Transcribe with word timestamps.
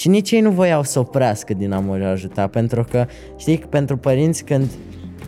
Și 0.00 0.08
nici 0.08 0.30
ei 0.30 0.40
nu 0.40 0.50
voiau 0.50 0.82
să 0.82 0.98
oprească 0.98 1.54
Dinamo 1.54 1.96
de 1.96 2.04
ajuta, 2.04 2.46
pentru 2.46 2.84
că, 2.90 3.06
știi, 3.36 3.58
pentru 3.58 3.96
părinți 3.96 4.44
când 4.44 4.70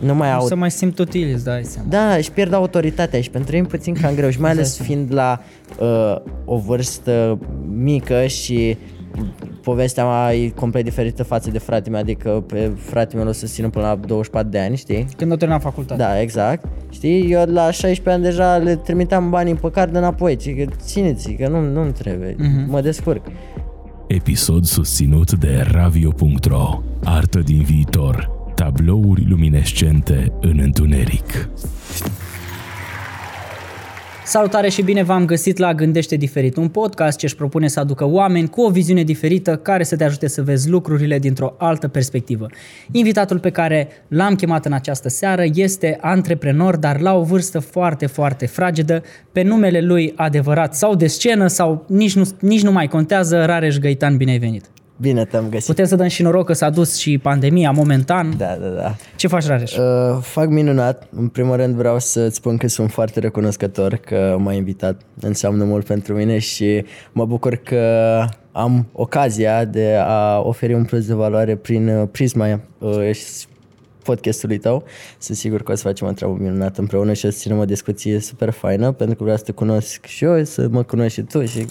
nu 0.01 0.15
mai 0.15 0.33
au... 0.33 0.45
Să 0.45 0.55
mai 0.55 0.71
simt 0.71 0.99
util, 0.99 1.31
îți 1.33 1.43
dai 1.43 1.63
seama. 1.63 1.87
Da, 1.89 2.13
își 2.15 2.31
pierd 2.31 2.53
autoritatea 2.53 3.21
și 3.21 3.29
pentru 3.29 3.55
ei 3.55 3.61
e 3.61 3.65
puțin 3.65 3.93
cam 3.93 4.15
greu 4.15 4.29
și 4.29 4.39
mai 4.41 4.51
ales 4.51 4.77
fiind 4.81 5.13
la 5.13 5.39
uh, 5.79 6.15
o 6.45 6.57
vârstă 6.57 7.39
mică 7.73 8.25
și 8.25 8.77
povestea 9.61 10.05
mea 10.05 10.35
e 10.35 10.49
complet 10.49 10.83
diferită 10.83 11.23
față 11.23 11.49
de 11.51 11.57
fratele 11.57 11.91
meu, 11.91 11.99
adică 12.01 12.43
pe 12.47 12.71
fratele 12.77 13.21
meu 13.21 13.29
o 13.29 13.33
să 13.33 13.45
țină 13.45 13.69
până 13.69 13.85
la 13.85 13.95
24 13.95 14.49
de 14.51 14.59
ani, 14.59 14.75
știi? 14.75 15.07
Când 15.17 15.31
o 15.31 15.35
terminat 15.35 15.61
facultatea. 15.61 16.07
Da, 16.07 16.21
exact. 16.21 16.65
Știi, 16.89 17.31
eu 17.31 17.43
la 17.45 17.71
16 17.71 18.09
ani 18.09 18.23
deja 18.23 18.57
le 18.57 18.75
trimiteam 18.75 19.29
banii 19.29 19.55
pe 19.55 19.69
card 19.71 19.95
înapoi, 19.95 20.35
ci 20.35 20.55
că 20.55 20.65
țineți, 20.81 21.31
că 21.31 21.47
nu, 21.47 21.59
nu-mi 21.61 21.91
trebuie, 21.91 22.35
Mhm. 22.39 22.69
mă 22.69 22.81
descurc. 22.81 23.25
Episod 24.13 24.63
susținut 24.63 25.31
de 25.31 25.67
Ravio.ro 25.71 26.83
Artă 27.03 27.39
din 27.39 27.63
viitor. 27.63 28.29
Tablouri 28.55 29.25
luminescente 29.29 30.33
în 30.41 30.59
întuneric 30.59 31.49
Salutare 34.25 34.69
și 34.69 34.81
bine 34.81 35.03
v-am 35.03 35.25
găsit 35.25 35.57
la 35.57 35.73
Gândește 35.73 36.15
Diferit, 36.15 36.55
un 36.55 36.67
podcast 36.67 37.17
ce 37.17 37.25
își 37.25 37.35
propune 37.35 37.67
să 37.67 37.79
aducă 37.79 38.05
oameni 38.05 38.49
cu 38.49 38.61
o 38.61 38.69
viziune 38.69 39.03
diferită 39.03 39.55
care 39.55 39.83
să 39.83 39.95
te 39.95 40.03
ajute 40.03 40.27
să 40.27 40.41
vezi 40.41 40.69
lucrurile 40.69 41.19
dintr-o 41.19 41.55
altă 41.57 41.87
perspectivă. 41.87 42.47
Invitatul 42.91 43.39
pe 43.39 43.49
care 43.49 43.87
l-am 44.07 44.35
chemat 44.35 44.65
în 44.65 44.73
această 44.73 45.09
seară 45.09 45.43
este 45.53 45.97
antreprenor, 46.01 46.75
dar 46.75 46.99
la 46.99 47.15
o 47.15 47.23
vârstă 47.23 47.59
foarte, 47.59 48.05
foarte 48.05 48.45
fragedă, 48.45 49.03
pe 49.31 49.41
numele 49.41 49.81
lui 49.81 50.13
adevărat 50.15 50.75
sau 50.75 50.95
de 50.95 51.07
scenă 51.07 51.47
sau 51.47 51.85
nici 51.87 52.15
nu, 52.15 52.29
nici 52.39 52.63
nu 52.63 52.71
mai 52.71 52.87
contează, 52.87 53.45
Rareș 53.45 53.77
Găitan, 53.77 54.17
bine 54.17 54.31
ai 54.31 54.39
venit! 54.39 54.65
Bine 55.03 55.25
te-am 55.25 55.49
găsit. 55.49 55.67
Putem 55.67 55.85
să 55.85 55.95
dăm 55.95 56.07
și 56.07 56.21
noroc 56.21 56.45
că 56.45 56.53
s-a 56.53 56.69
dus 56.69 56.97
și 56.97 57.17
pandemia 57.17 57.71
momentan. 57.71 58.33
Da, 58.37 58.57
da, 58.61 58.67
da. 58.67 58.95
Ce 59.15 59.27
faci, 59.27 59.45
Rareș? 59.45 59.75
Uh, 59.75 60.17
fac 60.21 60.47
minunat. 60.47 61.07
În 61.15 61.27
primul 61.27 61.55
rând 61.55 61.75
vreau 61.75 61.99
să-ți 61.99 62.35
spun 62.35 62.57
că 62.57 62.67
sunt 62.67 62.91
foarte 62.91 63.19
recunoscător 63.19 63.95
că 63.95 64.35
m-ai 64.39 64.57
invitat. 64.57 65.01
Înseamnă 65.19 65.63
mult 65.63 65.85
pentru 65.85 66.13
mine 66.13 66.39
și 66.39 66.85
mă 67.11 67.25
bucur 67.25 67.55
că 67.55 67.79
am 68.51 68.87
ocazia 68.91 69.65
de 69.65 69.97
a 69.99 70.39
oferi 70.39 70.73
un 70.73 70.83
plus 70.83 71.05
de 71.05 71.13
valoare 71.13 71.55
prin 71.55 71.87
uh, 71.87 72.07
prisma 72.11 72.59
uh, 72.77 73.11
și 73.11 73.23
podcastului 74.03 74.57
tău. 74.57 74.83
Sunt 75.17 75.37
sigur 75.37 75.63
că 75.63 75.71
o 75.71 75.75
să 75.75 75.81
facem 75.81 76.07
o 76.07 76.11
treabă 76.11 76.35
minunată 76.39 76.81
împreună 76.81 77.13
și 77.13 77.25
o 77.25 77.29
să 77.29 77.37
ținem 77.37 77.57
o 77.57 77.65
discuție 77.65 78.19
super 78.19 78.49
faină 78.49 78.91
pentru 78.91 79.15
că 79.15 79.23
vreau 79.23 79.37
să 79.37 79.43
te 79.43 79.51
cunosc 79.51 80.05
și 80.05 80.23
eu, 80.23 80.43
să 80.43 80.67
mă 80.69 80.83
cunoști 80.83 81.19
și 81.19 81.21
tu 81.21 81.45
și 81.45 81.65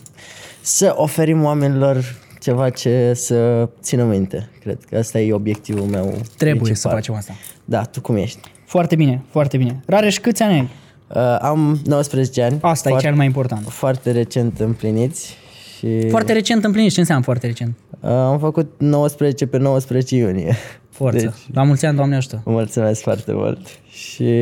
să 0.60 0.94
oferim 0.96 1.44
oamenilor 1.44 2.04
ceva 2.42 2.70
ce 2.70 3.12
să 3.14 3.68
țină 3.80 4.04
minte. 4.04 4.48
Cred 4.60 4.78
că 4.90 4.96
asta 4.98 5.20
e 5.20 5.32
obiectivul 5.32 5.84
meu 5.84 6.04
Trebuie 6.36 6.62
principal. 6.62 6.74
să 6.74 6.88
facem 6.88 7.14
asta. 7.14 7.32
Da, 7.64 7.82
tu 7.82 8.00
cum 8.00 8.16
ești? 8.16 8.40
Foarte 8.66 8.96
bine, 8.96 9.22
foarte 9.30 9.56
bine. 9.56 9.82
Rareș, 9.86 10.18
câți 10.18 10.42
ani 10.42 10.52
ai? 10.52 10.68
Uh, 11.14 11.36
am 11.40 11.80
19 11.84 12.42
ani. 12.42 12.58
Asta 12.60 12.88
e 12.88 12.90
foarte, 12.90 13.06
cel 13.06 13.16
mai 13.16 13.26
important. 13.26 13.68
Foarte 13.68 14.10
recent 14.10 14.60
împliniți 14.60 15.36
și 15.78 16.08
Foarte 16.08 16.32
recent 16.32 16.64
împlinit. 16.64 16.92
Ce 16.92 17.00
înseamnă 17.00 17.24
foarte 17.24 17.46
recent? 17.46 17.74
uh, 18.00 18.10
am 18.10 18.38
făcut 18.38 18.72
19 18.78 19.46
pe 19.46 19.58
19 19.58 20.16
iunie. 20.16 20.56
Forță. 21.02 21.24
Deci... 21.24 21.54
La 21.54 21.62
mulți 21.62 21.86
ani, 21.86 21.96
Doamne 21.96 22.16
ajută. 22.16 22.42
Mulțumesc 22.44 23.02
foarte 23.02 23.32
mult. 23.32 23.58
Și 23.90 24.34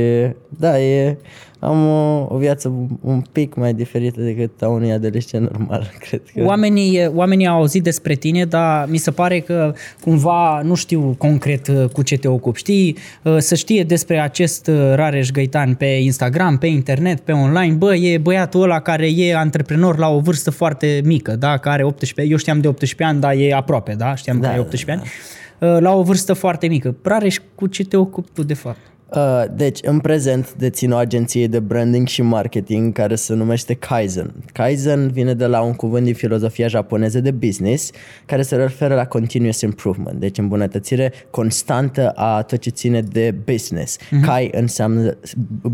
da, 0.49 0.81
e, 0.81 1.17
am 1.59 1.87
o, 1.87 2.27
o 2.29 2.37
viață 2.37 2.89
un 3.01 3.21
pic 3.33 3.55
mai 3.55 3.75
diferită 3.75 4.21
decât 4.21 4.63
a 4.63 4.69
unui 4.69 4.93
adolescent 4.93 5.51
normal, 5.51 5.91
cred 6.09 6.23
că. 6.35 6.45
Oamenii, 6.45 7.07
oamenii 7.15 7.47
au 7.47 7.57
auzit 7.57 7.83
despre 7.83 8.15
tine, 8.15 8.45
dar 8.45 8.89
mi 8.89 8.97
se 8.97 9.11
pare 9.11 9.41
că 9.41 9.75
cumva 10.01 10.61
nu 10.63 10.75
știu 10.75 11.15
concret 11.19 11.69
uh, 11.69 11.85
cu 11.93 12.03
ce 12.03 12.17
te 12.17 12.29
ocupi. 12.29 12.59
Știi, 12.59 12.97
uh, 13.23 13.37
să 13.39 13.55
știe 13.55 13.85
despre 13.85 14.21
acest 14.21 14.67
uh, 14.67 14.93
Rareș 14.95 15.31
Găitan 15.31 15.75
pe 15.75 15.87
Instagram, 15.87 16.59
pe 16.59 16.67
internet, 16.67 17.21
pe 17.21 17.33
online. 17.33 17.75
Bă, 17.75 17.95
e 17.95 18.19
băiatul 18.19 18.63
ăla 18.63 18.81
care 18.81 19.09
e 19.17 19.37
antreprenor 19.37 19.99
la 19.99 20.09
o 20.09 20.21
vârstă 20.21 20.51
foarte 20.51 21.01
mică, 21.05 21.37
da? 21.37 21.57
care 21.57 21.75
are 21.75 21.85
18 21.85 22.33
Eu 22.33 22.37
știam 22.37 22.61
de 22.61 22.69
18 22.69 23.05
ani, 23.05 23.21
dar 23.21 23.35
e 23.37 23.55
aproape, 23.55 23.95
da? 23.95 24.15
Știam 24.15 24.41
Da, 24.41 24.49
că 24.49 24.53
e 24.55 24.57
da, 24.57 24.63
18 24.63 24.91
ani. 24.91 25.11
Uh, 25.61 25.77
La 25.81 25.95
o 25.95 26.03
vârstă 26.03 26.33
foarte 26.33 26.67
mică. 26.67 26.95
Rareș, 27.03 27.39
cu 27.55 27.67
ce 27.67 27.85
te 27.85 27.97
ocupi 27.97 28.31
tu 28.33 28.43
de 28.43 28.55
fapt? 28.55 28.79
Uh, 29.15 29.45
deci, 29.55 29.79
în 29.83 29.99
prezent 29.99 30.55
dețin 30.55 30.93
o 30.93 30.97
agenție 30.97 31.47
de 31.47 31.59
branding 31.59 32.07
și 32.07 32.23
marketing 32.23 32.93
care 32.93 33.15
se 33.15 33.35
numește 33.35 33.75
Kaizen. 33.75 34.35
Kaizen 34.53 35.11
vine 35.11 35.35
de 35.35 35.47
la 35.47 35.61
un 35.61 35.73
cuvânt 35.73 36.05
din 36.05 36.15
filozofia 36.15 36.67
japoneză 36.67 37.21
de 37.21 37.31
business 37.31 37.91
care 38.27 38.43
se 38.43 38.57
referă 38.57 38.95
la 38.95 39.07
continuous 39.07 39.61
improvement, 39.61 40.21
deci 40.21 40.39
îmbunătățire 40.39 41.13
constantă 41.31 42.11
a 42.11 42.43
tot 42.43 42.59
ce 42.59 42.71
ține 42.71 43.01
de 43.01 43.35
business. 43.45 43.99
Uh-huh. 43.99 44.25
Kai 44.25 44.51
înseamnă 44.53 45.17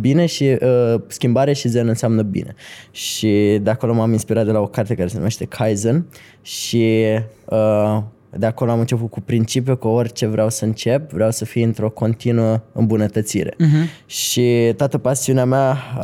bine 0.01 0.27
și 0.27 0.45
uh, 0.45 1.01
schimbare 1.07 1.53
și 1.53 1.69
zen 1.69 1.89
înseamnă 1.89 2.23
bine. 2.23 2.55
Și 2.91 3.59
de 3.63 3.71
acolo 3.71 3.95
m-am 3.95 4.13
inspirat 4.13 4.45
de 4.45 4.51
la 4.51 4.61
o 4.61 4.67
carte 4.67 4.95
care 4.95 5.09
se 5.09 5.17
numește 5.17 5.45
Kaizen 5.45 6.07
și 6.43 7.03
uh, 7.45 7.99
de 8.39 8.47
acolo 8.47 8.71
am 8.71 8.79
început 8.79 9.11
cu 9.11 9.21
principiul 9.21 9.79
că 9.79 9.89
orice 9.89 10.27
vreau 10.27 10.51
să 10.51 10.65
încep, 10.65 11.13
vreau 11.13 11.31
să 11.31 11.45
fie 11.45 11.65
într-o 11.65 11.91
continuă 11.91 12.61
îmbunătățire. 12.73 13.51
Uh-huh. 13.51 14.07
Și 14.07 14.73
toată 14.77 14.99
pasiunea 14.99 15.45
mea 15.45 15.71
uh, 15.97 16.03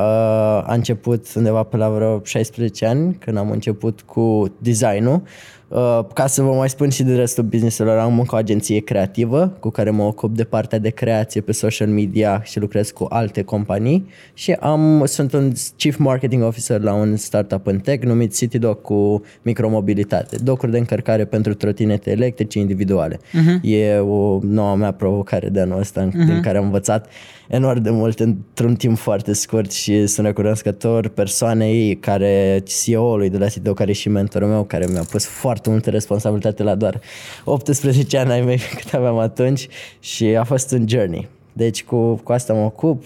a 0.66 0.72
început 0.74 1.26
undeva 1.34 1.62
pe 1.62 1.76
la 1.76 1.88
vreo 1.88 2.20
16 2.24 2.86
ani, 2.86 3.14
când 3.14 3.36
am 3.36 3.50
început 3.50 4.00
cu 4.00 4.54
designul. 4.58 5.22
Uh, 5.74 6.04
ca 6.14 6.26
să 6.26 6.42
vă 6.42 6.52
mai 6.52 6.68
spun 6.68 6.88
și 6.88 7.02
de 7.02 7.14
restul 7.14 7.44
business-urilor, 7.44 7.98
am 7.98 8.18
încă 8.18 8.34
o 8.34 8.38
agenție 8.38 8.80
creativă 8.80 9.56
cu 9.60 9.70
care 9.70 9.90
mă 9.90 10.02
ocup 10.02 10.36
de 10.36 10.44
partea 10.44 10.78
de 10.78 10.88
creație 10.88 11.40
pe 11.40 11.52
social 11.52 11.88
media 11.88 12.42
și 12.44 12.58
lucrez 12.58 12.90
cu 12.90 13.06
alte 13.08 13.42
companii 13.42 14.06
și 14.34 14.52
am, 14.52 15.02
sunt 15.06 15.32
un 15.32 15.52
Chief 15.76 15.96
Marketing 15.96 16.42
Officer 16.42 16.80
la 16.80 16.94
un 16.94 17.16
startup 17.16 17.66
în 17.66 17.78
tech 17.78 18.04
numit 18.04 18.36
CityDoc 18.36 18.80
cu 18.82 19.22
micromobilitate, 19.42 20.36
docuri 20.42 20.70
de 20.70 20.78
încărcare 20.78 21.24
pentru 21.24 21.54
trotinete 21.54 22.10
electrice 22.10 22.58
individuale. 22.58 23.16
Uh-huh. 23.16 23.60
E 23.62 23.96
o 23.98 24.38
noua 24.42 24.74
mea 24.74 24.92
provocare 24.92 25.48
de 25.48 25.60
anul 25.60 25.78
ăsta 25.78 26.08
uh-huh. 26.08 26.26
din 26.26 26.40
care 26.42 26.58
am 26.58 26.64
învățat 26.64 27.06
enorm 27.52 27.82
de 27.82 27.90
mult 27.90 28.20
într-un 28.20 28.74
timp 28.74 28.98
foarte 28.98 29.32
scurt 29.32 29.72
și 29.72 30.06
sunt 30.06 30.26
recunoscător 30.26 31.08
persoanei 31.08 31.96
care, 31.96 32.62
CEO-ului 32.64 33.30
de 33.30 33.38
la 33.38 33.48
CityDoc, 33.48 33.76
care 33.76 33.90
e 33.90 33.92
și 33.92 34.08
mentorul 34.08 34.48
meu, 34.48 34.64
care 34.64 34.86
mi-a 34.86 35.04
pus 35.10 35.26
foarte 35.26 35.70
multă 35.70 35.90
responsabilitate 35.90 36.62
la 36.62 36.74
doar 36.74 37.00
18 37.44 38.18
ani 38.18 38.30
ai 38.30 38.40
mei 38.40 38.58
cât 38.76 38.94
aveam 38.94 39.18
atunci 39.18 39.68
și 40.00 40.24
a 40.24 40.44
fost 40.44 40.72
un 40.72 40.88
journey. 40.88 41.28
Deci 41.52 41.84
cu, 41.84 42.14
cu 42.14 42.32
asta 42.32 42.52
mă 42.52 42.64
ocup. 42.64 43.04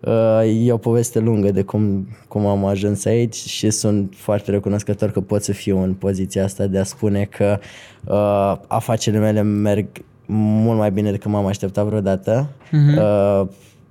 Uh, 0.00 0.66
E 0.66 0.72
o 0.72 0.76
poveste 0.76 1.18
lungă 1.18 1.50
de 1.50 1.62
cum, 1.62 2.08
cum 2.28 2.46
am 2.46 2.64
ajuns 2.64 3.04
aici 3.04 3.34
și 3.34 3.70
sunt 3.70 4.14
foarte 4.16 4.50
recunoscător 4.50 5.10
că 5.10 5.20
pot 5.20 5.42
să 5.42 5.52
fiu 5.52 5.82
în 5.82 5.94
poziția 5.94 6.44
asta 6.44 6.66
de 6.66 6.78
a 6.78 6.84
spune 6.84 7.24
că 7.24 7.58
uh, 8.04 8.64
afacerile 8.66 9.22
mele 9.22 9.42
merg 9.42 9.86
mult 10.30 10.78
mai 10.78 10.90
bine 10.90 11.10
decât 11.10 11.30
m-am 11.30 11.46
așteptat 11.46 11.84
vreodată 11.84 12.48
uh-huh. 12.66 12.98
uh, 12.98 13.48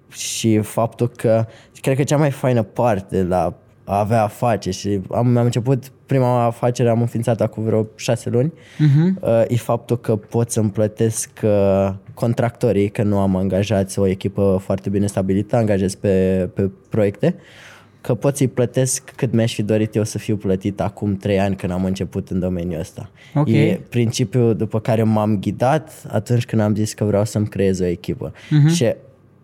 și 0.10 0.60
faptul 0.60 1.08
că 1.08 1.46
cred 1.82 1.96
că 1.96 2.04
cea 2.04 2.18
mai 2.18 2.32
faină 2.32 2.64
parte 2.64 3.24
la 3.24 3.54
a 3.90 4.00
avea 4.00 4.24
afaceri 4.24 4.76
și 4.76 5.02
am, 5.12 5.38
am 5.38 5.46
început 5.46 5.92
prima 6.06 6.44
afacere 6.44 6.90
am 6.90 7.02
înființat 7.02 7.42
acum 7.42 7.64
vreo 7.64 7.88
șase 7.96 8.30
luni 8.30 8.54
uh-huh. 8.54 9.22
uh, 9.22 9.44
e 9.48 9.56
faptul 9.56 9.98
că 9.98 10.16
pot 10.16 10.52
să-mi 10.52 10.70
plătesc 10.70 11.30
uh, 11.44 11.94
contractorii, 12.14 12.90
că 12.90 13.04
nu 13.04 13.18
am 13.18 13.36
angajați 13.36 14.00
o 14.00 14.08
echipă 14.08 14.60
foarte 14.64 14.90
bine 14.90 15.08
stabilită, 15.08 15.56
angajez 15.56 15.96
pe, 15.96 16.50
pe 16.54 16.70
proiecte, 16.90 17.36
că 18.02 18.14
pot 18.14 18.38
să-i 18.38 18.48
plătesc 18.48 19.12
cât 19.16 19.34
mi-aș 19.34 19.54
fi 19.54 19.62
dorit 19.62 19.96
eu 19.96 20.04
să 20.04 20.18
fiu 20.18 20.36
plătit 20.36 20.82
acum 20.82 21.18
trei 21.18 21.40
ani 21.40 21.56
când 21.56 21.72
am 21.72 21.86
început 21.86 22.30
în 22.30 22.40
domeniul 22.40 22.80
ăsta. 22.80 23.10
Ok. 23.36 23.48
E 23.48 23.82
principiul 23.90 24.56
după 24.56 24.80
care 24.80 25.04
m-am 25.04 25.40
ghidat 25.40 26.04
atunci 26.08 26.46
când 26.46 26.62
am 26.62 26.76
zis 26.76 26.94
că 26.94 27.04
vreau 27.04 27.26
să-mi 27.26 27.48
creez 27.48 27.80
o 27.80 27.86
echipă. 27.86 28.32
Uh-huh. 28.32 28.76
Și 28.76 28.94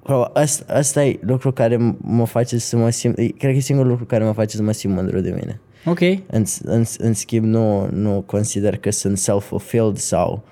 Bro, 0.03 0.25
asta, 0.33 0.73
asta 0.73 1.05
e 1.05 1.19
lucru 1.21 1.51
care 1.51 1.75
m- 1.75 1.97
mă 2.01 2.25
face 2.25 2.57
să 2.57 2.77
mă 2.77 2.89
simt, 2.89 3.17
e- 3.17 3.27
cred 3.27 3.51
că 3.51 3.57
e 3.57 3.59
singurul 3.59 3.89
lucru 3.91 4.05
care 4.05 4.23
mă 4.23 4.31
face 4.31 4.55
să 4.55 4.63
mă 4.63 4.71
simt 4.71 4.93
mândru 4.95 5.19
de 5.19 5.29
mine. 5.29 5.59
Ok. 5.85 5.99
În, 6.27 6.43
în, 6.63 6.83
în 6.97 7.13
schimb, 7.13 7.45
nu, 7.45 7.87
nu 7.91 8.23
consider 8.25 8.77
că 8.77 8.91
sunt 8.91 9.17
self-fulfilled 9.17 9.97
sau 9.97 10.43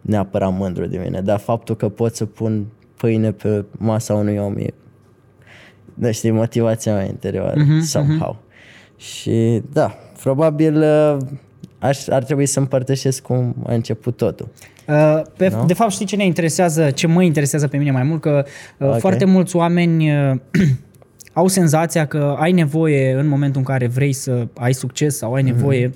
neapărat 0.00 0.52
mândru 0.52 0.86
de 0.86 0.98
mine, 0.98 1.20
dar 1.20 1.38
faptul 1.38 1.76
că 1.76 1.88
pot 1.88 2.14
să 2.14 2.26
pun 2.26 2.66
pâine 2.96 3.32
pe 3.32 3.64
masa 3.78 4.14
unui 4.14 4.38
om 4.38 4.56
e, 4.56 4.66
nu 5.94 6.12
știi, 6.12 6.30
motivația 6.30 6.94
mea 6.94 7.04
interioară, 7.04 7.60
Mhm, 7.60 7.78
uh-huh, 7.78 7.84
somehow. 7.84 8.36
Uh-huh. 8.36 8.50
Și 8.96 9.62
da, 9.72 9.94
probabil 10.22 10.76
uh, 10.82 11.16
aș, 11.78 12.06
ar 12.08 12.22
trebui 12.24 12.46
să 12.46 12.58
împărtășesc 12.58 13.22
cum 13.22 13.54
a 13.66 13.74
început 13.74 14.16
totul. 14.16 14.48
Uh, 14.88 15.22
Pe, 15.36 15.48
no? 15.48 15.64
De 15.64 15.74
fapt, 15.74 15.90
știi 15.90 16.06
ce 16.06 16.16
ne 16.16 16.24
interesează, 16.24 16.90
ce 16.90 17.06
mă 17.06 17.22
interesează 17.22 17.68
pe 17.68 17.76
mine 17.76 17.90
mai 17.90 18.02
mult? 18.02 18.20
Că 18.20 18.44
uh, 18.78 18.88
Ok. 18.88 18.98
foarte 18.98 19.24
mulți 19.24 19.56
oameni 19.56 20.10
uh, 20.30 20.36
au 21.32 21.46
senzația 21.46 22.06
că 22.06 22.36
ai 22.38 22.52
nevoie 22.52 23.12
în 23.12 23.28
momentul 23.28 23.58
în 23.58 23.66
care 23.66 23.86
vrei 23.86 24.12
să 24.12 24.46
ai 24.54 24.72
succes 24.74 25.16
sau 25.16 25.34
ai 25.34 25.42
nevoie 25.42 25.90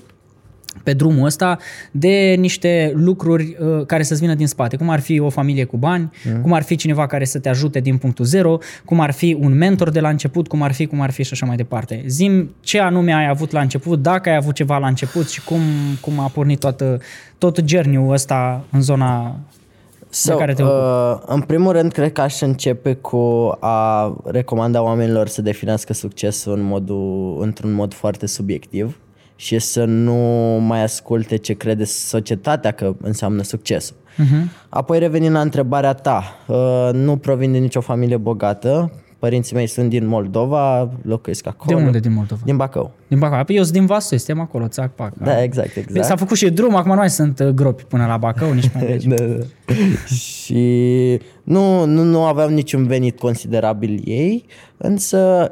pe 0.83 0.93
drumul 0.93 1.25
ăsta 1.25 1.57
de 1.91 2.35
niște 2.39 2.91
lucruri 2.95 3.57
uh, 3.59 3.85
care 3.85 4.03
să-ți 4.03 4.21
vină 4.21 4.33
din 4.33 4.47
spate, 4.47 4.75
cum 4.75 4.89
ar 4.89 4.99
fi 4.99 5.19
o 5.19 5.29
familie 5.29 5.63
cu 5.63 5.77
bani, 5.77 6.11
mm. 6.33 6.41
cum 6.41 6.53
ar 6.53 6.63
fi 6.63 6.75
cineva 6.75 7.07
care 7.07 7.25
să 7.25 7.39
te 7.39 7.49
ajute 7.49 7.79
din 7.79 7.97
punctul 7.97 8.25
zero, 8.25 8.57
cum 8.85 8.99
ar 8.99 9.11
fi 9.11 9.37
un 9.39 9.57
mentor 9.57 9.89
de 9.89 9.99
la 9.99 10.09
început, 10.09 10.47
cum 10.47 10.61
ar 10.61 10.71
fi, 10.71 10.85
cum 10.85 11.01
ar 11.01 11.11
fi 11.11 11.23
și 11.23 11.29
așa 11.33 11.45
mai 11.45 11.55
departe. 11.55 12.03
Zim 12.07 12.55
ce 12.59 12.79
anume 12.79 13.13
ai 13.13 13.27
avut 13.27 13.51
la 13.51 13.61
început, 13.61 14.01
dacă 14.01 14.29
ai 14.29 14.35
avut 14.35 14.55
ceva 14.55 14.77
la 14.77 14.87
început 14.87 15.29
și 15.29 15.43
cum, 15.43 15.61
cum 16.01 16.19
a 16.19 16.27
pornit 16.27 16.59
toată, 16.59 16.99
tot 17.37 17.61
journey-ul 17.65 18.13
ăsta 18.13 18.65
în 18.71 18.81
zona 18.81 19.39
So, 20.09 20.31
de 20.31 20.37
care 20.37 20.53
te 20.53 20.63
uh, 20.63 21.17
în 21.25 21.41
primul 21.41 21.71
rând, 21.71 21.91
cred 21.91 22.11
că 22.11 22.21
aș 22.21 22.41
începe 22.41 22.93
cu 22.93 23.51
a 23.59 24.15
recomanda 24.23 24.81
oamenilor 24.81 25.27
să 25.27 25.41
definească 25.41 25.93
succesul 25.93 26.53
în 26.53 26.61
modul, 26.61 27.37
într-un 27.41 27.73
mod 27.73 27.93
foarte 27.93 28.27
subiectiv 28.27 28.97
și 29.39 29.59
să 29.59 29.85
nu 29.85 30.13
mai 30.67 30.83
asculte 30.83 31.35
ce 31.35 31.53
crede 31.53 31.83
societatea 31.83 32.71
că 32.71 32.95
înseamnă 33.01 33.43
succesul. 33.43 33.95
Uh-huh. 33.95 34.69
Apoi 34.69 34.99
revenind 34.99 35.33
la 35.33 35.41
întrebarea 35.41 35.93
ta, 35.93 36.23
uh, 36.47 36.89
nu 36.93 37.17
provin 37.17 37.51
din 37.51 37.61
nicio 37.61 37.81
familie 37.81 38.17
bogată, 38.17 38.91
părinții 39.19 39.55
mei 39.55 39.67
sunt 39.67 39.89
din 39.89 40.07
Moldova, 40.07 40.91
locuiesc 41.01 41.47
acolo. 41.47 41.77
De 41.77 41.85
unde 41.85 41.99
din 41.99 42.13
Moldova? 42.13 42.41
Din 42.45 42.57
Bacău. 42.57 42.91
Din 43.07 43.19
Bacău. 43.19 43.43
Păi 43.43 43.55
eu 43.55 43.63
sunt 43.63 43.73
din 43.73 43.85
Vasul, 43.85 44.17
suntem 44.17 44.43
acolo, 44.43 44.67
țac, 44.67 44.95
pac. 44.95 45.13
Da, 45.13 45.43
exact, 45.43 45.75
exact. 45.75 46.05
S-a 46.05 46.15
făcut 46.15 46.37
și 46.37 46.49
drum, 46.49 46.75
acum 46.75 46.91
nu 46.91 46.97
mai 46.97 47.09
sunt 47.09 47.39
uh, 47.39 47.47
gropi 47.47 47.83
până 47.83 48.05
la 48.05 48.17
Bacău, 48.17 48.53
nici 48.53 48.71
mai 48.73 48.85
deci. 48.91 49.03
da, 49.03 49.15
da. 49.15 49.43
și 50.05 51.19
nu, 51.43 51.85
nu, 51.85 52.03
nu 52.03 52.23
aveam 52.23 52.53
niciun 52.53 52.87
venit 52.87 53.19
considerabil 53.19 54.01
ei, 54.05 54.45
însă 54.77 55.51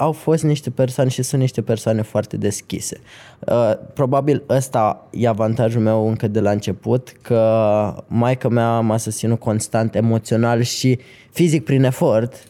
au 0.00 0.12
fost 0.12 0.42
niște 0.42 0.70
persoane 0.70 1.10
și 1.10 1.22
sunt 1.22 1.40
niște 1.40 1.62
persoane 1.62 2.02
foarte 2.02 2.36
deschise. 2.36 3.00
Uh, 3.38 3.72
probabil 3.94 4.42
ăsta 4.48 5.08
e 5.10 5.28
avantajul 5.28 5.80
meu 5.80 6.08
încă 6.08 6.28
de 6.28 6.40
la 6.40 6.50
început, 6.50 7.16
că 7.22 8.04
maica 8.06 8.48
mea 8.48 8.80
m-a 8.80 8.96
susținut 8.96 9.38
constant 9.38 9.94
emoțional 9.94 10.62
și 10.62 10.98
fizic 11.30 11.64
prin 11.64 11.84
efort 11.84 12.32
uh, 12.32 12.49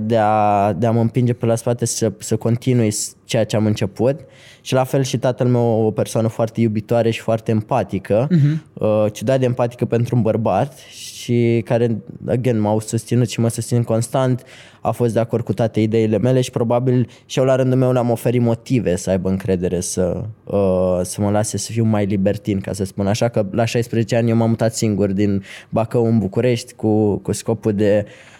de 0.00 0.16
a, 0.16 0.72
de 0.72 0.86
a 0.86 0.90
mă 0.90 1.00
împinge 1.00 1.32
pe 1.32 1.46
la 1.46 1.54
spate 1.54 1.84
să, 1.84 2.12
să 2.18 2.36
continui 2.36 2.94
ceea 3.24 3.44
ce 3.44 3.56
am 3.56 3.66
început 3.66 4.20
și 4.60 4.72
la 4.72 4.84
fel 4.84 5.02
și 5.02 5.18
tatăl 5.18 5.46
meu 5.46 5.84
o 5.86 5.90
persoană 5.90 6.28
foarte 6.28 6.60
iubitoare 6.60 7.10
și 7.10 7.20
foarte 7.20 7.50
empatică, 7.50 8.28
uh-huh. 8.28 9.12
ciudat 9.12 9.38
de 9.38 9.44
empatică 9.44 9.84
pentru 9.84 10.16
un 10.16 10.22
bărbat 10.22 10.78
și 10.92 11.62
care, 11.64 11.96
again, 12.28 12.60
m-au 12.60 12.80
susținut 12.80 13.28
și 13.28 13.40
mă 13.40 13.48
susțin 13.48 13.82
constant, 13.82 14.42
a 14.80 14.90
fost 14.90 15.12
de 15.12 15.20
acord 15.20 15.44
cu 15.44 15.52
toate 15.52 15.80
ideile 15.80 16.18
mele 16.18 16.40
și 16.40 16.50
probabil 16.50 17.08
și 17.26 17.38
eu 17.38 17.44
la 17.44 17.56
rândul 17.56 17.78
meu 17.78 17.92
le-am 17.92 18.10
oferit 18.10 18.40
motive 18.40 18.96
să 18.96 19.10
aibă 19.10 19.28
încredere 19.28 19.80
să, 19.80 20.24
uh, 20.44 21.00
să 21.02 21.20
mă 21.20 21.30
lase 21.30 21.56
să 21.56 21.72
fiu 21.72 21.84
mai 21.84 22.04
libertin, 22.04 22.60
ca 22.60 22.72
să 22.72 22.84
spun 22.84 23.06
așa, 23.06 23.28
că 23.28 23.46
la 23.50 23.64
16 23.64 24.16
ani 24.16 24.30
eu 24.30 24.36
m-am 24.36 24.48
mutat 24.48 24.74
singur 24.74 25.12
din 25.12 25.42
Bacău 25.68 26.06
în 26.06 26.18
București 26.18 26.72
cu, 26.72 27.16
cu 27.16 27.32
scopul 27.32 27.72
de 27.72 28.06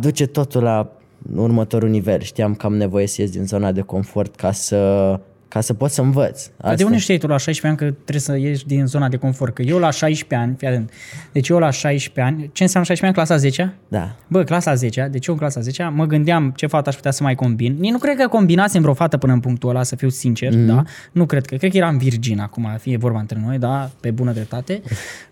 duce 0.00 0.26
totul 0.26 0.62
la 0.62 0.90
următorul 1.34 1.88
nivel. 1.88 2.20
Știam 2.20 2.54
că 2.54 2.66
am 2.66 2.76
nevoie 2.76 3.06
să 3.06 3.20
ies 3.20 3.30
din 3.30 3.46
zona 3.46 3.72
de 3.72 3.80
confort 3.80 4.36
ca 4.36 4.52
să 4.52 5.20
ca 5.50 5.60
să 5.60 5.74
pot 5.74 5.90
să 5.90 6.00
învăț. 6.00 6.50
Asta. 6.56 6.74
De 6.74 6.84
unde 6.84 6.98
știi 6.98 7.18
tu 7.18 7.26
la 7.26 7.36
16 7.36 7.66
ani 7.66 7.76
că 7.76 7.96
trebuie 8.04 8.20
să 8.20 8.36
ieși 8.36 8.66
din 8.66 8.86
zona 8.86 9.08
de 9.08 9.16
confort? 9.16 9.54
Că 9.54 9.62
eu 9.62 9.78
la 9.78 9.90
16 9.90 10.46
ani, 10.46 10.56
fii 10.58 10.68
atent, 10.68 10.92
deci 11.32 11.48
eu 11.48 11.58
la 11.58 11.70
16 11.70 12.34
ani, 12.34 12.50
ce 12.52 12.62
înseamnă 12.62 12.88
16 12.88 13.06
ani? 13.06 13.14
Clasa 13.14 13.36
10 13.36 13.74
Da. 13.88 14.16
Bă, 14.26 14.44
clasa 14.44 14.74
10 14.74 15.08
deci 15.10 15.26
eu 15.26 15.34
în 15.34 15.40
clasa 15.40 15.60
10 15.60 15.90
mă 15.94 16.06
gândeam 16.06 16.52
ce 16.56 16.66
fată 16.66 16.88
aș 16.88 16.94
putea 16.94 17.10
să 17.10 17.22
mai 17.22 17.34
combin. 17.34 17.76
Nici 17.78 17.90
nu 17.90 17.98
cred 17.98 18.16
că 18.16 18.28
combinasem 18.28 18.80
vreo 18.80 18.94
fată 18.94 19.16
până 19.16 19.32
în 19.32 19.40
punctul 19.40 19.68
ăla, 19.68 19.82
să 19.82 19.96
fiu 19.96 20.08
sincer, 20.08 20.52
mm-hmm. 20.52 20.66
da? 20.66 20.82
Nu 21.12 21.26
cred 21.26 21.46
că, 21.46 21.56
cred 21.56 21.70
că 21.70 21.76
eram 21.76 21.98
virgin 21.98 22.40
acum, 22.40 22.68
fie 22.78 22.96
vorba 22.96 23.18
între 23.18 23.40
noi, 23.44 23.58
da? 23.58 23.90
Pe 24.00 24.10
bună 24.10 24.32
dreptate. 24.32 24.82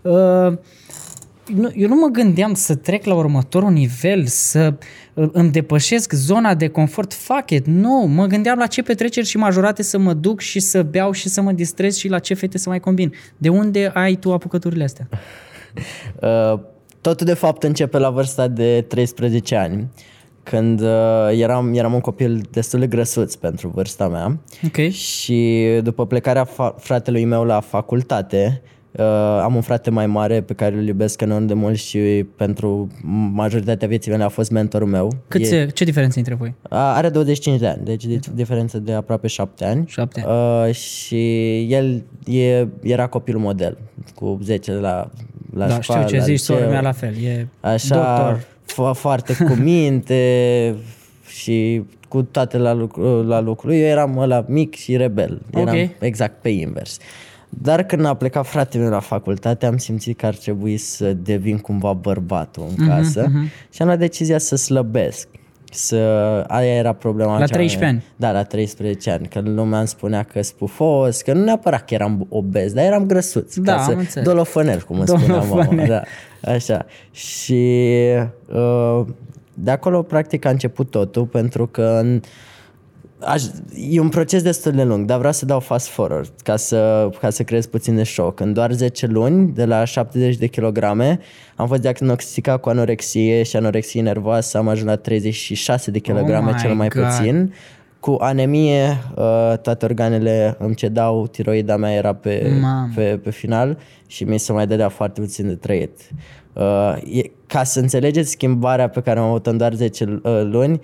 Uh, 0.02 0.52
nu, 1.54 1.70
eu 1.76 1.88
nu 1.88 1.94
mă 1.94 2.06
gândeam 2.06 2.54
să 2.54 2.74
trec 2.74 3.04
la 3.04 3.14
următorul 3.14 3.70
nivel, 3.70 4.26
să 4.26 4.74
uh, 5.14 5.28
îmi 5.32 5.50
depășesc 5.50 6.12
zona 6.12 6.54
de 6.54 6.68
confort. 6.68 7.12
Fuck 7.12 7.50
it, 7.50 7.66
nu. 7.66 8.06
Mă 8.14 8.26
gândeam 8.26 8.58
la 8.58 8.66
ce 8.66 8.82
petreceri 8.82 9.26
și 9.26 9.36
majorate 9.36 9.82
să 9.82 9.98
mă 9.98 10.12
duc 10.12 10.40
și 10.40 10.60
să 10.60 10.82
beau 10.82 11.12
și 11.12 11.28
să 11.28 11.40
mă 11.40 11.52
distrez 11.52 11.96
și 11.96 12.08
la 12.08 12.18
ce 12.18 12.34
fete 12.34 12.58
să 12.58 12.68
mai 12.68 12.80
combin. 12.80 13.12
De 13.36 13.48
unde 13.48 13.90
ai 13.94 14.14
tu 14.14 14.32
apucăturile 14.32 14.84
astea? 14.84 15.08
Uh, 16.22 16.60
totul 17.00 17.26
de 17.26 17.34
fapt 17.34 17.62
începe 17.62 17.98
la 17.98 18.10
vârsta 18.10 18.48
de 18.48 18.84
13 18.88 19.56
ani 19.56 19.88
când 20.42 20.80
uh, 20.80 20.88
eram, 21.30 21.74
eram 21.74 21.92
un 21.92 22.00
copil 22.00 22.40
destul 22.50 22.80
de 22.80 22.86
grăsuț 22.86 23.34
pentru 23.34 23.68
vârsta 23.68 24.08
mea 24.08 24.38
okay. 24.66 24.90
și 24.90 25.66
după 25.82 26.06
plecarea 26.06 26.46
fa- 26.46 26.74
fratelui 26.76 27.24
meu 27.24 27.44
la 27.44 27.60
facultate, 27.60 28.62
Uh, 28.98 29.04
am 29.42 29.54
un 29.54 29.60
frate 29.60 29.90
mai 29.90 30.06
mare 30.06 30.40
pe 30.40 30.54
care 30.54 30.76
îl 30.76 30.86
iubesc 30.86 31.20
enorm 31.20 31.46
de 31.46 31.54
mult 31.54 31.76
și 31.76 31.98
pentru 32.36 32.88
majoritatea 33.32 33.88
vieții 33.88 34.10
mele 34.10 34.22
a 34.24 34.28
fost 34.28 34.50
mentorul 34.50 34.88
meu. 34.88 35.12
Cât 35.28 35.40
e, 35.40 35.66
ce 35.66 35.84
diferență 35.84 36.18
între 36.18 36.34
voi? 36.34 36.54
Are 36.68 37.08
25 37.08 37.58
de 37.60 37.66
ani, 37.66 37.80
deci 37.84 38.04
de 38.04 38.18
diferență 38.34 38.78
de 38.78 38.92
aproape 38.92 39.26
7 39.26 39.64
ani. 39.64 39.84
7 39.88 40.24
ani. 40.26 40.68
Uh, 40.68 40.74
și 40.74 41.56
el 41.72 42.02
e, 42.26 42.66
era 42.82 43.06
copilul 43.06 43.40
model, 43.40 43.78
cu 44.14 44.38
10 44.42 44.72
la, 44.72 45.10
la 45.54 45.66
da, 45.66 45.80
școală. 45.80 46.06
știu 46.06 46.18
ce 46.18 46.24
zici, 46.24 46.38
sora 46.38 46.66
mea 46.66 46.80
la 46.80 46.92
fel, 46.92 47.14
e 47.24 47.46
Așa, 47.60 47.94
doctor. 47.94 48.46
F- 48.72 48.98
foarte 48.98 49.36
cu 49.36 49.52
minte 49.52 50.74
și 51.26 51.82
cu 52.08 52.22
toate 52.22 52.56
la 52.58 52.72
lucru, 52.72 53.22
la 53.22 53.40
lucru. 53.40 53.72
Eu 53.74 53.86
eram 53.86 54.18
ăla 54.18 54.44
mic 54.48 54.74
și 54.74 54.96
rebel. 54.96 55.42
Eram 55.50 55.74
Ok. 55.74 55.88
exact 56.00 56.40
pe 56.42 56.48
invers. 56.48 56.98
Dar 57.48 57.82
când 57.82 58.04
a 58.04 58.14
plecat 58.14 58.46
fratele 58.46 58.82
meu 58.82 58.92
la 58.92 59.00
facultate, 59.00 59.66
am 59.66 59.76
simțit 59.76 60.18
că 60.18 60.26
ar 60.26 60.34
trebui 60.34 60.76
să 60.76 61.12
devin 61.12 61.58
cumva 61.58 61.92
bărbatul 61.92 62.66
în 62.76 62.86
casă 62.86 63.24
uh-huh. 63.26 63.70
și 63.70 63.82
am 63.82 63.86
luat 63.86 63.98
decizia 63.98 64.38
să 64.38 64.56
slăbesc. 64.56 65.28
Să... 65.72 65.96
Aia 66.48 66.74
era 66.74 66.92
problema. 66.92 67.38
La 67.38 67.46
cea 67.46 67.54
13 67.54 67.78
mai- 67.78 67.88
ani? 67.88 68.04
Da, 68.16 68.32
la 68.32 68.42
13 68.42 69.10
ani. 69.10 69.26
Că 69.26 69.40
lumea 69.40 69.78
îmi 69.78 69.88
spunea 69.88 70.22
că 70.22 70.42
spufos, 70.42 71.22
că 71.22 71.32
nu 71.32 71.44
neapărat 71.44 71.84
că 71.84 71.94
eram 71.94 72.26
obez, 72.28 72.72
dar 72.72 72.84
eram 72.84 73.06
grăsuț. 73.06 73.56
Da, 73.56 73.74
ca 73.74 73.82
să, 73.82 73.90
am 73.90 73.98
înțeles. 73.98 74.28
Dolofănel, 74.28 74.80
cum 74.80 74.98
îmi 74.98 75.08
spunea 75.08 75.36
mama. 75.36 75.48
Dolofănel. 75.48 75.86
Da, 75.88 76.02
așa. 76.52 76.86
Și 77.10 77.92
uh, 78.46 79.06
de 79.54 79.70
acolo, 79.70 80.02
practic, 80.02 80.44
a 80.44 80.50
început 80.50 80.90
totul, 80.90 81.24
pentru 81.24 81.66
că 81.66 81.98
în, 82.02 82.20
aș, 83.20 83.42
e 83.90 84.00
un 84.00 84.08
proces 84.08 84.42
destul 84.42 84.72
de 84.72 84.82
lung, 84.82 85.06
dar 85.06 85.18
vreau 85.18 85.32
să 85.32 85.44
dau 85.44 85.60
fast 85.60 85.88
forward 85.88 86.30
ca 86.42 86.56
să, 86.56 87.10
ca 87.20 87.30
să 87.30 87.42
creez 87.42 87.66
puțin 87.66 87.96
de 87.96 88.02
șoc. 88.02 88.40
În 88.40 88.52
doar 88.52 88.72
10 88.72 89.06
luni, 89.06 89.52
de 89.52 89.64
la 89.64 89.84
70 89.84 90.36
de 90.36 90.46
kilograme, 90.46 91.18
am 91.56 91.66
fost 91.66 91.80
diagnosticat 91.80 92.60
cu 92.60 92.68
anorexie 92.68 93.42
și 93.42 93.56
anorexie 93.56 94.02
nervoasă, 94.02 94.58
am 94.58 94.68
ajuns 94.68 94.88
la 94.88 94.96
36 94.96 95.90
de 95.90 95.98
kilograme, 95.98 96.48
Oh 96.48 96.54
my 96.54 96.60
cel 96.60 96.74
mai 96.74 96.88
God. 96.88 97.04
puțin. 97.04 97.54
Cu 98.00 98.16
anemie, 98.20 98.86
uh, 99.16 99.58
toate 99.62 99.84
organele 99.84 100.56
îmi 100.58 100.74
cedau, 100.74 101.26
tiroida 101.26 101.76
mea 101.76 101.92
era 101.92 102.14
pe, 102.14 102.58
Mamă. 102.60 102.92
pe, 102.94 103.20
pe 103.22 103.30
final 103.30 103.78
și 104.06 104.24
mi 104.24 104.38
se 104.38 104.52
mai 104.52 104.66
dădea 104.66 104.88
foarte 104.88 105.20
puțin 105.20 105.46
de 105.46 105.54
trăit. 105.54 106.00
Uh, 106.52 106.94
e, 107.18 107.30
ca 107.46 107.64
să 107.64 107.80
înțelegeți 107.80 108.30
schimbarea 108.30 108.88
pe 108.88 109.00
care 109.00 109.18
am 109.18 109.24
avut 109.24 109.46
în 109.46 109.56
doar 109.56 109.72
10 109.72 110.04
uh, 110.04 110.42
luni, 110.44 110.72
uh, 110.72 110.80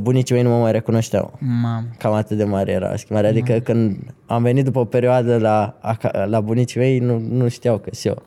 bunicii 0.00 0.34
mei 0.34 0.44
nu 0.44 0.50
mă 0.50 0.58
mai 0.58 0.72
recunoșteau. 0.72 1.38
Mamă. 1.62 1.86
Cam 1.98 2.12
atât 2.12 2.36
de 2.36 2.44
mare 2.44 2.72
era 2.72 2.96
schimbarea. 2.96 3.30
Adică 3.30 3.58
când 3.58 3.96
am 4.26 4.42
venit 4.42 4.64
după 4.64 4.78
o 4.78 4.84
perioadă 4.84 5.38
la, 5.38 5.78
aca- 5.80 6.24
la 6.24 6.40
bunicii 6.40 6.80
mei, 6.80 6.98
nu, 6.98 7.18
nu 7.30 7.48
știau 7.48 7.78
că 7.78 7.90
sunt 7.92 8.14
eu. 8.14 8.22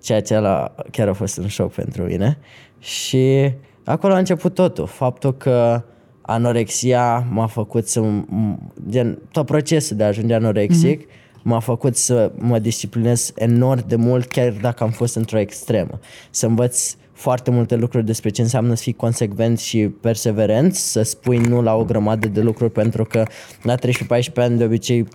Ceea 0.00 0.22
ce 0.22 0.38
la, 0.38 0.74
chiar 0.90 1.08
a 1.08 1.12
fost 1.12 1.38
un 1.38 1.46
șoc 1.46 1.72
pentru 1.72 2.02
mine. 2.02 2.38
Și 2.78 3.52
acolo 3.84 4.14
a 4.14 4.18
început 4.18 4.54
totul. 4.54 4.86
Faptul 4.86 5.36
că 5.36 5.82
anorexia 6.20 7.26
m-a 7.30 7.46
făcut 7.46 7.88
să... 7.88 8.00
m- 8.00 8.72
Gen, 8.88 9.18
tot 9.32 9.46
procesul 9.46 9.96
de 9.96 10.04
a 10.04 10.06
ajunge 10.06 10.34
anorexic 10.34 11.02
mm-hmm. 11.02 11.42
m-a 11.42 11.58
făcut 11.58 11.96
să 11.96 12.32
mă 12.38 12.58
disciplinez 12.58 13.32
enorm 13.36 13.88
de 13.88 13.96
mult, 13.96 14.26
chiar 14.26 14.52
dacă 14.60 14.84
am 14.84 14.90
fost 14.90 15.16
într-o 15.16 15.38
extremă. 15.38 15.98
Să 16.30 16.46
învăț 16.46 16.96
foarte 17.14 17.50
multe 17.50 17.76
lucruri 17.76 18.04
despre 18.04 18.30
ce 18.30 18.42
înseamnă 18.42 18.74
să 18.74 18.82
fii 18.82 18.92
consecvent 18.92 19.58
și 19.58 19.88
perseverent, 19.88 20.74
să 20.74 21.02
spui 21.02 21.38
nu 21.38 21.62
la 21.62 21.74
o 21.74 21.84
grămadă 21.84 22.28
de 22.28 22.40
lucruri 22.40 22.72
pentru 22.72 23.04
că 23.04 23.24
la 23.62 23.74
13-14 23.74 23.78
ani 24.34 24.58
de 24.58 24.64
obicei 24.64 25.06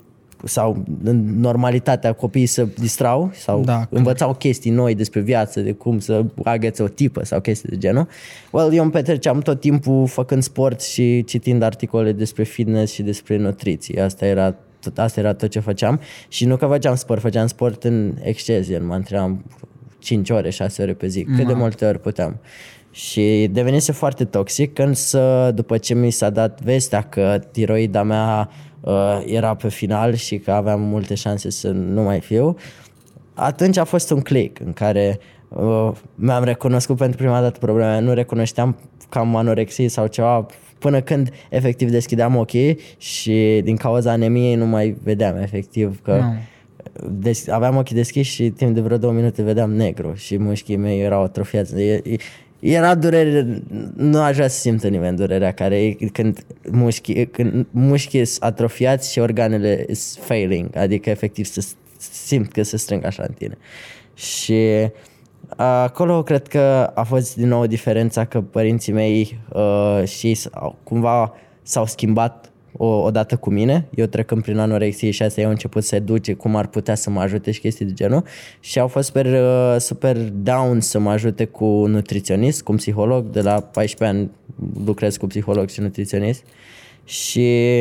sau 0.44 0.84
în 1.04 1.40
normalitatea 1.40 2.14
copiii 2.14 2.46
se 2.46 2.68
distrau 2.78 3.32
sau 3.34 3.62
Da, 3.62 3.74
da, 3.74 3.88
învățau 3.90 4.34
chestii 4.34 4.72
noi 4.72 4.96
despre 4.96 5.20
viață, 5.20 5.62
de 5.62 5.72
cum 5.72 6.00
să 6.00 6.26
agăți 6.44 6.82
o 6.82 6.88
tipă 6.88 7.26
sau 7.26 7.40
chestii 7.40 7.70
de 7.70 7.78
genul. 7.78 8.08
Well, 8.52 8.74
eu 8.74 8.84
îmi 8.84 8.92
petreceam 8.92 9.40
tot 9.40 9.60
timpul 9.60 10.08
făcând 10.08 10.44
sport 10.44 10.82
și 10.82 11.24
citind 11.24 11.62
articole 11.62 12.12
despre 12.12 12.44
fitness 12.44 12.94
și 12.94 13.02
despre 13.02 13.38
nutriție. 13.38 14.02
Asta 14.02 14.26
era 14.26 14.56
tot, 14.80 14.98
asta 14.98 15.20
era 15.20 15.34
tot 15.34 15.50
ce 15.50 15.60
făceam 15.60 16.00
și 16.28 16.46
nu 16.46 16.58
că 16.58 16.66
făceam 16.66 16.96
sport, 16.96 17.22
făceam 17.22 17.48
sport 17.48 17.84
în 17.84 18.14
exces, 18.22 18.68
gen, 18.68 18.86
mă 18.86 18.94
antrenam 18.94 19.44
5 20.00 20.30
ore, 20.30 20.50
6 20.50 20.82
ore 20.82 20.94
pe 20.94 21.08
zi, 21.08 21.24
cât 21.24 21.48
de 21.48 21.54
multe 21.54 21.86
ori 21.86 22.00
puteam. 22.00 22.40
Și 22.92 23.50
devenise 23.52 23.92
foarte 23.92 24.26
toxic, 24.26 24.80
însă 24.80 25.52
după 25.56 25.78
ce 25.78 25.94
mi 25.94 26.10
s-a 26.10 26.30
dat 26.30 26.62
vestea 26.62 27.02
că 27.02 27.40
tiroida 27.52 28.04
mea 28.04 28.50
uh, 28.82 29.22
era 29.26 29.56
pe 29.56 29.70
final 29.70 30.14
și 30.14 30.38
că 30.38 30.52
aveam 30.52 30.82
multe 30.82 31.16
șanse 31.16 31.50
să 31.50 31.70
nu 31.70 32.02
mai 32.02 32.20
fiu, 32.20 32.56
atunci 33.34 33.78
a 33.78 33.84
fost 33.84 34.12
un 34.12 34.20
click 34.20 34.60
în 34.60 34.74
care 34.74 35.20
uh, 35.50 35.92
mi-am 36.16 36.44
recunoscut 36.44 36.98
pentru 36.98 37.18
prima 37.18 37.42
dată 37.42 37.60
probleme. 37.60 38.00
Nu 38.00 38.14
recunoșteam 38.14 38.78
că 39.10 39.20
am 39.20 39.36
anorexie 39.36 39.88
sau 39.88 40.08
ceva 40.08 40.46
până 40.80 41.02
când 41.02 41.30
efectiv 41.50 41.90
deschideam 41.90 42.36
ochii 42.36 42.80
și 42.98 43.62
din 43.64 43.76
cauza 43.76 44.12
anemiei 44.12 44.56
nu 44.56 44.66
mai 44.66 44.98
vedeam 45.04 45.38
efectiv 45.38 46.02
că 46.02 46.16
Nu. 46.16 46.34
Des- 47.10 47.48
aveam 47.48 47.76
ochii 47.78 47.96
deschiși 47.96 48.32
și 48.34 48.50
timp 48.50 48.74
de 48.74 48.82
vreo 48.82 48.98
două 48.98 49.14
minute 49.14 49.42
vedeam 49.42 49.72
negru 49.74 50.14
și 50.16 50.38
mușchii 50.38 50.76
mei 50.76 51.02
erau 51.02 51.24
atrofiați. 51.24 51.76
E- 51.82 52.02
e- 52.04 52.16
Era 52.60 52.96
durere, 52.96 53.62
nu 53.96 54.20
aș 54.22 54.36
vrea 54.36 54.48
să 54.48 54.60
simtă 54.60 54.88
nimeni 54.88 55.18
durerea 55.18 55.52
care 55.52 55.84
e 55.86 55.94
când 56.12 56.46
mușchii, 56.72 57.28
când 57.28 57.66
mușchii 57.72 58.26
sunt 58.26 58.44
atrofiați 58.44 59.12
și 59.12 59.20
organele 59.20 59.86
sunt 59.94 60.26
failing, 60.26 60.76
adică 60.76 61.10
efectiv 61.10 61.46
să 61.46 61.68
simt 61.98 62.52
că 62.52 62.64
se 62.64 62.78
strâng 62.78 63.06
așa 63.06 63.24
în 63.28 63.34
tine. 63.34 63.58
Și 64.14 64.68
acolo 65.56 66.24
cred 66.24 66.48
că 66.48 66.92
a 66.94 67.04
fost 67.04 67.36
din 67.36 67.48
nou 67.48 67.66
diferența 67.66 68.26
că 68.26 68.42
părinții 68.42 68.94
mei 68.94 69.40
uh, 69.54 70.04
și 70.08 70.34
s-au- 70.34 70.78
cumva 70.84 71.34
s-au 71.62 71.86
schimbat 71.86 72.49
o, 72.82 72.86
odată 72.86 73.36
cu 73.36 73.50
mine. 73.50 73.88
Eu 73.96 74.06
trecând 74.06 74.42
prin 74.42 74.58
anorexie 74.58 75.12
și 75.12 75.24
asta 75.24 75.40
ei 75.40 75.46
au 75.46 75.52
început 75.52 75.84
să 75.84 75.96
educe 75.96 76.34
cum 76.34 76.56
ar 76.56 76.68
putea 76.68 76.96
să 76.96 77.10
mă 77.10 77.20
ajute 77.20 77.52
și 77.52 77.60
chestii 77.60 77.86
de 77.86 77.94
genul 77.94 78.24
și 78.60 78.80
au 78.80 78.88
fost 78.88 79.06
super, 79.06 79.26
uh, 79.26 79.76
super 79.80 80.18
down 80.18 80.80
să 80.80 81.00
mă 81.00 81.10
ajute 81.10 81.46
cu 81.46 81.66
nutriționist, 81.66 82.64
cu 82.64 82.72
un 82.72 82.78
psiholog. 82.78 83.26
De 83.26 83.42
la 83.42 83.60
14 83.60 84.18
ani 84.18 84.32
lucrez 84.86 85.18
cu 85.18 85.28
psiholog 85.28 85.70
și 85.70 85.80
nutriționist 85.80 86.44
și 87.04 87.80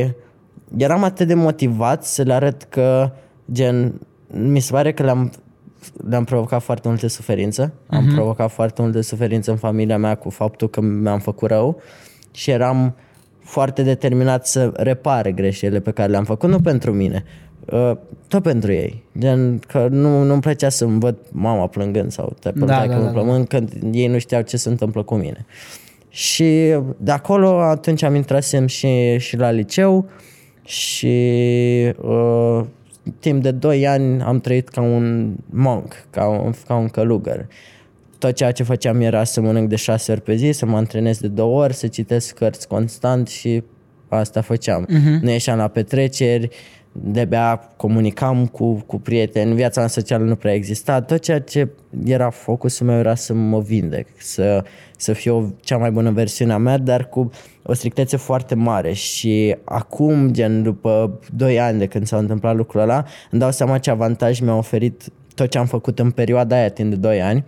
eram 0.76 1.02
atât 1.02 1.26
de 1.26 1.34
motivat 1.34 2.04
să 2.04 2.22
le 2.22 2.32
arăt 2.32 2.62
că 2.62 3.10
gen 3.52 4.00
mi 4.26 4.60
se 4.60 4.72
pare 4.72 4.92
că 4.92 5.02
le-am 5.02 5.32
le-am 6.08 6.24
provocat 6.24 6.62
foarte 6.62 6.88
multă 6.88 7.06
suferință. 7.06 7.72
Am 7.86 8.06
provocat 8.14 8.50
foarte 8.50 8.82
multă 8.82 9.00
suferință 9.00 9.50
în 9.50 9.56
familia 9.56 9.98
mea 9.98 10.14
cu 10.14 10.30
faptul 10.30 10.68
că 10.68 10.80
mi-am 10.80 11.18
făcut 11.18 11.48
rău 11.48 11.80
și 12.30 12.50
eram 12.50 12.94
foarte 13.48 13.82
determinat 13.82 14.46
să 14.46 14.72
repare 14.74 15.32
greșelile 15.32 15.80
pe 15.80 15.90
care 15.90 16.10
le-am 16.10 16.24
făcut, 16.24 16.48
nu 16.48 16.60
pentru 16.60 16.92
mine, 16.92 17.24
uh, 17.64 17.92
tot 18.28 18.42
pentru 18.42 18.72
ei. 18.72 19.02
Gen 19.18 19.58
că 19.58 19.88
nu, 19.90 20.22
nu-mi 20.22 20.40
plăcea 20.40 20.68
să-mi 20.68 21.00
văd 21.00 21.16
mama 21.30 21.66
plângând 21.66 22.12
sau 22.12 22.36
te 22.40 22.50
Da, 22.54 22.64
da, 22.66 22.86
da, 22.86 22.86
da, 22.86 22.98
da, 22.98 23.10
plămând 23.10 23.48
când 23.48 23.72
ei 23.92 24.06
nu 24.06 24.18
știau 24.18 24.42
ce 24.42 24.56
se 24.56 24.68
întâmplă 24.68 25.02
cu 25.02 25.14
mine. 25.14 25.46
Și 26.08 26.74
de 26.96 27.10
acolo 27.10 27.60
atunci 27.60 28.02
am 28.02 28.14
intrasem 28.14 28.66
și, 28.66 29.18
și 29.18 29.36
la 29.36 29.50
liceu 29.50 30.08
și 30.64 31.16
uh, 32.02 32.60
timp 33.20 33.42
de 33.42 33.50
2 33.50 33.86
ani 33.86 34.22
am 34.22 34.40
trăit 34.40 34.68
ca 34.68 34.80
un 34.80 35.34
monk, 35.50 36.06
ca 36.10 36.28
un, 36.28 36.52
ca 36.66 36.74
un 36.74 36.88
călugăr. 36.88 37.46
Tot 38.18 38.32
ceea 38.32 38.52
ce 38.52 38.62
făceam 38.62 39.00
era 39.00 39.24
să 39.24 39.40
mănânc 39.40 39.68
de 39.68 39.76
6 39.76 40.12
ori 40.12 40.20
pe 40.20 40.34
zi, 40.34 40.50
să 40.52 40.66
mă 40.66 40.76
antrenez 40.76 41.20
de 41.20 41.28
2 41.28 41.46
ori, 41.46 41.74
să 41.74 41.86
citesc 41.86 42.34
cărți 42.34 42.68
constant 42.68 43.28
și 43.28 43.62
asta 44.08 44.40
făceam. 44.40 44.86
Uh-huh. 44.86 45.20
Nu 45.20 45.30
ieșeam 45.30 45.58
la 45.58 45.68
petreceri, 45.68 46.48
de-abia 46.92 47.56
comunicam 47.76 48.46
cu, 48.46 48.72
cu 48.86 48.98
prieteni, 48.98 49.54
viața 49.54 49.80
mea 49.80 49.88
socială 49.88 50.24
nu 50.24 50.36
prea 50.36 50.54
exista, 50.54 51.00
tot 51.00 51.18
ceea 51.20 51.40
ce 51.40 51.68
era 52.04 52.30
focusul 52.30 52.86
meu 52.86 52.98
era 52.98 53.14
să 53.14 53.34
mă 53.34 53.60
vindec, 53.60 54.06
să, 54.16 54.64
să 54.96 55.12
fiu 55.12 55.56
cea 55.60 55.76
mai 55.76 55.90
bună 55.90 56.10
versiune 56.10 56.52
a 56.52 56.56
mea, 56.56 56.78
dar 56.78 57.08
cu 57.08 57.30
o 57.62 57.72
strictețe 57.72 58.16
foarte 58.16 58.54
mare 58.54 58.92
și 58.92 59.56
acum, 59.64 60.32
gen 60.32 60.62
după 60.62 61.20
2 61.32 61.60
ani 61.60 61.78
de 61.78 61.86
când 61.86 62.06
s-a 62.06 62.16
întâmplat 62.16 62.56
lucrul 62.56 62.80
ăla, 62.80 63.04
îmi 63.30 63.40
dau 63.40 63.50
seama 63.50 63.78
ce 63.78 63.90
avantaj 63.90 64.40
mi-a 64.40 64.56
oferit 64.56 65.02
tot 65.34 65.48
ce 65.50 65.58
am 65.58 65.66
făcut 65.66 65.98
în 65.98 66.10
perioada 66.10 66.56
aia 66.56 66.68
timp 66.68 66.90
de 66.90 66.96
2 66.96 67.22
ani, 67.22 67.44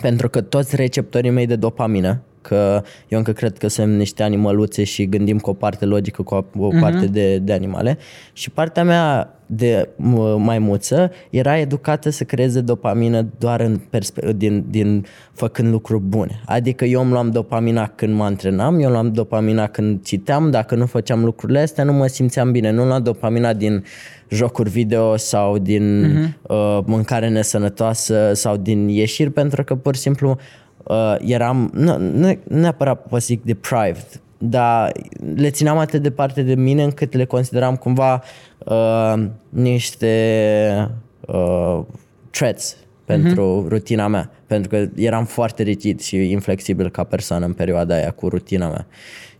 pentru 0.00 0.28
că 0.28 0.40
toți 0.40 0.76
receptorii 0.76 1.30
mei 1.30 1.46
de 1.46 1.56
dopamină, 1.56 2.22
că 2.42 2.82
eu 3.08 3.18
încă 3.18 3.32
cred 3.32 3.58
că 3.58 3.68
sunt 3.68 3.96
niște 3.96 4.22
animăluțe 4.22 4.84
și 4.84 5.08
gândim 5.08 5.38
cu 5.38 5.50
o 5.50 5.52
parte 5.52 5.84
logică, 5.84 6.22
cu 6.22 6.34
o, 6.34 6.44
o 6.58 6.68
parte 6.80 7.06
de, 7.06 7.38
de 7.38 7.52
animale 7.52 7.98
și 8.32 8.50
partea 8.50 8.84
mea 8.84 9.34
de 9.46 9.88
m- 9.88 10.36
maimuță 10.36 11.10
era 11.30 11.58
educată 11.58 12.10
să 12.10 12.24
creeze 12.24 12.60
dopamină 12.60 13.26
doar 13.38 13.60
în 13.60 13.80
perspe- 13.90 14.32
din, 14.32 14.64
din 14.70 15.06
făcând 15.32 15.68
lucruri 15.68 16.02
bune. 16.02 16.42
Adică 16.46 16.84
eu 16.84 17.00
îmi 17.00 17.10
luam 17.10 17.30
dopamina 17.30 17.86
când 17.94 18.14
mă 18.14 18.24
antrenam, 18.24 18.74
eu 18.74 18.84
îmi 18.84 18.92
luam 18.92 19.12
dopamina 19.12 19.66
când 19.66 20.04
citeam, 20.04 20.50
dacă 20.50 20.74
nu 20.74 20.86
făceam 20.86 21.24
lucrurile 21.24 21.58
astea 21.58 21.84
nu 21.84 21.92
mă 21.92 22.06
simțeam 22.06 22.52
bine. 22.52 22.70
Nu 22.70 22.84
luam 22.84 23.02
dopamina 23.02 23.52
din 23.52 23.84
jocuri 24.34 24.70
video 24.70 25.16
sau 25.16 25.58
din 25.58 26.04
uh, 26.42 26.78
mâncare 26.84 27.28
nesănătoasă 27.28 28.30
sau 28.34 28.56
din 28.56 28.88
ieșiri 28.88 29.30
pentru 29.30 29.64
că 29.64 29.74
pur 29.74 29.94
și 29.94 30.00
simplu 30.00 30.36
uh, 30.82 31.14
eram, 31.18 31.70
nu, 31.74 31.98
nu 31.98 32.38
neapărat 32.48 33.06
vă 33.08 33.18
zic 33.18 33.42
deprived, 33.44 34.20
dar 34.38 34.92
le 35.34 35.50
țineam 35.50 35.78
atât 35.78 35.92
de 35.92 36.08
departe 36.08 36.42
de 36.42 36.54
mine 36.54 36.82
încât 36.82 37.14
le 37.14 37.24
consideram 37.24 37.76
cumva 37.76 38.22
uh, 38.58 39.24
niște 39.48 40.90
uh, 41.20 41.80
threats 42.30 42.76
pentru 43.04 43.64
uh-huh. 43.64 43.68
rutina 43.68 44.08
mea, 44.08 44.30
pentru 44.46 44.68
că 44.68 44.88
eram 44.94 45.24
foarte 45.24 45.62
rigid 45.62 46.00
și 46.00 46.30
inflexibil 46.30 46.90
ca 46.90 47.04
persoană 47.04 47.46
în 47.46 47.52
perioada 47.52 47.94
aia 47.94 48.10
cu 48.10 48.28
rutina 48.28 48.68
mea. 48.68 48.86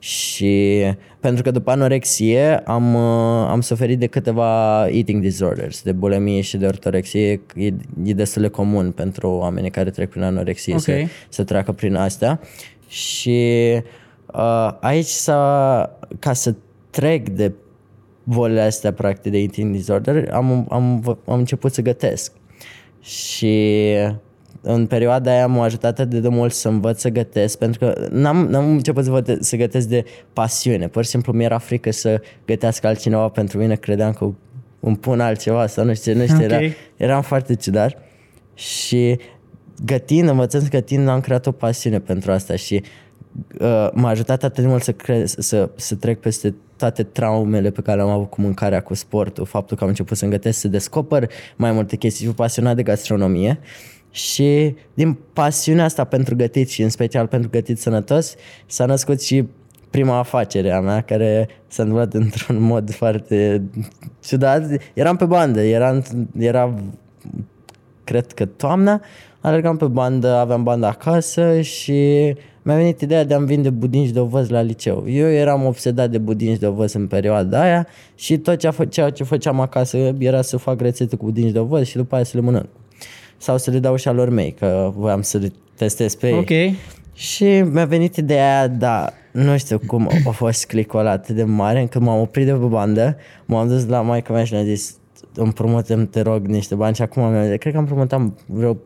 Și 0.04 0.84
pentru 1.20 1.42
că 1.42 1.50
după 1.50 1.70
anorexie 1.70 2.56
am, 2.56 2.94
uh, 2.94 3.48
am 3.48 3.60
suferit 3.60 3.98
de 3.98 4.06
câteva 4.06 4.86
eating 4.88 5.22
disorders, 5.22 5.82
de 5.82 5.92
bulimie 5.92 6.40
și 6.40 6.56
de 6.56 6.66
ortorexie, 6.66 7.40
e, 7.54 7.72
e 8.04 8.12
destul 8.14 8.42
de 8.42 8.48
comun 8.48 8.90
pentru 8.90 9.28
oamenii 9.28 9.70
care 9.70 9.90
trec 9.90 10.10
prin 10.10 10.22
anorexie 10.22 10.74
Ok. 10.74 10.80
să, 10.80 11.04
să 11.28 11.44
treacă 11.44 11.72
prin 11.72 11.94
astea. 11.94 12.40
Și 12.88 13.72
uh, 14.26 14.70
aici 14.80 15.06
s-a, 15.06 15.98
ca 16.18 16.32
să 16.32 16.54
trec 16.90 17.28
de 17.28 17.52
bolile 18.24 18.60
astea 18.60 18.92
practic 18.92 19.32
de 19.32 19.38
eating 19.38 19.74
disorder, 19.74 20.30
am, 20.32 20.66
am, 20.70 21.18
am 21.26 21.38
început 21.38 21.72
să 21.72 21.82
gătesc. 21.82 22.32
Și 23.00 23.94
în 24.60 24.86
perioada 24.86 25.30
aia 25.30 25.46
m-a 25.46 25.64
ajutat 25.64 25.98
atât 25.98 26.20
de 26.20 26.28
mult 26.28 26.52
să 26.52 26.68
învăț 26.68 27.00
să 27.00 27.08
gătesc, 27.08 27.58
pentru 27.58 27.78
că 27.78 28.08
n-am, 28.10 28.46
n-am 28.46 28.70
început 28.70 29.04
să, 29.04 29.10
văd, 29.10 29.40
să 29.40 29.56
gătesc 29.56 29.88
de 29.88 30.04
pasiune. 30.32 30.88
Pur 30.88 31.04
și 31.04 31.10
simplu 31.10 31.32
mi-era 31.32 31.58
frică 31.58 31.90
să 31.90 32.20
gătească 32.46 32.86
altcineva 32.86 33.28
pentru 33.28 33.58
mine, 33.58 33.74
credeam 33.74 34.12
că 34.12 34.30
îmi 34.80 34.96
pun 34.96 35.20
altceva 35.20 35.66
sau 35.66 35.84
nu 35.84 35.94
știu, 35.94 36.14
nu 36.14 36.22
știu, 36.22 36.36
Ok. 36.36 36.42
era, 36.42 36.58
eram 36.96 37.22
foarte 37.22 37.54
ciudat. 37.54 37.98
Și 38.54 39.18
gătind, 39.84 40.28
învățând 40.28 40.68
gătind, 40.68 41.08
am 41.08 41.20
creat 41.20 41.46
o 41.46 41.52
pasiune 41.52 41.98
pentru 41.98 42.32
asta 42.32 42.56
și 42.56 42.82
uh, 43.60 43.88
m-a 43.92 44.08
ajutat 44.08 44.42
atât 44.42 44.62
de 44.62 44.68
mult 44.70 44.82
să, 44.82 44.92
cre- 44.92 45.26
să, 45.26 45.70
să 45.74 45.94
trec 45.94 46.20
peste 46.20 46.54
toate 46.76 47.02
traumele 47.02 47.70
pe 47.70 47.80
care 47.80 47.96
le-am 47.96 48.08
avut 48.10 48.30
cu 48.30 48.40
mâncarea, 48.40 48.80
cu 48.80 48.94
sportul, 48.94 49.44
faptul 49.44 49.76
că 49.76 49.82
am 49.82 49.88
început 49.88 50.16
să-mi 50.16 50.30
gătesc, 50.30 50.58
să 50.58 50.68
descoper 50.68 51.30
mai 51.56 51.72
multe 51.72 51.96
chestii, 51.96 52.24
fiu 52.24 52.34
pasionat 52.34 52.76
de 52.76 52.82
gastronomie 52.82 53.58
și 54.14 54.74
din 54.94 55.18
pasiunea 55.32 55.84
asta 55.84 56.04
pentru 56.04 56.36
gătit 56.36 56.68
și 56.68 56.82
în 56.82 56.88
special 56.88 57.26
pentru 57.26 57.50
gătit 57.50 57.78
sănătos 57.78 58.34
s-a 58.66 58.86
născut 58.86 59.22
și 59.22 59.44
prima 59.90 60.18
afacere 60.18 60.70
a 60.70 60.80
mea 60.80 61.00
care 61.00 61.48
s-a 61.66 61.82
întâmplat 61.82 62.14
într-un 62.14 62.62
mod 62.72 62.90
foarte 62.90 63.62
ciudat. 64.24 64.62
Eram 64.92 65.16
pe 65.16 65.24
bandă, 65.24 65.62
era, 65.62 66.02
era 66.38 66.74
cred 68.04 68.32
că 68.32 68.44
toamna, 68.44 69.00
alergam 69.40 69.76
pe 69.76 69.86
bandă, 69.86 70.28
aveam 70.28 70.62
bandă 70.62 70.86
acasă 70.86 71.60
și 71.60 72.34
mi-a 72.62 72.76
venit 72.76 73.00
ideea 73.00 73.24
de 73.24 73.34
a-mi 73.34 73.46
vinde 73.46 73.70
budinci 73.70 74.10
de 74.10 74.20
ovăz 74.20 74.48
la 74.48 74.60
liceu. 74.60 75.04
Eu 75.08 75.26
eram 75.26 75.64
obsedat 75.64 76.10
de 76.10 76.18
budinci 76.18 76.58
de 76.58 76.66
ovăz 76.66 76.92
în 76.92 77.06
perioada 77.06 77.60
aia 77.60 77.86
și 78.14 78.38
tot 78.38 78.58
ce, 78.58 78.70
fă, 78.70 78.84
ceea 78.84 79.10
ce 79.10 79.24
făceam 79.24 79.60
acasă 79.60 79.96
era 80.18 80.42
să 80.42 80.56
fac 80.56 80.80
rețete 80.80 81.16
cu 81.16 81.24
budinci 81.24 81.52
de 81.52 81.58
ovăz 81.58 81.86
și 81.86 81.96
după 81.96 82.14
aia 82.14 82.24
să 82.24 82.36
le 82.36 82.42
mănânc. 82.42 82.68
Sau 83.44 83.58
să 83.58 83.70
le 83.70 83.78
dau 83.78 83.96
și 83.96 84.08
alor 84.08 84.28
mei, 84.28 84.54
că 84.58 84.92
voiam 84.96 85.22
să 85.22 85.38
le 85.38 85.52
testez 85.76 86.14
pe 86.14 86.26
ei. 86.28 86.38
Ok. 86.38 86.76
Și 87.14 87.44
mi-a 87.44 87.84
venit 87.84 88.16
ideea 88.16 88.58
aia, 88.58 88.68
dar 88.68 89.12
nu 89.32 89.58
știu 89.58 89.78
cum 89.86 90.10
a 90.26 90.30
fost 90.30 90.66
clicul 90.66 90.98
ăla 90.98 91.10
atât 91.10 91.34
de 91.34 91.44
mare 91.44 91.80
încât 91.80 92.00
m-am 92.00 92.20
oprit 92.20 92.46
de 92.46 92.52
pe 92.52 92.64
bandă, 92.64 93.16
m-am 93.44 93.68
dus 93.68 93.86
la 93.86 94.00
maica 94.00 94.32
mea 94.32 94.44
și 94.44 94.52
mi-a 94.52 94.62
zis 94.62 94.96
împrumutăm, 95.34 96.06
te 96.06 96.20
rog, 96.20 96.46
niște 96.46 96.74
bani 96.74 96.94
și 96.94 97.02
acum 97.02 97.30
mi-am 97.30 97.46
zis, 97.46 97.56
cred 97.58 97.72
că 97.72 97.78
împrumutam 97.78 98.38
vreo 98.46 98.76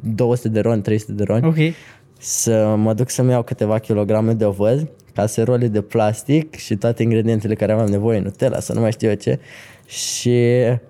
200 0.00 0.48
de 0.48 0.60
roni, 0.60 0.82
300 0.82 1.12
de 1.12 1.22
roni 1.22 1.46
Ok. 1.46 1.74
să 2.18 2.74
mă 2.78 2.94
duc 2.94 3.10
să-mi 3.10 3.30
iau 3.30 3.42
câteva 3.42 3.78
kilograme 3.78 4.32
de 4.32 4.44
ovăz, 4.44 4.84
caserole 5.14 5.66
de 5.68 5.80
plastic 5.80 6.54
și 6.54 6.76
toate 6.76 7.02
ingredientele 7.02 7.54
care 7.54 7.72
aveam 7.72 7.88
nevoie, 7.88 8.18
Nutella 8.18 8.60
să 8.60 8.72
nu 8.72 8.80
mai 8.80 8.92
știu 8.92 9.08
eu 9.08 9.14
ce. 9.14 9.38
Și 9.86 10.38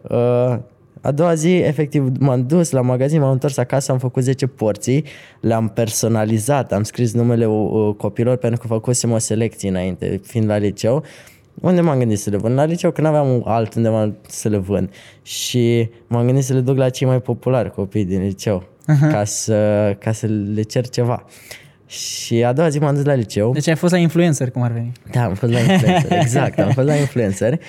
uh, 0.03 0.57
a 1.03 1.11
doua 1.11 1.35
zi, 1.35 1.57
efectiv, 1.57 2.13
m-am 2.19 2.47
dus 2.47 2.71
la 2.71 2.81
magazin, 2.81 3.21
m-am 3.21 3.31
întors 3.31 3.57
acasă, 3.57 3.93
am 3.93 3.99
făcut 3.99 4.23
10 4.23 4.47
porții, 4.47 5.05
le-am 5.41 5.69
personalizat, 5.69 6.73
am 6.73 6.83
scris 6.83 7.13
numele 7.13 7.47
uh, 7.47 7.95
copilor 7.97 8.37
pentru 8.37 8.61
că 8.61 8.67
făcusem 8.67 9.13
o 9.13 9.19
selecție 9.19 9.69
înainte, 9.69 10.21
fiind 10.25 10.49
la 10.49 10.57
liceu 10.57 11.05
unde 11.61 11.81
m-am 11.81 11.99
gândit 11.99 12.19
să 12.19 12.31
le 12.31 12.37
vând? 12.37 12.55
La 12.55 12.65
liceu, 12.65 12.91
când 12.91 13.07
aveam 13.07 13.43
alt 13.45 13.75
undeva 13.75 14.13
să 14.29 14.49
le 14.49 14.57
vând. 14.57 14.91
Și 15.23 15.89
m-am 16.07 16.27
gândit 16.27 16.45
să 16.45 16.53
le 16.53 16.61
duc 16.61 16.77
la 16.77 16.89
cei 16.89 17.07
mai 17.07 17.21
populari 17.21 17.71
copii 17.71 18.05
din 18.05 18.23
liceu, 18.23 18.65
ca 19.11 19.25
să, 19.25 19.97
ca 19.99 20.13
să 20.13 20.27
le 20.27 20.63
cer 20.63 20.89
ceva. 20.89 21.25
Și 21.87 22.45
a 22.45 22.53
doua 22.53 22.69
zi 22.69 22.79
m-am 22.79 22.95
dus 22.95 23.05
la 23.05 23.15
liceu. 23.15 23.53
Deci 23.53 23.69
ai 23.69 23.77
fost 23.77 23.93
la 23.93 23.99
influencer, 23.99 24.51
cum 24.51 24.63
ar 24.63 24.73
veni. 24.73 24.93
Da, 25.13 25.25
am 25.25 25.35
fost 25.35 25.53
la 25.53 25.59
influencer, 25.59 26.13
exact, 26.23 26.59
am 26.59 26.71
fost 26.71 26.87
la 26.87 26.95
influencer 26.95 27.61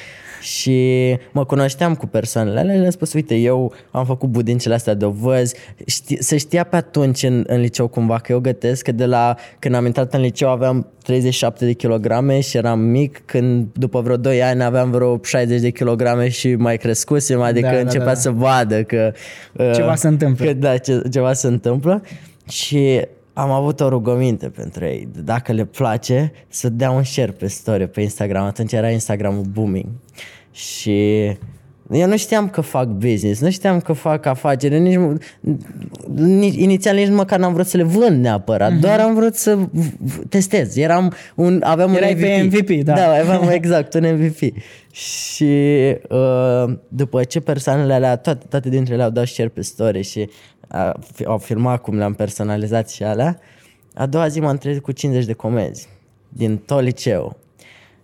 și 0.43 1.17
mă 1.31 1.45
cunoșteam 1.45 1.95
cu 1.95 2.07
persoanele 2.07 2.59
alea 2.59 2.73
și 2.73 2.79
le-am 2.79 2.91
spus, 2.91 3.13
uite, 3.13 3.35
eu 3.35 3.73
am 3.91 4.05
făcut 4.05 4.29
budincele 4.29 4.73
astea 4.73 4.93
de 4.93 5.05
ovăz, 5.05 5.53
Ști, 5.85 6.23
se 6.23 6.37
știa 6.37 6.63
pe 6.63 6.75
atunci 6.75 7.23
în, 7.23 7.43
în 7.47 7.59
liceu 7.59 7.87
cumva 7.87 8.17
că 8.19 8.31
eu 8.31 8.39
gătesc, 8.39 8.83
că 8.83 8.91
de 8.91 9.05
la 9.05 9.35
când 9.59 9.75
am 9.75 9.85
intrat 9.85 10.13
în 10.13 10.21
liceu 10.21 10.49
aveam 10.49 10.87
37 11.03 11.65
de 11.65 11.73
kilograme 11.73 12.39
și 12.39 12.57
eram 12.57 12.79
mic, 12.79 13.21
când 13.25 13.67
după 13.73 14.01
vreo 14.01 14.17
2 14.17 14.43
ani 14.43 14.63
aveam 14.63 14.91
vreo 14.91 15.19
60 15.23 15.61
de 15.61 15.69
kilograme 15.69 16.29
și 16.29 16.55
mai 16.55 16.77
crescusem, 16.77 17.41
adică 17.41 17.67
Da, 17.67 17.73
da, 17.73 17.79
începea 17.79 18.05
da. 18.05 18.13
să 18.13 18.31
vadă 18.31 18.83
că... 18.83 19.11
uh, 19.53 19.71
Ceva 19.73 19.95
se 19.95 20.07
întâmplă. 20.07 20.45
Că, 20.45 20.53
da, 20.53 20.77
ce, 20.77 21.01
ceva 21.11 21.33
se 21.33 21.47
întâmplă 21.47 22.01
și 22.49 23.01
am 23.33 23.51
avut 23.51 23.79
o 23.79 23.89
rugăminte 23.89 24.49
pentru 24.49 24.85
ei. 24.85 25.07
Dacă 25.23 25.51
le 25.51 25.65
place, 25.65 26.31
să 26.47 26.69
dea 26.69 26.91
un 26.91 27.03
share 27.03 27.31
pe 27.31 27.47
story, 27.47 27.87
pe 27.87 28.01
Instagram. 28.01 28.45
Atunci 28.45 28.71
era 28.71 28.89
Instagramul 28.89 29.43
booming. 29.43 29.87
Și 30.51 31.25
eu 31.91 32.07
nu 32.07 32.17
știam 32.17 32.49
că 32.49 32.61
fac 32.61 32.87
business, 32.87 33.41
nu 33.41 33.49
știam 33.49 33.79
că 33.79 33.93
fac 33.93 34.25
afaceri, 34.25 34.79
nici, 34.79 34.99
nici 36.15 36.55
inițial 36.55 36.95
nici 36.95 37.09
măcar 37.09 37.39
n-am 37.39 37.53
vrut 37.53 37.65
să 37.65 37.77
le 37.77 37.83
vând 37.83 38.21
neapărat, 38.21 38.71
mm-hmm. 38.71 38.79
doar 38.79 38.99
am 38.99 39.13
vrut 39.13 39.35
să 39.35 39.55
v- 39.55 39.93
v- 39.99 40.27
testez. 40.29 40.77
Eram 40.77 41.13
un, 41.35 41.61
aveam 41.63 41.93
Erai 41.95 42.13
un 42.13 42.19
pe 42.19 42.41
MVP. 42.43 42.69
MVP, 42.69 42.83
da. 42.83 42.93
Da, 42.93 43.11
aveam 43.11 43.49
exact 43.59 43.93
un 43.93 44.15
MVP. 44.15 44.53
Și 44.91 45.53
uh, 46.09 46.73
după 46.87 47.23
ce 47.23 47.39
persoanele 47.39 47.93
alea, 47.93 48.15
toate, 48.15 48.45
toate 48.49 48.69
dintre 48.69 48.93
ele 48.93 49.03
au 49.03 49.09
dat 49.09 49.27
share 49.27 49.49
pe 49.49 49.61
story 49.61 50.01
și 50.01 50.29
uh, 50.71 50.91
fi- 51.13 51.25
au 51.25 51.37
filmat 51.37 51.81
cum 51.81 51.97
le-am 51.97 52.13
personalizat 52.13 52.89
și 52.89 53.03
alea, 53.03 53.39
a 53.93 54.05
doua 54.05 54.27
zi 54.27 54.39
m-am 54.39 54.57
trezit 54.57 54.81
cu 54.81 54.91
50 54.91 55.25
de 55.25 55.33
comenzi 55.33 55.87
din 56.29 56.57
tot 56.57 56.81
liceu. 56.81 57.37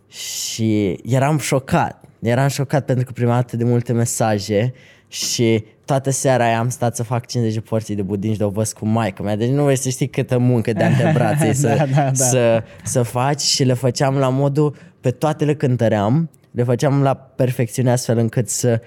Și 0.07 0.99
eram 1.03 1.37
șocat. 1.37 2.03
Eram 2.19 2.47
șocat 2.47 2.85
pentru 2.85 3.05
că 3.05 3.11
prima 3.11 3.33
dată 3.33 3.57
de 3.57 3.63
multe 3.63 3.93
mesaje 3.93 4.73
și 5.07 5.63
toată 5.85 6.09
seara 6.09 6.43
aia 6.43 6.59
am 6.59 6.69
stat 6.69 6.95
să 6.95 7.03
fac 7.03 7.25
50 7.25 7.53
de 7.53 7.59
porții 7.59 7.95
de 7.95 8.01
budinci 8.01 8.37
de 8.37 8.43
ovăz 8.43 8.71
cu 8.71 8.85
maica 8.87 9.23
mea. 9.23 9.35
Deci 9.35 9.49
nu 9.49 9.63
vrei 9.63 9.75
să 9.75 9.89
știi 9.89 10.07
câtă 10.07 10.37
muncă 10.37 10.73
de 10.73 10.83
antebrațe 10.93 11.53
să, 11.53 11.67
Da, 11.67 11.85
da, 11.85 12.03
da. 12.03 12.13
să, 12.13 12.63
să 12.83 13.01
faci 13.01 13.41
și 13.41 13.63
le 13.63 13.73
făceam 13.73 14.17
la 14.17 14.29
modul, 14.29 14.75
pe 15.01 15.11
toate 15.11 15.45
le 15.45 15.55
cântăream, 15.55 16.29
le 16.51 16.63
făceam 16.63 17.01
la 17.01 17.15
perfecțiune 17.15 17.91
astfel 17.91 18.17
încât 18.17 18.49
să 18.49 18.81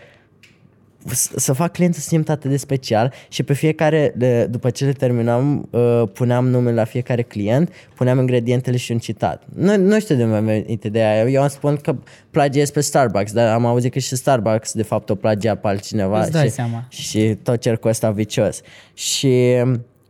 să 1.36 1.52
fac 1.52 1.72
clientul 1.72 2.00
să 2.00 2.08
simtă 2.08 2.32
atât 2.32 2.50
de 2.50 2.56
special 2.56 3.12
și 3.28 3.42
pe 3.42 3.52
fiecare, 3.52 4.12
de, 4.16 4.44
după 4.44 4.70
ce 4.70 4.84
le 4.84 4.92
terminam, 4.92 5.68
uh, 5.70 6.02
puneam 6.12 6.48
numele 6.48 6.74
la 6.74 6.84
fiecare 6.84 7.22
client, 7.22 7.72
puneam 7.94 8.18
ingredientele 8.18 8.76
și 8.76 8.92
un 8.92 8.98
citat. 8.98 9.42
Nu, 9.54 9.76
nu 9.76 10.00
știu 10.00 10.14
de 10.14 10.24
unde 10.24 10.38
mi-a 10.38 10.60
venit 10.62 10.84
ideea 10.84 11.10
aia. 11.10 11.30
Eu 11.30 11.42
am 11.42 11.48
spus 11.48 11.80
că 11.82 11.96
plagiez 12.30 12.70
pe 12.70 12.80
Starbucks, 12.80 13.32
dar 13.32 13.54
am 13.54 13.66
auzit 13.66 13.92
că 13.92 13.98
și 13.98 14.16
Starbucks 14.16 14.72
de 14.72 14.82
fapt 14.82 15.10
o 15.10 15.14
plagia 15.14 15.54
pe 15.54 15.68
altcineva. 15.68 16.20
Îți 16.20 16.30
dai 16.30 16.46
și, 16.46 16.50
seama. 16.50 16.84
și 16.88 17.38
tot 17.42 17.60
cercul 17.60 17.90
ăsta 17.90 18.10
vicios. 18.10 18.60
Și 18.94 19.56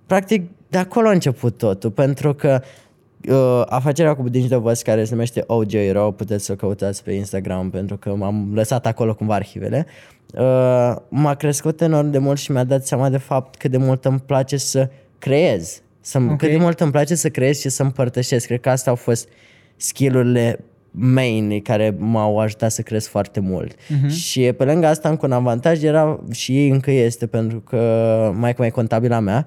practic 0.06 0.50
de 0.68 0.78
acolo 0.78 1.08
a 1.08 1.12
început 1.12 1.58
totul, 1.58 1.90
pentru 1.90 2.34
că 2.34 2.62
uh, 3.28 3.62
afacerea 3.66 4.14
cu 4.14 4.22
budinci 4.22 4.48
de 4.48 4.56
văz 4.56 4.82
care 4.82 5.04
se 5.04 5.10
numește 5.10 5.44
OJ 5.46 5.72
Raw, 5.92 6.12
puteți 6.12 6.44
să 6.44 6.52
o 6.52 6.54
căutați 6.54 7.04
pe 7.04 7.12
Instagram 7.12 7.70
pentru 7.70 7.96
că 7.96 8.14
m-am 8.14 8.50
lăsat 8.54 8.86
acolo 8.86 9.14
cumva 9.14 9.34
arhivele, 9.34 9.86
uh, 10.34 10.96
m-a 11.08 11.34
crescut 11.34 11.80
enorm 11.80 12.10
de 12.10 12.18
mult 12.18 12.38
și 12.38 12.52
mi-a 12.52 12.64
dat 12.64 12.86
seama 12.86 13.08
de 13.08 13.18
fapt 13.18 13.56
cât 13.56 13.70
de 13.70 13.76
mult 13.76 14.04
îmi 14.04 14.22
place 14.26 14.56
să 14.56 14.88
creez, 15.18 15.82
să, 16.00 16.18
Ok. 16.18 16.24
okay. 16.24 16.36
cât 16.36 16.50
de 16.50 16.56
mult 16.56 16.80
îmi 16.80 16.92
place 16.92 17.14
să 17.14 17.28
creez 17.28 17.58
și 17.58 17.68
să 17.68 17.82
împărtășesc. 17.82 18.46
Cred 18.46 18.60
că 18.60 18.70
astea 18.70 18.92
au 18.92 18.98
fost 18.98 19.28
skillurile 19.76 20.64
main 20.90 21.60
care 21.60 21.94
m-au 21.98 22.38
ajutat 22.38 22.70
să 22.70 22.82
cresc 22.82 23.08
foarte 23.08 23.40
mult. 23.40 23.74
Uh-huh. 23.74 24.08
Și 24.08 24.52
pe 24.52 24.64
lângă 24.64 24.86
asta, 24.86 25.08
încă 25.08 25.26
un 25.26 25.32
avantaj 25.32 25.82
era 25.82 26.20
și 26.30 26.56
ei 26.56 26.68
încă 26.68 26.90
este, 26.90 27.26
pentru 27.26 27.60
că 27.60 27.76
maica 28.34 28.56
mea 28.58 28.66
e 28.66 28.70
contabila 28.70 29.20
mea, 29.20 29.46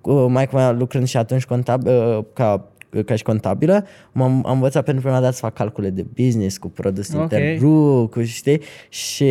cu 0.00 0.12
maica 0.12 0.56
mea 0.56 0.70
lucrând 0.70 1.06
și 1.06 1.16
atunci 1.16 1.44
contab, 1.44 1.86
uh, 1.86 2.18
ca 2.32 2.70
ca 3.04 3.14
și 3.14 3.22
contabilă, 3.22 3.86
m-am 4.12 4.46
am 4.46 4.52
învățat 4.52 4.84
pentru 4.84 5.02
prima 5.02 5.20
dată 5.20 5.32
să 5.32 5.40
fac 5.40 5.54
calcule 5.54 5.90
de 5.90 6.06
business 6.14 6.58
cu 6.58 6.68
produs 6.68 7.12
Ok. 7.12 7.20
intergru, 7.20 8.08
cu 8.12 8.22
știi, 8.22 8.60
și 8.88 9.30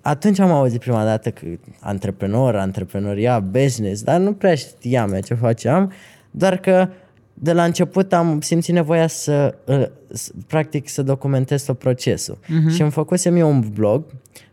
atunci 0.00 0.38
am 0.38 0.50
auzit 0.50 0.80
prima 0.80 1.04
dată 1.04 1.30
că 1.30 1.46
antreprenor, 1.80 2.56
antreprenoria, 2.56 3.40
business, 3.40 4.02
dar 4.02 4.20
nu 4.20 4.32
prea 4.32 4.54
știam 4.54 5.12
eu 5.12 5.20
ce 5.20 5.34
făceam, 5.34 5.92
doar 6.30 6.56
că 6.56 6.88
de 7.34 7.52
la 7.52 7.64
început 7.64 8.12
am 8.12 8.40
simțit 8.40 8.74
nevoia 8.74 9.06
să, 9.06 9.54
uh, 9.66 9.82
să 10.12 10.32
practic, 10.46 10.88
să 10.88 11.02
documentez 11.02 11.62
tot 11.62 11.78
procesul. 11.78 12.38
Uh-huh. 12.38 12.74
Și 12.74 12.82
îmi 12.82 12.90
făcusem 12.90 13.36
eu 13.36 13.48
un 13.48 13.64
blog 13.74 14.04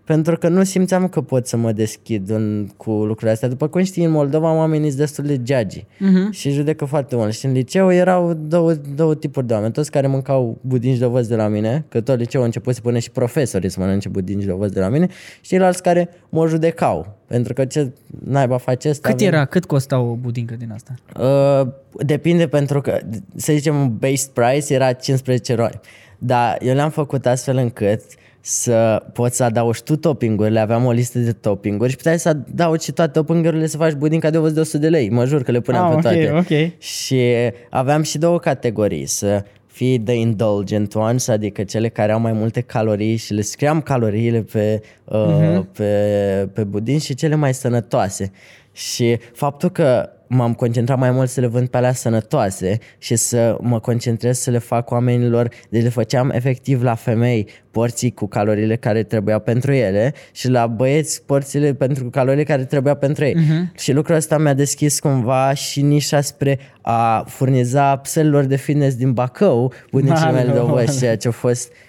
pentru 0.07 0.37
că 0.37 0.47
nu 0.47 0.63
simțeam 0.63 1.07
că 1.07 1.21
pot 1.21 1.47
să 1.47 1.57
mă 1.57 1.71
deschid 1.71 2.29
în, 2.29 2.67
cu 2.77 2.91
lucrurile 2.91 3.31
astea. 3.31 3.47
După 3.47 3.67
cum 3.67 3.83
știi, 3.83 4.03
în 4.03 4.11
Moldova 4.11 4.53
oamenii 4.53 4.87
sunt 4.87 4.99
destul 4.99 5.23
de 5.23 5.33
judgy 5.33 5.79
uh-huh. 5.79 6.29
și 6.31 6.51
judecă 6.51 6.85
foarte 6.85 7.15
mult. 7.15 7.33
Și 7.33 7.45
în 7.45 7.51
liceu 7.51 7.91
erau 7.91 8.33
două, 8.33 8.73
două 8.73 9.15
tipuri 9.15 9.47
de 9.47 9.53
oameni. 9.53 9.71
Toți 9.71 9.91
care 9.91 10.07
mâncau 10.07 10.57
budinci 10.61 10.97
de 10.97 11.05
ovăz 11.05 11.27
de 11.27 11.35
la 11.35 11.47
mine, 11.47 11.85
că 11.89 12.01
tot 12.01 12.17
liceu 12.17 12.41
a 12.41 12.45
început 12.45 12.75
să 12.75 12.81
pune 12.81 12.99
și 12.99 13.11
profesorii 13.11 13.69
să 13.69 13.79
mănânce 13.79 14.09
budinci 14.09 14.43
de 14.43 14.51
ovăz 14.51 14.71
de 14.71 14.79
la 14.79 14.89
mine, 14.89 15.07
și 15.41 15.49
ceilalți 15.49 15.81
care 15.81 16.09
mă 16.29 16.47
judecau. 16.47 17.15
Pentru 17.25 17.53
că 17.53 17.65
ce 17.65 17.91
naiba 18.25 18.57
face 18.57 18.89
asta? 18.89 19.09
Cât 19.09 19.21
era, 19.21 19.45
cât 19.45 19.65
costa 19.65 19.99
o 19.99 20.15
budincă 20.15 20.55
din 20.55 20.71
asta? 20.71 20.93
Uh, 21.19 21.67
depinde 22.05 22.47
pentru 22.47 22.81
că, 22.81 22.99
să 23.35 23.53
zicem, 23.53 23.75
un 23.75 23.97
base 23.97 24.29
price 24.33 24.73
era 24.73 24.93
15 24.93 25.55
roi. 25.55 25.79
Dar 26.17 26.57
eu 26.61 26.73
le-am 26.73 26.89
făcut 26.89 27.25
astfel 27.25 27.57
încât 27.57 28.01
să 28.49 29.03
poți 29.13 29.35
să 29.35 29.43
adaugi 29.43 29.83
tu 29.83 29.95
toppingurile, 29.95 30.59
aveam 30.59 30.85
o 30.85 30.91
listă 30.91 31.19
de 31.19 31.31
toppinguri 31.31 31.89
și 31.89 31.95
puteai 31.95 32.19
să 32.19 32.29
adaugi 32.29 32.83
și 32.83 32.91
toate 32.91 33.11
toppingurile 33.11 33.67
să 33.67 33.77
faci 33.77 33.93
budinca 33.93 34.29
de 34.29 34.37
ovăz 34.37 34.51
de 34.53 34.59
100 34.59 34.77
de 34.77 34.89
lei. 34.89 35.09
Mă 35.09 35.25
jur 35.25 35.43
că 35.43 35.51
le 35.51 35.59
puneam 35.59 35.85
Ah, 35.85 35.89
pe 35.89 35.95
ok, 35.95 36.01
toate. 36.01 36.31
ok. 36.71 36.81
Și 36.81 37.21
aveam 37.69 38.01
și 38.01 38.17
două 38.17 38.39
categorii, 38.39 39.05
să 39.05 39.43
fii 39.65 39.99
the 39.99 40.13
indulgent 40.13 40.95
ones, 40.95 41.27
adică 41.27 41.63
cele 41.63 41.89
care 41.89 42.11
au 42.11 42.19
mai 42.19 42.31
multe 42.31 42.61
calorii 42.61 43.15
și 43.15 43.33
le 43.33 43.41
scriam 43.41 43.81
caloriile 43.81 44.41
pe, 44.41 44.81
uh, 45.03 45.59
pe, 45.73 46.49
pe 46.53 46.63
budin 46.63 46.99
și 46.99 47.13
cele 47.15 47.35
mai 47.35 47.53
sănătoase. 47.53 48.31
Și 48.71 49.17
faptul 49.33 49.69
că 49.69 50.09
m-am 50.27 50.53
concentrat 50.53 50.97
mai 50.97 51.11
mult 51.11 51.29
să 51.29 51.39
le 51.39 51.47
vând 51.47 51.67
pe 51.67 51.77
alea 51.77 51.93
sănătoase 51.93 52.77
și 52.97 53.15
să 53.15 53.57
mă 53.61 53.79
concentrez 53.79 54.39
să 54.39 54.51
le 54.51 54.57
fac 54.57 54.91
oamenilor, 54.91 55.49
deci 55.69 55.83
le 55.83 55.89
făceam 55.89 56.29
efectiv 56.29 56.83
la 56.83 56.95
femei 56.95 57.47
porții 57.71 58.11
cu 58.11 58.27
caloriile 58.27 58.75
care 58.75 59.03
trebuiau 59.03 59.39
pentru 59.39 59.71
ele 59.71 60.13
și 60.31 60.49
la 60.49 60.67
băieți 60.67 61.23
porțiile 61.25 61.73
pentru 61.73 62.09
caloriile 62.09 62.43
care 62.43 62.65
trebuiau 62.65 62.95
pentru 62.95 63.25
ei. 63.25 63.35
Uh-huh. 63.35 63.75
Și 63.75 63.91
lucrul 63.93 64.15
ăsta 64.15 64.37
mi-a 64.37 64.53
deschis 64.53 64.99
cumva 64.99 65.53
și 65.53 65.81
nișa 65.81 66.21
spre 66.21 66.59
a 66.81 67.23
furniza 67.27 67.95
pselilor 67.95 68.43
de 68.43 68.55
fitness 68.55 68.95
din 68.95 69.13
Bacău 69.13 69.73
bunicii 69.91 70.31
mele 70.31 70.51
de 70.51 70.57
Alo. 70.57 70.71
ovăz, 70.71 70.99
ceea 70.99 71.17
ce 71.17 71.27
a 71.27 71.31
fost 71.31 71.71
Fo- 71.71 71.86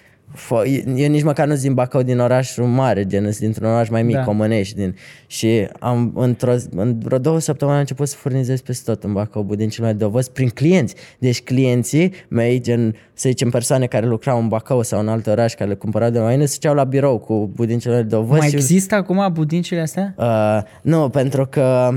eu 0.96 1.08
nici 1.08 1.22
măcar 1.22 1.46
nu 1.46 1.52
sunt 1.52 1.64
din 1.64 1.74
Bacău, 1.74 2.02
din 2.02 2.18
orașul 2.18 2.64
mare, 2.64 3.06
gen, 3.06 3.22
sunt 3.22 3.38
dintr-un 3.38 3.68
oraș 3.68 3.88
mai 3.88 4.02
mic, 4.02 4.14
Da. 4.14 4.18
da. 4.20 4.26
Comănești. 4.26 4.74
Din, 4.76 4.96
și 5.26 5.68
am, 5.80 6.12
într-o, 6.14 6.54
în 6.70 6.98
vreo 6.98 7.18
două 7.18 7.40
săptămâni 7.40 7.76
am 7.76 7.80
început 7.80 8.08
să 8.08 8.16
furnizez 8.16 8.60
peste 8.60 8.90
tot 8.90 9.04
în 9.04 9.12
Bacău 9.12 9.42
budincile 9.42 9.86
mele 9.86 9.98
de 9.98 10.04
ovăz 10.04 10.28
prin 10.28 10.48
clienți. 10.48 10.94
Deci 11.18 11.42
clienții 11.42 12.12
mei, 12.28 12.60
gen, 12.60 12.94
să 13.12 13.28
zicem 13.28 13.50
persoane 13.50 13.86
care 13.86 14.06
lucrau 14.06 14.40
în 14.40 14.48
Bacău 14.48 14.82
sau 14.82 15.00
în 15.00 15.08
alt 15.08 15.26
oraș, 15.26 15.54
care 15.54 15.70
le 15.70 15.76
cumpărau 15.76 16.10
de 16.10 16.18
la 16.18 16.30
mine, 16.30 16.44
se 16.44 16.56
duceau 16.60 16.74
la 16.74 16.84
birou 16.84 17.18
cu 17.18 17.50
budincile 17.54 17.92
mele 17.92 18.04
de 18.06 18.16
ovăz. 18.16 18.38
Mai 18.38 18.48
și, 18.48 18.54
există 18.54 18.94
acum 18.94 19.28
budincile 19.32 19.80
astea? 19.80 20.14
Uh, 20.18 20.62
nu, 20.82 21.08
pentru 21.08 21.46
că 21.46 21.90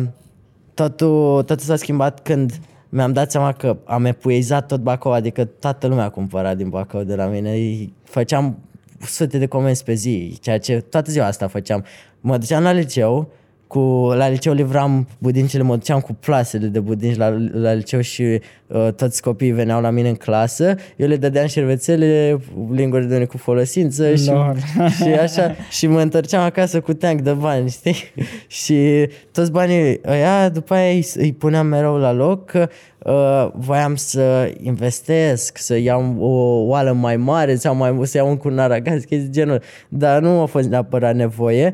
totul, 0.74 1.44
totul 1.44 1.66
s-a 1.66 1.76
schimbat 1.76 2.20
când 2.20 2.60
mi-am 2.94 3.14
dat 3.14 3.32
seama 3.32 3.52
că 3.52 3.78
am 3.86 4.06
epuizat 4.06 4.68
tot 4.68 4.82
Bacău, 4.82 5.12
adică 5.12 5.46
toată 5.46 5.88
lumea 5.88 6.10
cumpăra 6.10 6.54
din 6.54 6.70
Bacău 6.70 7.04
de 7.04 7.16
la 7.16 7.26
mine. 7.26 7.52
Îi 7.52 7.94
Făceam 8.04 8.58
sute 9.00 9.38
de 9.38 9.46
comenzi 9.46 9.84
pe 9.84 9.94
zi, 9.94 10.38
ceea 10.42 10.60
ce 10.60 10.80
toată 10.80 11.12
ziua 11.12 11.26
asta 11.26 11.48
făceam. 11.48 11.86
Mă 12.20 12.38
duceam 12.38 12.64
la 12.64 12.72
liceu, 12.72 13.32
cu, 13.72 14.12
la 14.16 14.28
liceu 14.28 14.54
livram 14.54 15.08
budincele, 15.18 15.64
mă 15.64 15.76
duceam 15.76 16.00
cu 16.00 16.14
plasele 16.14 16.68
de 16.68 16.80
budinci 16.80 17.18
la, 17.18 17.36
la 17.52 17.74
liceu 17.74 18.02
și 18.02 18.24
uh, 18.68 18.94
toți 18.96 19.22
copiii 19.22 19.52
veneau 19.52 19.82
la 19.82 19.90
mine 19.90 20.10
în 20.10 20.16
clasă, 20.16 20.76
eu 20.96 21.08
le 21.08 21.16
dădeam 21.16 21.48
șervețele, 21.48 22.40
linguri 22.72 23.08
de 23.08 23.26
cu 23.26 23.38
folosință 23.38 24.16
și, 24.16 24.30
Lol. 24.30 24.58
și 24.96 25.04
așa 25.04 25.56
și 25.78 25.88
mă 25.88 26.02
întorceam 26.02 26.44
acasă 26.44 26.82
cu 26.82 26.94
teanc 26.94 27.22
de 27.22 27.32
bani, 27.32 27.70
știi? 27.70 27.96
și 28.64 29.08
toți 29.32 29.52
banii 29.52 30.00
ăia 30.08 30.50
după 30.50 30.74
aia 30.74 30.92
îi, 30.92 31.08
îi 31.16 31.34
puneam 31.34 31.68
mereu 31.68 31.98
la 31.98 32.12
loc 32.12 32.46
că 32.46 32.70
uh, 33.00 33.52
voiam 33.54 33.96
să 33.96 34.52
investesc, 34.62 35.58
să 35.58 35.78
iau 35.78 36.16
o 36.20 36.30
oală 36.68 36.92
mai 36.92 37.18
mare 37.18 37.56
sau 37.56 37.76
mai 37.76 38.00
să 38.04 38.18
iau 38.18 38.30
un 38.30 38.38
cunar 38.38 38.72
acasă, 38.72 38.96
chestii 38.96 39.18
de 39.18 39.30
genul, 39.30 39.62
dar 39.90 40.22
nu 40.22 40.42
a 40.42 40.46
fost 40.46 40.70
neapărat 40.70 41.16
nevoie. 41.16 41.74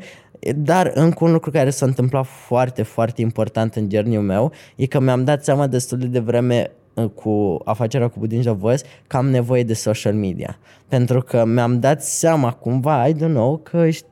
Dar 0.55 0.91
încă 0.93 1.23
un 1.23 1.31
lucru 1.31 1.51
care 1.51 1.69
s-a 1.69 1.85
întâmplat 1.85 2.25
foarte, 2.25 2.83
foarte 2.83 3.21
important 3.21 3.75
în 3.75 3.87
journey 3.91 4.17
meu 4.17 4.51
e 4.75 4.85
că 4.85 4.99
mi-am 4.99 5.23
dat 5.23 5.43
seama 5.43 5.67
destul 5.67 5.97
de 5.97 6.05
devreme 6.05 6.71
uh, 6.93 7.05
cu 7.15 7.61
afacerea 7.65 8.07
cu 8.07 8.19
Budinci 8.19 8.43
de 8.43 8.49
Voice 8.49 8.83
că 9.07 9.17
am 9.17 9.29
nevoie 9.29 9.63
de 9.63 9.73
social 9.73 10.13
media. 10.13 10.57
Pentru 10.87 11.21
că 11.21 11.45
mi-am 11.45 11.79
dat 11.79 12.03
seama 12.03 12.51
cumva, 12.51 13.07
I 13.07 13.13
don't 13.13 13.17
know, 13.17 13.57
că 13.57 13.87
ș- 13.89 14.05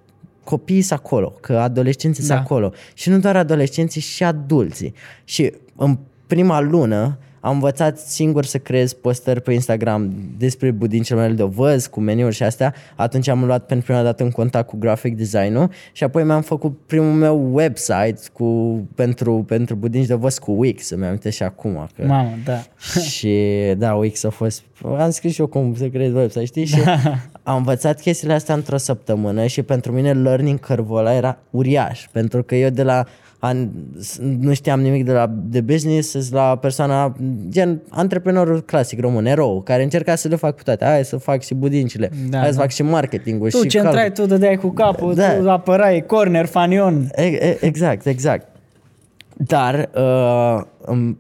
copiii 0.43 0.81
sunt 0.81 0.99
acolo, 0.99 1.29
că 1.41 1.57
adolescenții 1.57 2.23
sunt 2.23 2.35
Da. 2.37 2.43
acolo. 2.43 2.71
Și 2.93 3.09
nu 3.09 3.19
doar 3.19 3.35
adolescenții, 3.35 4.01
și 4.01 4.23
adulții. 4.23 4.93
Și 5.23 5.53
în 5.75 5.97
prima 6.27 6.59
lună 6.59 7.17
am 7.45 7.53
învățat 7.53 7.97
singur 7.97 8.45
să 8.45 8.57
creez 8.57 8.93
postări 8.93 9.41
pe 9.41 9.53
Instagram 9.53 10.13
despre 10.37 10.71
budincele 10.71 11.21
mele 11.21 11.33
de 11.33 11.43
ovăz, 11.43 11.87
cu 11.87 11.99
meniuri 11.99 12.35
și 12.35 12.43
astea. 12.43 12.73
Atunci 12.95 13.27
am 13.27 13.45
luat 13.45 13.65
pentru 13.65 13.85
prima 13.85 14.03
dată 14.03 14.23
în 14.23 14.31
contact 14.31 14.67
cu 14.67 14.77
graphic 14.77 15.17
design-ul 15.17 15.69
și 15.91 16.03
apoi 16.03 16.23
mi-am 16.23 16.41
făcut 16.41 16.77
primul 16.85 17.11
meu 17.11 17.49
website 17.53 18.15
cu, 18.33 18.79
pentru, 18.95 19.43
pentru 19.47 19.75
budinci 19.75 20.05
de 20.05 20.13
ovăz 20.13 20.37
cu 20.37 20.51
Wix, 20.51 20.89
îmi 20.89 21.05
amintesc 21.05 21.35
și 21.35 21.43
acum. 21.43 21.87
Că 21.95 22.05
Mamă, 22.05 22.29
da. 22.45 22.63
și 23.13 23.39
da, 23.77 23.93
Wix 23.93 24.23
a 24.23 24.29
fost... 24.29 24.63
Am 24.97 25.09
scris 25.09 25.33
și 25.33 25.39
eu 25.39 25.47
cum 25.47 25.75
să 25.75 25.87
creez 25.87 26.13
website, 26.13 26.45
știi? 26.45 26.65
Și 26.65 26.79
am 27.43 27.55
învățat 27.55 28.01
chestiile 28.01 28.33
astea 28.33 28.55
într-o 28.55 28.77
săptămână 28.77 29.45
și 29.45 29.61
pentru 29.61 29.91
mine 29.91 30.13
learning 30.13 30.65
curve 30.65 30.93
ăla 30.93 31.13
era 31.13 31.37
uriaș. 31.49 32.07
Pentru 32.11 32.43
că 32.43 32.55
eu 32.55 32.69
de 32.69 32.83
la 32.83 33.05
an, 33.39 33.69
nu 34.39 34.53
știam 34.53 34.81
nimic 34.81 35.05
de 35.05 35.11
la 35.11 35.31
de 35.43 35.61
business 35.61 36.29
la 36.31 36.57
persoana 36.57 37.15
gen 37.49 37.81
antreprenorul 37.89 38.61
clasic 38.61 38.99
român, 38.99 39.25
erou, 39.25 39.61
care 39.61 39.83
încerca 39.83 40.15
să 40.15 40.27
le 40.27 40.35
fac 40.35 40.55
pe 40.55 40.61
toate. 40.65 40.85
Hai 40.85 41.05
să 41.05 41.17
fac 41.17 41.41
și 41.43 41.53
budincile, 41.53 42.11
Da, 42.29 42.37
hai 42.37 42.47
să 42.47 42.53
da. 42.55 42.61
fac 42.61 42.71
și 42.71 42.83
marketingul 42.83 43.49
Tu 43.49 43.61
și 43.61 43.67
ce 43.67 43.77
calcul. 43.79 43.99
intrai, 43.99 44.11
tu 44.25 44.29
dădeai 44.31 44.55
cu 44.55 44.69
capul, 44.69 45.13
Da. 45.15 45.33
tu 45.37 45.49
apărai 45.49 46.05
corner, 46.05 46.45
fanion. 46.45 47.09
E- 47.15 47.21
e- 47.23 47.57
Exact, 47.61 48.05
exact. 48.05 48.47
Dar 49.37 49.89
uh, 49.95 50.61
îm- 50.85 51.17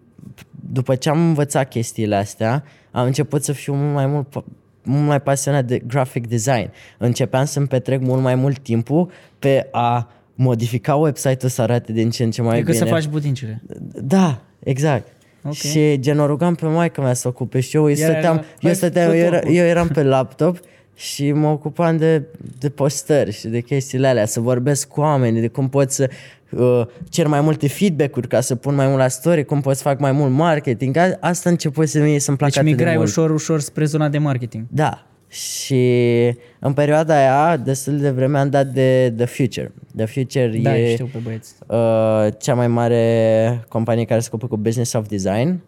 după 0.71 0.95
ce 0.95 1.09
am 1.09 1.19
învățat 1.27 1.69
chestiile 1.69 2.15
astea, 2.15 2.63
am 2.91 3.05
început 3.05 3.43
să 3.43 3.51
fiu 3.51 3.73
mult 3.73 3.93
mai 3.93 4.05
mult 4.05 4.27
pa- 4.27 4.45
mult 4.83 5.07
mai 5.07 5.21
pasionat 5.21 5.65
de 5.65 5.79
graphic 5.79 6.27
design. 6.27 6.71
Începeam 6.97 7.45
să-mi 7.45 7.67
petrec 7.67 8.01
mult 8.01 8.21
mai 8.21 8.35
mult 8.35 8.59
timpul 8.59 9.09
pe 9.39 9.67
a 9.71 10.09
modifica 10.35 10.95
website-ul 10.95 11.51
să 11.51 11.61
arate 11.61 11.91
din 11.91 12.09
ce 12.09 12.23
în 12.23 12.31
ce 12.31 12.41
mai 12.41 12.55
Decât 12.57 12.73
bine. 12.73 12.85
să 12.85 12.91
faci 12.91 13.07
budincile. 13.07 13.61
Da, 14.01 14.41
exact. 14.59 15.07
Ok. 15.43 15.53
Și 15.53 15.99
gen 15.99 16.19
o 16.19 16.25
rugam 16.25 16.55
pe 16.55 16.65
maica 16.65 17.01
mea 17.01 17.13
să 17.13 17.27
ocupe 17.27 17.59
și 17.59 17.75
eu, 17.75 17.83
eu 17.89 17.95
Era- 17.95 18.11
stăteam, 18.11 18.35
era- 18.35 18.45
eu, 18.59 18.71
fă- 18.71 18.75
stăteam 18.75 19.09
fă 19.09 19.15
eu, 19.15 19.25
era, 19.25 19.39
topul. 19.39 19.55
eu 19.55 19.65
eram 19.65 19.87
pe 19.87 20.03
laptop 20.03 20.59
și 20.95 21.31
mă 21.31 21.47
ocupam 21.47 21.97
de, 21.97 22.23
de 22.59 22.69
postări 22.69 23.31
și 23.31 23.47
de 23.47 23.59
chestiile 23.61 24.07
alea, 24.07 24.25
să 24.25 24.39
vorbesc 24.39 24.87
cu 24.87 24.99
oameni, 24.99 25.39
de 25.39 25.47
cum 25.47 25.69
pot 25.69 25.91
să 25.91 26.09
uh, 26.49 26.81
cer 27.09 27.27
mai 27.27 27.41
multe 27.41 27.67
feedback-uri 27.67 28.27
ca 28.27 28.41
să 28.41 28.55
pun 28.55 28.75
mai 28.75 28.85
mult 28.87 28.97
la 28.97 29.07
story, 29.07 29.45
cum 29.45 29.61
pot 29.61 29.75
să 29.75 29.81
fac 29.81 29.99
mai 29.99 30.11
mult 30.11 30.31
marketing. 30.31 30.97
A, 30.97 31.17
asta 31.19 31.49
a 31.49 31.51
început 31.51 31.87
să 31.89 31.99
mie 31.99 32.19
să-mi 32.19 32.37
placă 32.37 32.53
Deci 32.53 32.61
atât 32.63 32.71
de 32.71 32.77
migrai 32.83 32.97
mult. 32.97 33.09
ușor, 33.09 33.29
ușor 33.31 33.59
spre 33.59 33.85
zona 33.85 34.09
de 34.09 34.17
marketing. 34.17 34.65
Da. 34.69 35.07
Și 35.35 36.33
în 36.59 36.73
perioada 36.73 37.15
aia, 37.15 37.57
destul 37.57 37.97
de 37.97 38.09
vreme, 38.09 38.37
am 38.37 38.49
dat 38.49 38.67
de 38.67 39.13
The 39.17 39.25
Future. 39.25 39.71
The 39.95 40.05
Future 40.05 40.59
Da, 40.61 40.77
e 40.77 40.93
știu 40.93 41.09
pe 41.11 41.17
băieți. 41.17 41.53
uh, 41.67 42.27
cea 42.39 42.53
mai 42.53 42.67
mare 42.67 43.63
companie 43.67 44.05
care 44.05 44.19
se 44.19 44.27
ocupă 44.31 44.47
cu 44.47 44.57
business 44.57 44.93
of 44.93 45.07
design 45.07 45.61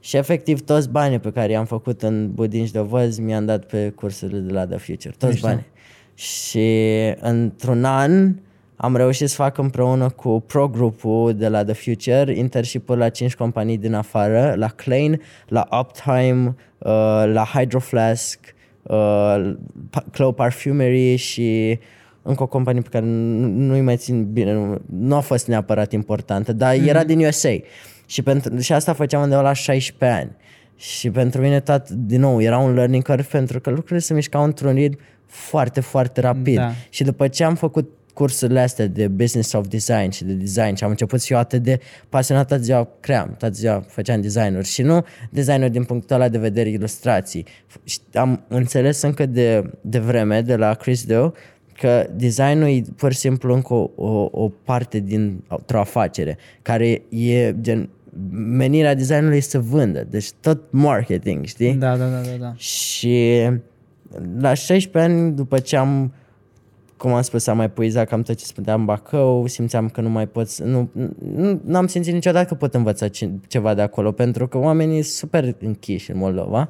și 0.00 0.16
efectiv 0.16 0.60
toți 0.60 0.88
banii 0.88 1.18
pe 1.18 1.30
care 1.30 1.52
i-am 1.52 1.64
făcut 1.64 2.02
în 2.02 2.30
budinci 2.32 2.70
de 2.70 2.80
văz 2.80 3.18
mi-am 3.18 3.44
dat 3.44 3.64
pe 3.64 3.88
cursurile 3.94 4.38
de 4.38 4.52
la 4.52 4.66
The 4.66 4.76
Future, 4.78 5.14
toți 5.18 5.32
Mișto. 5.32 5.46
banii. 5.46 5.66
Și 6.14 6.68
într-un 7.20 7.84
an 7.84 8.34
am 8.76 8.96
reușit 8.96 9.28
să 9.28 9.34
fac 9.34 9.58
împreună 9.58 10.08
cu 10.10 10.42
pro-grupul 10.46 11.34
de 11.34 11.48
la 11.48 11.64
The 11.64 11.72
Future 11.74 12.36
internship 12.36 12.88
la 12.88 13.08
5 13.08 13.34
companii 13.34 13.78
din 13.78 13.94
afară, 13.94 14.54
la 14.56 14.68
Klein, 14.68 15.20
la 15.48 15.68
Uptime, 15.80 16.54
uh, 16.78 17.24
la 17.32 17.44
Hydroflask, 17.54 18.53
uh, 18.86 19.54
Pa- 19.90 20.04
Clow 20.12 20.32
Parfumery 20.32 21.16
și 21.16 21.78
încă 22.22 22.42
o 22.42 22.46
companie 22.46 22.80
pe 22.80 22.88
care 22.88 23.04
nu- 23.04 23.48
nu-i 23.48 23.80
mai 23.80 23.96
țin 23.96 24.32
bine, 24.32 24.52
nu, 24.52 24.78
nu 24.98 25.14
a 25.16 25.20
fost 25.20 25.46
neapărat 25.46 25.92
importantă, 25.92 26.52
dar 26.52 26.76
mm. 26.76 26.86
era 26.88 27.04
din 27.04 27.18
USA. 27.18 27.56
Și, 28.06 28.22
pentru, 28.22 28.58
și 28.58 28.72
asta 28.72 28.92
făceam 28.92 29.22
undeva 29.22 29.40
la 29.40 29.52
16 29.52 30.18
ani. 30.18 30.30
Și 30.76 31.10
pentru 31.10 31.40
mine 31.40 31.60
tot, 31.60 31.88
din 31.88 32.20
nou, 32.20 32.42
era 32.42 32.58
un 32.58 32.74
learning 32.74 33.02
curve 33.02 33.26
pentru 33.30 33.60
că 33.60 33.70
lucrurile 33.70 33.98
se 33.98 34.14
mișcau 34.14 34.44
într-un 34.44 34.74
ritm 34.74 34.98
foarte, 35.26 35.80
foarte 35.80 36.20
rapid. 36.20 36.56
Da. 36.56 36.70
Și 36.88 37.04
după 37.04 37.28
ce 37.28 37.44
am 37.44 37.54
făcut 37.54 37.90
cursurile 38.14 38.60
astea 38.60 38.86
de 38.86 39.08
business 39.08 39.52
of 39.52 39.66
design 39.68 40.10
și 40.10 40.24
de 40.24 40.32
design 40.32 40.74
și 40.74 40.84
am 40.84 40.90
început 40.90 41.20
să 41.20 41.26
fiu 41.26 41.36
atât 41.36 41.62
de 41.62 41.80
pasionat, 42.08 42.46
toată 42.46 42.62
ziua 42.62 42.88
cream, 43.00 43.34
toată 43.38 43.54
ziua 43.54 43.84
făceam 43.88 44.20
designuri 44.20 44.66
și 44.66 44.82
nu 44.82 45.04
designuri 45.30 45.70
din 45.70 45.84
punctul 45.84 46.16
ăla 46.16 46.28
de 46.28 46.38
vedere 46.38 46.68
ilustrații. 46.68 47.46
Și 47.84 47.98
am 48.12 48.44
înțeles 48.48 49.02
încă 49.02 49.26
de, 49.26 49.70
de 49.80 49.98
vreme 49.98 50.40
de 50.40 50.56
la 50.56 50.74
Chris 50.74 51.04
Deo 51.04 51.32
că 51.72 52.06
designul 52.16 52.68
e 52.68 52.82
pur 52.96 53.12
și 53.12 53.18
simplu 53.18 53.54
încă 53.54 53.74
o, 53.74 53.90
o, 53.94 54.28
o 54.30 54.48
parte 54.48 54.98
dintr-o 54.98 55.78
afacere 55.78 56.38
care 56.62 57.02
e 57.08 57.54
gen 57.60 57.88
menirea 58.30 58.94
designului 58.94 59.36
este 59.36 59.50
să 59.50 59.58
vândă, 59.58 60.06
deci 60.10 60.32
tot 60.40 60.60
marketing, 60.70 61.44
știi? 61.44 61.74
Da, 61.74 61.96
da, 61.96 62.06
da, 62.06 62.20
da, 62.20 62.36
da. 62.40 62.54
Și 62.56 63.48
la 64.38 64.54
16 64.54 65.12
ani, 65.12 65.32
după 65.32 65.58
ce 65.58 65.76
am, 65.76 66.12
cum 67.04 67.12
am 67.16 67.22
spus, 67.22 67.46
am 67.46 67.56
mai 67.56 67.70
puizat 67.70 68.08
cam 68.08 68.22
tot 68.22 68.36
ce 68.36 68.44
spuneam 68.44 68.80
în 68.80 68.86
Bacău, 68.86 69.46
simțeam 69.46 69.88
că 69.88 70.00
nu 70.00 70.08
mai 70.08 70.26
pot, 70.26 70.48
să- 70.48 70.64
nu, 70.64 70.90
nu 71.34 71.60
n-am 71.64 71.86
simțit 71.86 72.12
niciodată 72.12 72.46
că 72.46 72.54
pot 72.54 72.74
învăța 72.74 73.08
ce, 73.08 73.30
ceva 73.48 73.74
de 73.74 73.82
acolo, 73.82 74.12
pentru 74.12 74.48
că 74.48 74.58
oamenii 74.58 75.02
sunt 75.02 75.30
super 75.30 75.54
închiși 75.60 76.10
în 76.10 76.16
Moldova. 76.18 76.68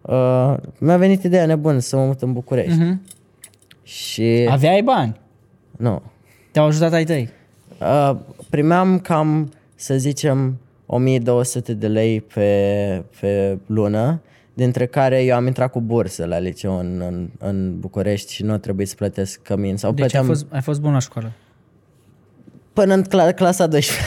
Uh, 0.00 0.54
mi-a 0.78 0.96
venit 0.96 1.22
ideea 1.22 1.46
nebună 1.46 1.78
să 1.78 1.96
mă 1.96 2.04
mut 2.04 2.22
în 2.22 2.32
București. 2.32 2.78
Mhm. 2.78 3.02
Și, 3.82 4.46
Aveai 4.50 4.82
bani. 4.82 5.20
nu, 5.76 6.02
Te-au 6.50 6.66
ajutat 6.66 6.92
ai 6.92 7.04
tăi. 7.04 7.28
Uh, 7.80 8.16
primeam 8.50 8.98
cam, 8.98 9.52
să 9.74 9.96
zicem, 9.96 10.58
1200 10.86 11.74
de 11.74 11.86
lei 11.86 12.20
pe, 12.20 13.02
pe 13.20 13.58
lună, 13.66 14.20
dintre 14.54 14.86
care 14.86 15.22
eu 15.24 15.36
am 15.36 15.46
intrat 15.46 15.70
cu 15.70 15.80
bursă 15.80 16.24
la 16.24 16.38
liceu 16.38 16.78
în, 16.78 17.02
în, 17.08 17.28
în 17.38 17.78
București 17.80 18.32
și 18.32 18.42
nu 18.42 18.52
a 18.52 18.58
trebuit 18.58 18.88
să 18.88 18.94
plătesc 18.94 19.42
cămin. 19.42 19.76
Sau 19.76 19.90
Deci 19.92 20.00
ai 20.02 20.08
plăteam 20.08 20.26
fost, 20.26 20.46
ai 20.50 20.60
fost 20.60 20.80
bun 20.80 20.92
la 20.92 20.98
școală. 20.98 21.32
până 22.72 22.94
în 22.94 23.02
cla- 23.04 23.34
clasa 23.34 23.66
12. 23.66 24.04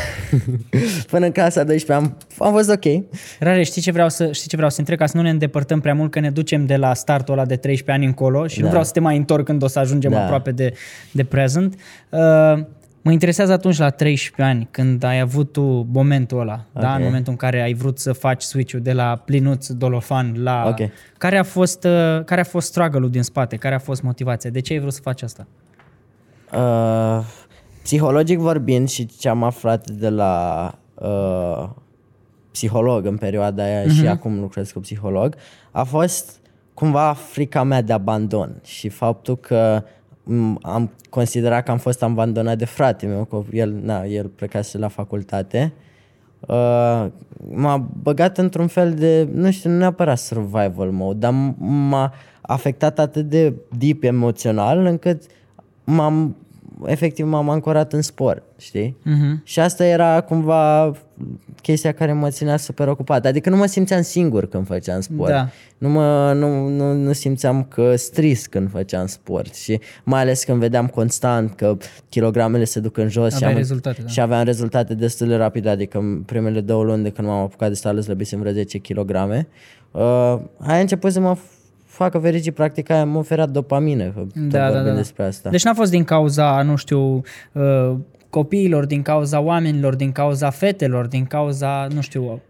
până 1.12 1.25
în 1.25 1.31
clasa 1.31 1.63
12 1.63 2.05
am, 2.05 2.17
am 2.47 2.53
fost 2.53 2.69
ok. 2.69 3.03
Rare, 3.39 3.63
știi 3.63 3.81
ce 3.81 3.91
vreau 3.91 4.10
să, 4.10 4.31
știi 4.31 4.49
ce 4.49 4.55
vreau 4.55 4.71
să 4.71 4.79
întreb? 4.79 4.97
Ca 4.97 5.05
să 5.05 5.17
nu 5.17 5.23
ne 5.23 5.29
îndepărtăm 5.29 5.79
prea 5.79 5.93
mult, 5.93 6.12
că 6.12 6.19
ne 6.19 6.29
ducem 6.31 6.65
de 6.65 6.75
la 6.75 6.93
startul 6.93 7.33
ăla 7.33 7.45
de 7.45 7.55
13 7.55 7.91
ani 7.91 8.05
încolo 8.05 8.47
și 8.47 8.57
nu 8.57 8.63
Da. 8.63 8.69
vreau 8.69 8.83
să 8.86 8.91
te 8.91 8.99
mai 8.99 9.17
întorc 9.17 9.45
când 9.45 9.63
o 9.63 9.67
să 9.67 9.79
ajungem 9.79 10.12
Da. 10.12 10.23
aproape 10.23 10.51
de, 10.51 10.73
de 11.12 11.23
present. 11.23 11.75
Uh, 12.10 12.19
mă 13.01 13.12
interesează 13.12 13.51
atunci 13.51 13.77
la 13.77 13.89
13 13.89 14.55
ani, 14.55 14.67
când 14.71 15.03
ai 15.03 15.19
avut 15.19 15.51
tu 15.51 15.88
momentul 15.91 16.39
ăla, 16.39 16.65
da? 16.73 16.95
în 16.95 17.03
momentul 17.03 17.31
în 17.31 17.38
care 17.38 17.62
ai 17.62 17.73
vrut 17.73 17.99
să 17.99 18.13
faci 18.13 18.41
switch-ul 18.41 18.79
de 18.79 18.93
la 18.93 19.21
plinuț 19.25 19.67
dolofan 19.67 20.43
la... 20.43 20.63
Ok. 20.67 20.89
Care 21.17 21.38
a 21.38 21.43
fost, 21.43 21.83
uh, 21.83 22.23
care 22.25 22.41
a 22.41 22.43
fost 22.43 22.67
struggle-ul 22.67 23.10
din 23.10 23.23
spate? 23.23 23.55
Care 23.55 23.75
a 23.75 23.79
fost 23.79 24.01
motivația? 24.01 24.49
De 24.49 24.60
ce 24.60 24.73
ai 24.73 24.79
vrut 24.79 24.93
să 24.93 25.01
faci 25.01 25.21
asta? 25.21 25.47
Uh, 26.53 27.25
psihologic 27.83 28.39
vorbind 28.39 28.89
și 28.89 29.05
ce 29.05 29.29
am 29.29 29.43
aflat 29.43 29.89
de 29.89 30.10
la 30.10 30.73
uh, 30.93 31.69
psiholog 32.51 33.05
în 33.05 33.17
perioada 33.17 33.63
aia 33.63 33.83
uh-huh. 33.83 33.93
și 33.93 34.07
acum 34.07 34.39
lucrez 34.39 34.71
cu 34.71 34.79
psiholog, 34.79 35.36
a 35.71 35.83
fost 35.83 36.39
cumva 36.73 37.13
frica 37.13 37.63
mea 37.63 37.81
de 37.81 37.93
abandon 37.93 38.60
și 38.63 38.89
faptul 38.89 39.38
că 39.38 39.83
m- 39.83 39.96
am 40.61 40.91
considerat 41.09 41.63
că 41.63 41.71
am 41.71 41.77
fost 41.77 42.03
abandonat 42.03 42.57
de 42.57 42.65
frate 42.65 43.05
meu, 43.05 43.23
că 43.23 43.43
el, 43.51 43.73
na, 43.83 44.03
el 44.03 44.27
plecase 44.27 44.77
la 44.77 44.87
facultate. 44.87 45.73
Uh, 46.39 47.05
m-a 47.49 47.89
băgat 48.01 48.37
într-un 48.37 48.67
fel 48.67 48.93
de, 48.93 49.27
nu 49.33 49.51
știu, 49.51 49.69
nu 49.69 49.77
neapărat 49.77 50.17
survival 50.17 50.91
mode, 50.91 51.17
dar 51.19 51.33
m- 51.33 51.55
m-a 51.57 52.13
afectat 52.41 52.99
atât 52.99 53.29
de 53.29 53.53
deep 53.77 54.03
emoțional 54.03 54.85
încât 54.85 55.21
m-am 55.83 56.35
efectiv 56.85 57.25
m-am 57.25 57.49
ancorat 57.49 57.93
în 57.93 58.01
sport, 58.01 58.43
știi? 58.57 58.97
Mhm. 59.03 59.41
Și 59.43 59.59
asta 59.59 59.85
era 59.85 60.21
cumva 60.21 60.91
chestia 61.61 61.91
care 61.91 62.13
mă 62.13 62.29
ținea 62.29 62.57
super 62.57 62.87
ocupat. 62.87 63.25
Adică 63.25 63.49
nu 63.49 63.55
mă 63.55 63.65
simțeam 63.65 64.01
singur 64.01 64.45
când 64.49 64.65
făceam 64.65 64.99
sport. 64.99 65.29
Da. 65.31 65.49
Nu, 65.77 65.89
mă, 65.89 66.33
nu, 66.33 66.67
nu, 66.67 66.93
nu 66.93 67.11
simțeam 67.13 67.63
că 67.63 67.95
stris 67.95 68.47
când 68.47 68.69
făceam 68.69 69.05
sport 69.05 69.55
și 69.55 69.79
mai 70.03 70.21
ales 70.21 70.43
când 70.43 70.59
vedeam 70.59 70.87
constant 70.87 71.55
că 71.55 71.77
kilogramele 72.09 72.63
se 72.63 72.79
duc 72.79 72.97
în 72.97 73.09
jos 73.09 73.29
și, 73.29 73.35
Aveai 73.35 73.51
am, 73.51 73.57
rezultate, 73.57 74.01
da. 74.01 74.07
și 74.07 74.19
aveam 74.19 74.43
rezultate 74.43 74.93
destul 74.93 75.27
de 75.27 75.35
rapide, 75.35 75.69
adică 75.69 75.97
în 75.97 76.21
primele 76.25 76.61
două 76.61 76.83
luni 76.83 77.03
de 77.03 77.09
când 77.09 77.27
m-am 77.27 77.43
apucat 77.43 77.69
de 77.69 77.75
stală 77.75 77.99
slăbisem 77.99 78.39
vreo 78.39 78.51
10 78.51 78.77
kg. 78.77 79.09
Uh, 79.09 80.39
aia 80.59 80.77
a 80.77 80.79
început 80.79 81.11
să 81.11 81.19
mă 81.19 81.35
f- 81.35 81.57
facă 81.97 82.19
fericit, 82.19 82.53
practic 82.53 82.89
aia 82.89 83.05
mă 83.05 83.17
oferea 83.17 83.45
dopamină, 83.45 84.03
că 84.03 84.19
tot 84.19 84.33
Da, 84.33 84.60
da, 84.60 84.71
vorbim 84.71 84.91
da. 84.91 84.97
despre 84.97 85.23
asta. 85.23 85.49
Deci 85.49 85.63
n-a 85.63 85.73
fost 85.73 85.91
din 85.91 86.03
cauza, 86.03 86.62
nu 86.62 86.75
știu, 86.75 87.21
uh, 87.51 87.95
copiilor, 88.29 88.86
din 88.86 89.01
cauza 89.01 89.39
oamenilor, 89.39 89.95
din 89.95 90.12
cauza 90.12 90.49
fetelor, 90.49 91.07
din 91.07 91.25
cauza, 91.25 91.88
nu 91.93 92.01
știu, 92.01 92.41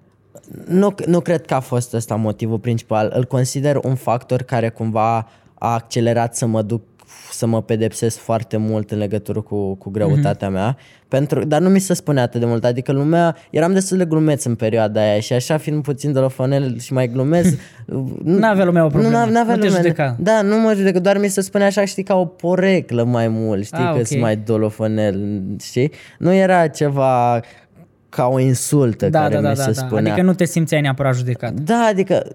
Nu, 0.68 0.96
nu 1.06 1.20
cred 1.20 1.46
că 1.46 1.54
a 1.54 1.60
fost 1.60 1.94
ăsta 1.94 2.16
motivul 2.16 2.60
principal. 2.60 3.12
Îl 3.16 3.26
consider 3.26 3.76
un 3.84 3.96
factor 3.96 4.42
care 4.42 4.70
cumva 4.70 5.18
a 5.54 5.74
accelerat 5.74 6.36
să 6.36 6.46
mă 6.46 6.62
duc 6.62 6.82
să 7.32 7.46
mă 7.46 7.62
pedepsesc 7.62 8.18
foarte 8.18 8.58
mult 8.58 8.92
în 8.92 8.98
legătură 8.98 9.42
cu, 9.42 9.76
cu 9.76 9.90
greutatea 9.90 10.50
mea, 10.50 10.78
pentru, 11.08 11.44
dar 11.44 11.62
nu 11.62 11.70
mi 11.70 11.80
se 11.80 11.94
spune 11.94 12.22
atât 12.22 12.40
de 12.40 12.46
mult, 12.46 12.66
adică 12.66 12.92
lumea, 12.92 13.36
eram 13.50 13.74
destul 13.74 13.98
de 13.98 14.06
glumeț 14.06 14.44
în 14.44 14.56
perioada 14.56 15.02
aia 15.02 15.20
și 15.20 15.34
așa 15.34 15.58
fiind 15.58 15.84
puțin 15.84 16.12
de 16.14 16.20
lofonel 16.20 16.80
și 16.80 16.94
mai 16.94 17.08
glumez, 17.08 17.56
N-avea 18.24 18.66
lumea 18.66 18.86
o 18.86 18.88
problemă. 18.88 19.18
Nu, 19.26 19.32
n-avea 19.32 19.56
Nu 19.56 19.62
te 19.62 19.66
lumea. 19.68 19.82
judeca. 19.82 20.16
Da, 20.20 20.42
nu 20.42 20.60
mă 20.60 20.74
judecă, 20.74 21.00
doar 21.00 21.18
mi 21.18 21.28
se 21.28 21.42
spune 21.42 21.64
așa, 21.64 21.86
știi, 21.86 22.04
ca 22.04 22.16
o 22.16 22.26
poreclă 22.26 23.04
mai 23.04 23.28
mult, 23.28 23.66
știi, 23.66 23.84
Ah, 23.84 23.92
că 23.92 23.98
ok. 24.00 24.06
sunt 24.06 24.22
mai 24.22 24.36
dolofonel, 24.36 25.46
știi? 25.64 25.92
Nu 26.20 26.34
era 26.34 26.68
ceva 26.68 27.40
ca 28.10 28.28
o 28.28 28.40
insultă 28.40 29.10
Da, 29.10 29.20
care 29.22 29.36
da, 29.36 29.42
da, 29.42 29.50
mi 29.50 29.56
da, 29.56 29.62
se 29.62 29.72
da. 29.72 29.86
spunea. 29.86 30.12
Adică 30.12 30.26
nu 30.28 30.34
te 30.34 30.46
simțeai 30.46 30.82
neapărat 30.82 31.16
judecat. 31.16 31.54
Da, 31.54 31.88
adică 31.90 32.26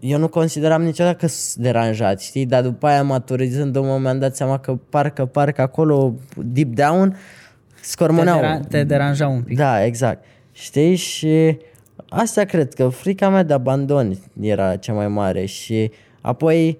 eu 0.00 0.18
nu 0.18 0.28
consideram 0.28 0.82
niciodată 0.82 1.16
că 1.16 1.26
sunt 1.26 1.64
deranjat, 1.64 2.20
știi? 2.20 2.46
Dar 2.46 2.62
după 2.62 2.86
aia 2.86 3.02
maturizând, 3.02 3.76
un 3.76 3.86
moment 3.86 4.20
dat 4.20 4.36
seama 4.36 4.58
că 4.58 4.78
parcă, 4.88 5.24
parcă 5.24 5.62
acolo, 5.62 6.14
deep 6.36 6.68
down, 6.74 7.10
Te, 7.10 7.16
scormoneau. 7.80 8.38
dera- 8.40 8.60
te 8.68 8.84
deranja 8.84 9.26
un 9.28 9.42
pic. 9.42 9.56
Da, 9.56 9.84
exact. 9.84 10.24
Știi? 10.52 10.94
Și 10.94 11.58
asta 12.08 12.44
cred 12.44 12.74
că 12.74 12.88
frica 12.88 13.28
mea 13.28 13.42
de 13.42 13.52
abandon 13.52 14.18
era 14.40 14.76
cea 14.76 14.92
mai 14.92 15.08
mare 15.08 15.44
și 15.44 15.90
apoi 16.20 16.78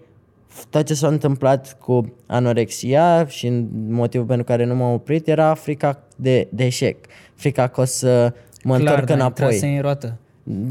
tot 0.71 0.87
ce 0.87 0.95
s-a 0.95 1.07
întâmplat 1.09 1.77
cu 1.81 2.13
anorexia 2.27 3.27
și 3.27 3.67
motivul 3.89 4.27
pentru 4.27 4.45
care 4.45 4.65
nu 4.65 4.75
m-am 4.75 4.93
oprit 4.93 5.29
era 5.29 5.55
frica 5.55 5.99
de, 6.17 6.49
de 6.51 6.65
eșec. 6.65 6.97
Frica 7.37 7.67
că 7.67 7.81
o 7.81 7.85
să 7.85 8.33
mă 8.65 8.77
Clar, 8.77 8.81
întorc 8.81 9.07
da, 9.07 9.15
înapoi. 9.15 9.45
intrase 9.55 9.67
în 9.75 9.81
roată. 9.81 10.17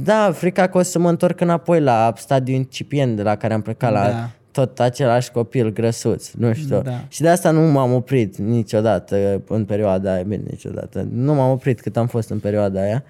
Da, 0.04 0.32
frica 0.34 0.68
că 0.68 0.78
o 0.78 0.82
să 0.82 1.00
mă 1.00 1.10
întorc 1.10 1.42
înapoi 1.42 1.82
la 1.82 2.14
stadiul 2.18 2.58
incipient 2.58 3.16
de 3.16 3.22
la 3.22 3.36
care 3.36 3.54
am 3.54 3.62
plecat, 3.62 3.92
la 3.92 4.08
Da. 4.10 4.30
tot 4.52 4.80
același 4.80 5.32
copil 5.32 5.74
grăsuț, 5.74 6.32
nu 6.32 6.54
știu. 6.54 6.82
Da. 6.82 7.04
Și 7.08 7.22
de 7.22 7.30
asta 7.30 7.52
nu 7.52 7.62
m-am 7.72 7.94
oprit 7.94 8.38
niciodată 8.38 9.42
în 9.48 9.66
perioada 9.66 10.14
aia, 10.14 10.22
bine, 10.22 10.44
niciodată. 10.50 11.08
Nu 11.12 11.34
m-am 11.34 11.52
oprit 11.52 11.82
cât 11.82 11.98
am 11.98 12.08
fost 12.08 12.30
în 12.30 12.40
perioada 12.40 12.82
aia. 12.82 13.04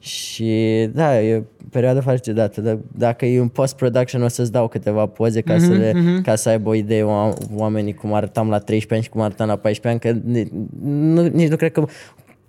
Și 0.00 0.88
da, 0.94 1.20
e 1.20 1.36
o 1.36 1.42
perioadă 1.70 2.00
foarte 2.00 2.20
ciudată. 2.20 2.60
D- 2.76 2.78
Dacă 2.96 3.26
e 3.26 3.40
un 3.40 3.48
post-production 3.48 4.22
o 4.22 4.28
să-ți 4.28 4.52
dau 4.52 4.68
câteva 4.68 5.06
poze 5.06 5.40
ca, 5.40 5.58
să, 5.58 5.72
le, 5.72 5.92
ca 6.22 6.34
să 6.34 6.48
aibă 6.48 6.68
o 6.68 6.74
idee 6.74 7.02
oa- 7.04 7.36
oamenii 7.54 7.94
cum 7.94 8.12
arătam 8.12 8.48
la 8.48 8.58
13 8.58 8.94
ani 8.94 9.02
și 9.02 9.08
cum 9.08 9.20
arătam 9.20 9.46
la 9.48 9.56
14 9.56 9.88
ani, 10.08 10.14
că 10.14 10.20
ni- 10.30 10.50
nu, 11.12 11.26
nici 11.26 11.48
nu 11.48 11.56
cred 11.56 11.72
că 11.72 11.84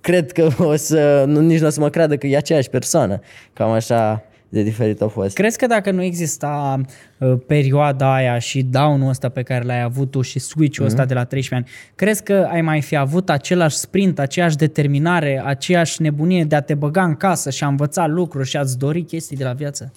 cred 0.01 0.31
că 0.31 0.47
o 0.57 0.75
să, 0.75 1.23
nu, 1.27 1.39
nici 1.39 1.59
nu 1.59 1.67
o 1.67 1.69
să 1.69 1.79
mă 1.79 1.89
creadă 1.89 2.17
că 2.17 2.27
e 2.27 2.37
aceeași 2.37 2.69
persoană. 2.69 3.19
Cam 3.53 3.69
așa 3.71 4.23
de 4.51 4.61
diferit 4.63 5.01
a 5.01 5.07
fost. 5.07 5.35
Crezi 5.35 5.57
că 5.57 5.67
dacă 5.67 5.91
nu 5.91 6.01
exista 6.03 6.81
uh, 7.17 7.33
perioada 7.47 8.13
aia 8.13 8.39
și 8.39 8.63
down-ul 8.63 9.09
ăsta 9.09 9.29
pe 9.29 9.43
care 9.43 9.63
l-ai 9.65 9.81
avut 9.81 10.11
tu 10.11 10.21
și 10.21 10.39
switch-ul 10.39 10.85
ăsta 10.85 11.05
de 11.05 11.13
la 11.13 11.23
13 11.23 11.55
ani, 11.55 11.65
crezi 11.95 12.23
că 12.23 12.47
ai 12.51 12.61
mai 12.61 12.81
fi 12.81 12.95
avut 12.95 13.29
același 13.29 13.75
sprint, 13.75 14.19
aceeași 14.19 14.55
determinare, 14.55 15.41
aceeași 15.45 16.01
nebunie 16.01 16.43
de 16.43 16.55
a 16.55 16.61
te 16.61 16.73
băga 16.73 17.03
în 17.03 17.15
casă 17.15 17.49
și 17.49 17.63
a 17.63 17.67
învăța 17.67 18.07
lucruri 18.07 18.47
și 18.47 18.57
a-ți 18.57 18.77
dori 18.77 19.01
chestii 19.03 19.37
de 19.37 19.43
la 19.43 19.53
viață? 19.53 19.93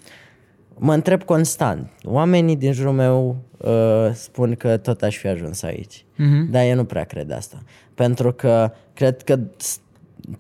Mă 0.79 0.95
întreb 0.95 1.23
constant. 1.23 1.91
Oamenii 2.05 2.57
din 2.57 2.73
jurul 2.73 2.93
meu 2.93 3.37
uh, 3.57 3.71
spun 4.15 4.55
că 4.55 4.77
tot 4.77 5.03
aș 5.03 5.17
fi 5.17 5.27
ajuns 5.27 5.63
aici. 5.63 6.05
Mm-hmm. 6.15 6.51
Dar 6.51 6.65
eu 6.65 6.75
nu 6.75 6.85
prea 6.85 7.05
cred 7.05 7.31
asta. 7.33 7.59
Pentru 7.95 8.33
că 8.33 8.73
cred 8.95 9.23
că 9.23 9.39
s- 9.57 9.81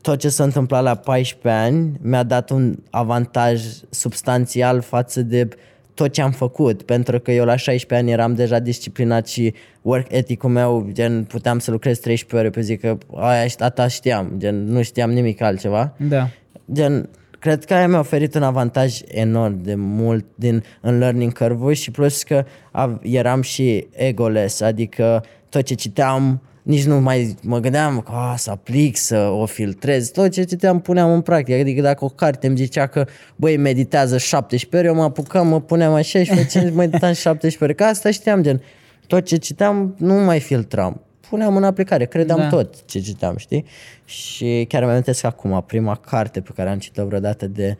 tot 0.01 0.18
ce 0.18 0.29
s-a 0.29 0.45
întâmplat 0.45 0.83
la 0.83 0.95
14 0.95 1.62
ani 1.62 1.92
mi-a 2.01 2.23
dat 2.23 2.51
un 2.51 2.75
avantaj 2.90 3.62
substanțial 3.90 4.81
față 4.81 5.23
de 5.23 5.49
tot 5.95 6.12
ce 6.12 6.23
am 6.23 6.31
făcut, 6.31 6.83
pentru 6.83 7.21
că 7.21 7.33
eu 7.33 7.45
la 7.45 7.57
16 7.57 7.95
ani 7.95 8.12
eram 8.12 8.35
deja 8.35 8.59
disciplinat 8.59 9.27
și 9.29 9.55
work 9.83 10.12
ethic-ul 10.12 10.51
meu, 10.51 10.88
gen, 10.92 11.25
puteam 11.25 11.59
să 11.59 11.71
lucrez 11.71 11.99
13 11.99 12.37
ore 12.37 12.51
pe 12.51 12.61
zi, 12.61 12.77
că 12.77 12.99
aia 13.14 13.47
asta 13.59 13.88
știam, 13.88 14.33
gen, 14.37 14.64
nu 14.64 14.83
știam 14.83 15.11
nimic 15.11 15.40
altceva. 15.40 15.95
Da. 15.97 16.29
Gen, 16.73 17.09
cred 17.38 17.64
că 17.64 17.75
aia 17.75 17.88
mi-a 17.88 17.99
oferit 17.99 18.35
un 18.35 18.42
avantaj 18.42 19.01
enorm 19.07 19.62
de 19.62 19.75
mult 19.75 20.25
din, 20.35 20.62
în 20.81 20.99
learning 20.99 21.38
curve 21.38 21.73
și 21.73 21.90
plus 21.90 22.23
că 22.23 22.45
av- 22.71 22.99
eram 23.03 23.42
și 23.42 23.87
egoless, 23.90 24.61
adică 24.61 25.25
tot 25.49 25.62
ce 25.62 25.75
citeam 25.75 26.40
nici 26.62 26.85
nu 26.85 27.01
mai 27.01 27.37
mă 27.42 27.59
gândeam 27.59 28.01
că 28.01 28.12
a, 28.14 28.37
să 28.37 28.51
aplic, 28.51 28.96
să 28.96 29.18
o 29.18 29.46
filtrez, 29.46 30.11
tot 30.11 30.31
ce 30.31 30.42
citeam 30.42 30.81
puneam 30.81 31.12
în 31.12 31.20
practică, 31.20 31.59
adică 31.59 31.81
dacă 31.81 32.05
o 32.05 32.09
carte 32.09 32.46
îmi 32.46 32.57
zicea 32.57 32.87
că 32.87 33.07
băi 33.37 33.57
meditează 33.57 34.18
17 34.18 34.77
ore, 34.77 34.87
eu 34.87 34.94
mă 34.94 35.03
apucam, 35.03 35.46
mă 35.46 35.61
puneam 35.61 35.94
așa 35.94 36.22
și 36.22 36.35
făceam, 36.35 36.75
meditam 36.75 37.12
17 37.12 37.64
ore, 37.64 37.75
că 37.75 37.85
asta 37.85 38.11
știam, 38.11 38.42
gen, 38.42 38.62
tot 39.07 39.25
ce 39.25 39.37
citeam 39.37 39.94
nu 39.98 40.14
mai 40.14 40.40
filtram, 40.40 41.01
puneam 41.29 41.57
în 41.57 41.64
aplicare, 41.64 42.05
credeam 42.05 42.38
Da. 42.38 42.48
tot 42.48 42.85
ce 42.85 43.01
citeam, 43.01 43.37
știi? 43.37 43.64
Și 44.05 44.64
chiar 44.68 44.81
mi-am 44.81 44.92
amintesc 44.92 45.25
acum, 45.25 45.64
prima 45.66 45.94
carte 45.94 46.40
pe 46.40 46.51
care 46.55 46.70
am 46.70 46.79
citit-o 46.79 47.07
vreodată 47.07 47.46
de, 47.46 47.62
de, 47.62 47.77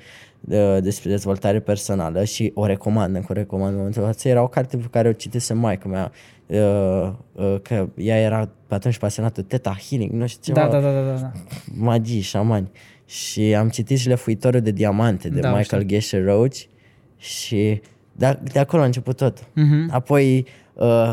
despre 0.81 1.11
dezvoltare 1.11 1.61
personală 1.61 2.25
și 2.25 2.51
o 2.55 2.67
recomand, 2.67 3.15
încă 3.15 3.27
o 3.31 3.35
recomand 3.35 3.71
în 3.71 3.77
momentul 3.77 4.05
ăsta, 4.05 4.29
era 4.29 4.43
o 4.43 4.49
carte 4.49 4.77
pe 4.77 4.87
care 4.91 5.09
o 5.09 5.13
citise 5.13 5.55
maica 5.55 5.89
mea, 5.89 6.13
uh, 6.47 7.13
uh, 7.33 7.57
că 7.63 7.89
ea 7.97 8.17
era 8.21 8.49
pe 8.67 8.75
atunci 8.75 8.99
pasionată 8.99 9.43
Teta 9.43 9.77
Healing, 9.89 10.13
nu 10.13 10.27
știu 10.27 10.55
ceva, 10.55 10.67
Da, 10.67 10.81
da, 10.81 10.91
da, 10.91 11.03
da, 11.03 11.15
da. 11.21 11.33
magii, 11.75 12.21
șamani. 12.21 12.71
Și 13.07 13.55
am 13.55 13.69
citit 13.69 13.99
și 13.99 14.09
Lefuitorul 14.09 14.61
de 14.61 14.71
Diamante 14.71 15.29
de 15.29 15.41
Da, 15.41 15.57
Michael 15.57 15.83
Gesher 15.83 16.25
Roach 16.25 16.57
și 17.17 17.81
de, 18.13 18.39
de 18.53 18.59
acolo 18.59 18.83
a 18.83 18.85
început 18.85 19.17
tot. 19.17 19.47
Mhm. 19.55 19.89
Apoi, 19.91 20.47
uh, 20.73 21.13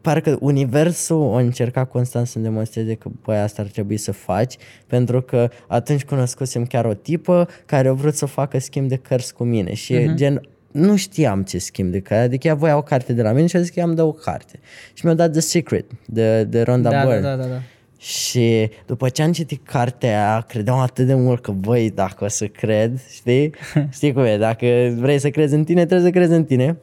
parcă 0.00 0.36
universul 0.40 1.32
a 1.34 1.38
încercat 1.38 1.90
constant 1.90 2.26
să-mi 2.26 2.44
demonstreze 2.44 2.94
că 2.94 3.08
băi, 3.24 3.36
asta 3.38 3.62
ar 3.62 3.68
trebui 3.68 3.96
să 3.96 4.12
faci, 4.12 4.54
pentru 4.86 5.20
că 5.22 5.48
atunci 5.66 6.04
cunoscusem 6.04 6.64
chiar 6.64 6.84
o 6.84 6.94
tipă 6.94 7.48
care 7.66 7.88
a 7.88 7.92
vrut 7.92 8.14
să 8.14 8.26
facă 8.26 8.58
schimb 8.58 8.88
de 8.88 8.96
cărți 8.96 9.34
cu 9.34 9.44
mine 9.44 9.74
și 9.74 9.92
Mhm. 9.94 10.12
uh-huh. 10.12 10.16
gen 10.16 10.40
nu 10.70 10.96
știam 10.96 11.42
ce 11.42 11.58
schimb 11.58 11.90
de 11.92 12.00
cărți, 12.00 12.24
adică 12.24 12.46
ea 12.46 12.54
voia 12.54 12.76
o 12.76 12.82
carte 12.82 13.12
de 13.12 13.22
la 13.22 13.32
mine 13.32 13.46
și 13.46 13.56
a 13.56 13.60
zis 13.60 13.70
că 13.70 13.80
i-am 13.80 13.94
dă 13.94 14.02
o 14.02 14.12
carte. 14.12 14.58
Și 14.94 15.04
mi-a 15.06 15.14
dat 15.14 15.30
The 15.32 15.40
Secret 15.40 15.84
de, 16.06 16.44
de 16.44 16.62
Rhonda 16.62 16.90
Da, 16.90 16.96
da, 16.96 17.04
Byrne. 17.04 17.20
da, 17.20 17.36
da, 17.36 17.44
da. 17.44 17.60
Și 17.98 18.70
după 18.86 19.08
ce 19.08 19.22
am 19.22 19.32
citit 19.32 19.66
cartea 19.66 20.08
aia, 20.32 20.40
credeam 20.48 20.78
atât 20.78 21.06
de 21.06 21.14
mult 21.14 21.42
că, 21.42 21.50
băi, 21.50 21.90
dacă 21.90 22.24
o 22.24 22.28
să 22.28 22.46
cred, 22.46 23.00
știi? 23.10 23.52
știi 23.92 24.12
cum 24.12 24.22
e, 24.22 24.36
dacă 24.36 24.66
vrei 24.98 25.18
să 25.18 25.30
crezi 25.30 25.54
în 25.54 25.64
tine, 25.64 25.84
trebuie 25.86 26.06
să 26.12 26.18
crezi 26.18 26.32
în 26.32 26.44
tine. 26.44 26.76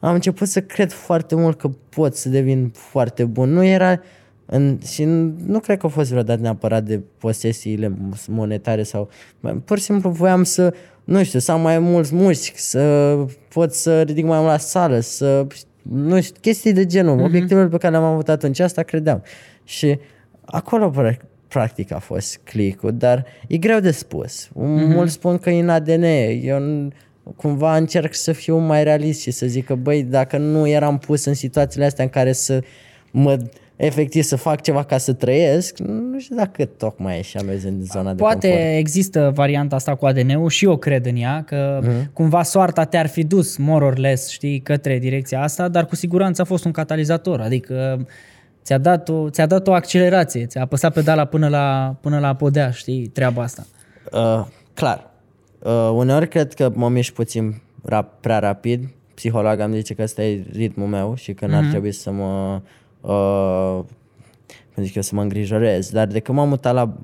Am 0.00 0.14
început 0.14 0.48
să 0.48 0.60
cred 0.60 0.92
foarte 0.92 1.34
mult 1.34 1.58
că 1.58 1.70
pot 1.88 2.16
să 2.16 2.28
devin 2.28 2.70
foarte 2.74 3.24
bun. 3.24 3.52
Nu 3.52 3.64
era... 3.64 4.00
În, 4.46 4.78
și 4.86 5.04
nu 5.46 5.58
cred 5.60 5.78
că 5.78 5.86
a 5.86 5.88
fost 5.88 6.10
vreodată 6.10 6.40
neapărat 6.40 6.84
de 6.84 7.00
posesiile 7.18 7.92
monetare 8.28 8.82
sau... 8.82 9.08
Pur 9.64 9.78
și 9.78 9.84
simplu 9.84 10.10
voiam 10.10 10.42
să, 10.42 10.74
nu 11.04 11.24
știu, 11.24 11.38
să 11.38 11.52
am 11.52 11.60
mai 11.60 11.78
mulți 11.78 12.14
mușchi, 12.14 12.58
să 12.58 13.16
pot 13.48 13.72
să 13.72 14.02
ridic 14.02 14.24
mai 14.24 14.38
mult 14.38 14.50
la 14.50 14.58
sală, 14.58 15.00
să... 15.00 15.46
Nu 15.82 16.20
știu, 16.20 16.40
chestii 16.40 16.72
de 16.72 16.86
genul, 16.86 17.20
mm-hmm. 17.20 17.24
obiectivele 17.24 17.68
pe 17.68 17.76
care 17.76 17.92
le-am 17.92 18.04
avut 18.04 18.28
atunci, 18.28 18.60
asta 18.60 18.82
credeam. 18.82 19.22
Și 19.64 19.98
acolo 20.44 20.90
pra- 20.90 21.20
practic 21.48 21.92
a 21.92 21.98
fost 21.98 22.40
click 22.44 22.82
dar 22.90 23.24
e 23.48 23.56
greu 23.56 23.80
de 23.80 23.90
spus. 23.90 24.46
Mm-hmm. 24.48 24.52
Mulți 24.94 25.12
spun 25.12 25.38
că 25.38 25.50
e 25.50 25.60
în 25.60 25.68
ADN, 25.68 26.02
eu 26.42 26.58
n- 26.58 26.92
cumva 27.36 27.76
încerc 27.76 28.14
să 28.14 28.32
fiu 28.32 28.56
mai 28.58 28.84
realist 28.84 29.20
și 29.20 29.30
să 29.30 29.46
zic 29.46 29.66
că 29.66 29.74
băi, 29.74 30.02
dacă 30.02 30.36
nu 30.38 30.66
eram 30.68 30.98
pus 30.98 31.24
în 31.24 31.34
situațiile 31.34 31.84
astea 31.84 32.04
în 32.04 32.10
care 32.10 32.32
să 32.32 32.62
mă 33.10 33.38
efectiv 33.76 34.22
să 34.22 34.36
fac 34.36 34.60
ceva 34.60 34.84
ca 34.84 34.98
să 34.98 35.12
trăiesc, 35.12 35.78
nu 35.78 36.18
știu 36.20 36.36
dacă 36.36 36.64
tocmai 36.64 37.18
așa 37.18 37.42
merg 37.42 37.64
în 37.64 37.82
zona 37.84 38.10
de 38.12 38.22
Poate 38.22 38.48
confort. 38.48 38.76
există 38.76 39.30
varianta 39.34 39.76
asta 39.76 39.94
cu 39.94 40.06
ADN-ul 40.06 40.48
și 40.48 40.64
eu 40.64 40.76
cred 40.76 41.06
în 41.06 41.16
ea, 41.16 41.42
că 41.46 41.80
Mhm. 41.82 42.12
cumva 42.12 42.42
soarta 42.42 42.84
te-ar 42.84 43.06
fi 43.06 43.24
dus 43.24 43.56
more 43.56 43.84
or 43.84 43.96
less, 43.98 44.28
știi, 44.28 44.60
către 44.60 44.98
direcția 44.98 45.42
asta, 45.42 45.68
dar 45.68 45.86
cu 45.86 45.96
siguranță 45.96 46.42
a 46.42 46.44
fost 46.44 46.64
un 46.64 46.70
catalizator, 46.72 47.40
adică 47.40 48.06
ți-a 48.64 48.78
dat 48.78 49.08
o, 49.08 49.30
ți-a 49.30 49.46
dat 49.46 49.68
o 49.68 49.72
accelerație, 49.72 50.46
ți-a 50.46 50.62
apăsat 50.62 50.92
pedala 50.92 51.24
până 51.24 51.48
la, 51.48 51.96
până 52.00 52.18
la 52.18 52.34
podea, 52.34 52.70
știi, 52.70 53.06
treaba 53.06 53.42
asta. 53.42 53.66
Uh, 54.12 54.46
clar. 54.74 55.09
Uh, 55.62 55.90
uneori 55.92 56.28
cred 56.28 56.54
că 56.54 56.70
mă 56.74 56.88
mișc 56.88 57.12
puțin 57.12 57.60
rap, 57.82 58.20
prea 58.20 58.38
rapid. 58.38 58.88
Psihologa 59.14 59.64
îmi 59.64 59.76
zice 59.76 59.94
că 59.94 60.02
ăsta 60.02 60.22
e 60.22 60.44
ritmul 60.52 60.86
meu 60.86 61.14
și 61.14 61.34
că 61.34 61.46
n-ar 61.46 61.64
trebui 61.64 61.92
să 61.92 62.10
mă... 62.10 62.60
Uh, 63.00 63.84
cum 64.74 64.84
zic 64.84 64.94
eu, 64.94 65.02
să 65.02 65.14
mă 65.14 65.22
îngrijorez. 65.22 65.90
Dar 65.90 66.06
de 66.06 66.20
când 66.20 66.38
m-am 66.38 66.48
mutat 66.48 66.74
la 66.74 66.94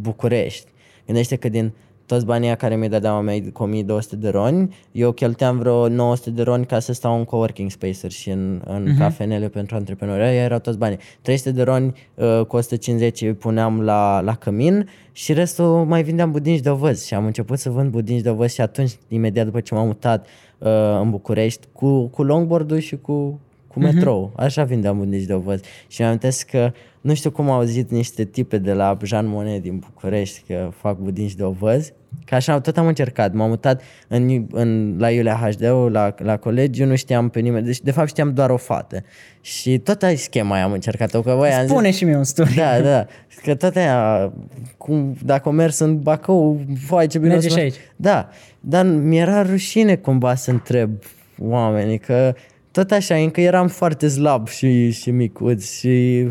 București, 0.00 0.70
gândește 1.06 1.36
că 1.36 1.48
din 1.48 1.72
toți 2.10 2.24
banii 2.24 2.56
care 2.56 2.76
mi-i 2.76 2.88
dădeau 2.88 3.22
mei 3.22 3.52
cu 3.52 3.62
1200 3.62 4.16
de 4.16 4.28
roni, 4.28 4.74
eu 4.92 5.12
cheltuiam 5.12 5.58
vreo 5.58 5.88
900 5.88 6.30
de 6.30 6.42
roni 6.42 6.66
ca 6.66 6.78
să 6.78 6.92
stau 6.92 7.18
în 7.18 7.24
coworking 7.24 7.70
spaces 7.70 8.12
și 8.12 8.30
în, 8.30 8.62
în 8.64 8.86
uh-huh. 8.86 8.98
cafenele 8.98 9.48
pentru 9.48 9.76
antreprenori. 9.76 10.22
Aia 10.22 10.42
erau 10.42 10.58
toți 10.58 10.78
banii. 10.78 10.98
300 11.22 11.50
de 11.50 11.62
roni 11.62 11.94
uh, 12.14 12.44
cu 12.46 12.56
150 12.56 13.20
îi 13.20 13.32
puneam 13.32 13.80
la, 13.80 14.20
la 14.20 14.34
cămin 14.34 14.88
și 15.12 15.32
restul 15.32 15.84
mai 15.84 16.02
vindeam 16.02 16.30
budinci 16.30 16.60
de 16.60 16.70
ovăz 16.70 17.04
și 17.04 17.14
am 17.14 17.24
început 17.24 17.58
să 17.58 17.70
vând 17.70 17.90
budinci 17.90 18.20
de 18.20 18.30
ovăz 18.30 18.52
și 18.52 18.60
atunci, 18.60 18.98
imediat 19.08 19.44
după 19.44 19.60
ce 19.60 19.74
m-am 19.74 19.86
mutat 19.86 20.26
uh, 20.58 20.68
în 21.00 21.10
București, 21.10 21.66
cu, 21.72 22.06
cu 22.06 22.22
longboard-ul 22.22 22.78
și 22.78 22.96
cu 22.96 23.40
cu 23.72 23.78
metrou. 23.78 24.30
Uh-huh. 24.30 24.36
Așa 24.44 24.64
vindeam 24.64 24.98
budinci 24.98 25.24
de 25.24 25.32
ovăz. 25.32 25.60
Și 25.88 26.00
mi-am 26.00 26.18
că 26.50 26.72
nu 27.00 27.14
știu 27.14 27.30
cum 27.30 27.50
au 27.50 27.58
auzit 27.58 27.90
niște 27.90 28.24
tipe 28.24 28.58
de 28.58 28.72
la 28.72 28.98
Jean 29.04 29.26
Monnet 29.26 29.62
din 29.62 29.78
București 29.78 30.42
că 30.46 30.70
fac 30.76 30.98
budinci 30.98 31.34
de 31.34 31.42
ovăz. 31.42 31.92
Că 32.24 32.34
așa 32.34 32.60
tot 32.60 32.78
am 32.78 32.86
încercat. 32.86 33.32
M-am 33.32 33.48
mutat 33.48 33.82
în, 34.08 34.46
în, 34.50 34.96
la 34.98 35.10
Iulia 35.10 35.34
HD, 35.34 35.62
la, 35.90 36.14
la 36.18 36.36
colegiu, 36.36 36.86
nu 36.86 36.96
știam 36.96 37.28
pe 37.28 37.40
nimeni. 37.40 37.66
Deci, 37.66 37.80
de 37.80 37.90
fapt, 37.90 38.08
știam 38.08 38.34
doar 38.34 38.50
o 38.50 38.56
fată. 38.56 39.02
Și 39.40 39.78
tot 39.78 40.02
ai 40.02 40.16
schema 40.16 40.54
aia 40.54 40.64
am 40.64 40.72
încercat-o. 40.72 41.20
Că, 41.20 41.34
băi, 41.38 41.50
Spune 41.66 41.88
zis, 41.88 41.96
și 41.96 42.04
mie 42.04 42.16
un 42.16 42.24
story. 42.24 42.54
Da, 42.54 42.80
da. 42.80 43.06
Că 43.42 43.54
tot 43.54 43.76
aia, 43.76 44.32
cum, 44.76 45.16
dacă 45.24 45.48
o 45.48 45.52
mers 45.52 45.78
în 45.78 46.00
Bacău, 46.00 46.60
vai 46.88 47.06
ce 47.06 47.18
bine 47.18 47.32
Merge 47.32 47.48
și 47.48 47.58
aici. 47.58 47.74
Da, 47.96 48.28
dar 48.60 48.86
mi-era 48.86 49.42
rușine 49.42 49.96
cumva 49.96 50.34
să 50.34 50.50
întreb 50.50 50.90
oamenii 51.38 51.98
că 51.98 52.34
tot 52.70 52.90
așa, 52.90 53.14
încă 53.14 53.40
eram 53.40 53.68
foarte 53.68 54.08
slab 54.08 54.48
și, 54.48 54.90
și 54.90 55.10
micuț 55.10 55.78
și 55.78 56.26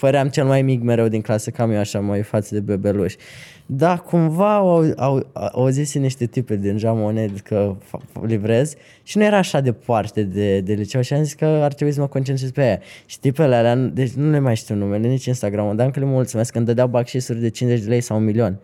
păream 0.00 0.28
cel 0.28 0.44
mai 0.44 0.62
mic 0.62 0.82
mereu 0.82 1.08
din 1.08 1.20
clasă, 1.20 1.50
cam 1.50 1.70
eu 1.70 1.78
așa 1.78 2.00
mai 2.00 2.22
față 2.22 2.54
de 2.54 2.60
bebeluși. 2.60 3.16
Da, 3.70 3.98
cumva 3.98 4.54
au, 4.54 4.92
au, 4.96 5.26
au 5.32 5.68
zis 5.68 5.94
niște 5.94 6.26
tipe 6.26 6.56
din 6.56 6.78
Jamonet 6.78 7.40
că 7.40 7.76
livrez 8.26 8.74
și 9.02 9.18
nu 9.18 9.24
era 9.24 9.36
așa 9.36 9.60
departe 9.60 10.22
de, 10.22 10.60
de 10.60 10.72
liceu 10.72 11.00
și 11.00 11.12
am 11.12 11.22
zis 11.22 11.32
că 11.32 11.44
ar 11.44 11.72
trebui 11.72 11.92
să 11.92 12.00
mă 12.00 12.06
concentrez 12.06 12.50
pe 12.50 12.60
aia. 12.60 12.80
Și 13.06 13.20
tipele 13.20 13.54
alea, 13.54 13.74
deci 13.76 14.10
nu 14.10 14.30
le 14.30 14.38
mai 14.38 14.56
știu 14.56 14.74
numele, 14.74 15.08
nici 15.08 15.24
Instagram, 15.24 15.76
dar 15.76 15.86
încă 15.86 16.00
le 16.00 16.06
mulțumesc 16.06 16.52
când 16.52 16.66
dădeau 16.66 16.88
bacșisuri 16.88 17.40
de 17.40 17.48
50 17.48 17.82
de 17.82 17.88
lei 17.88 18.00
sau 18.00 18.16
un 18.16 18.24
milion 18.24 18.58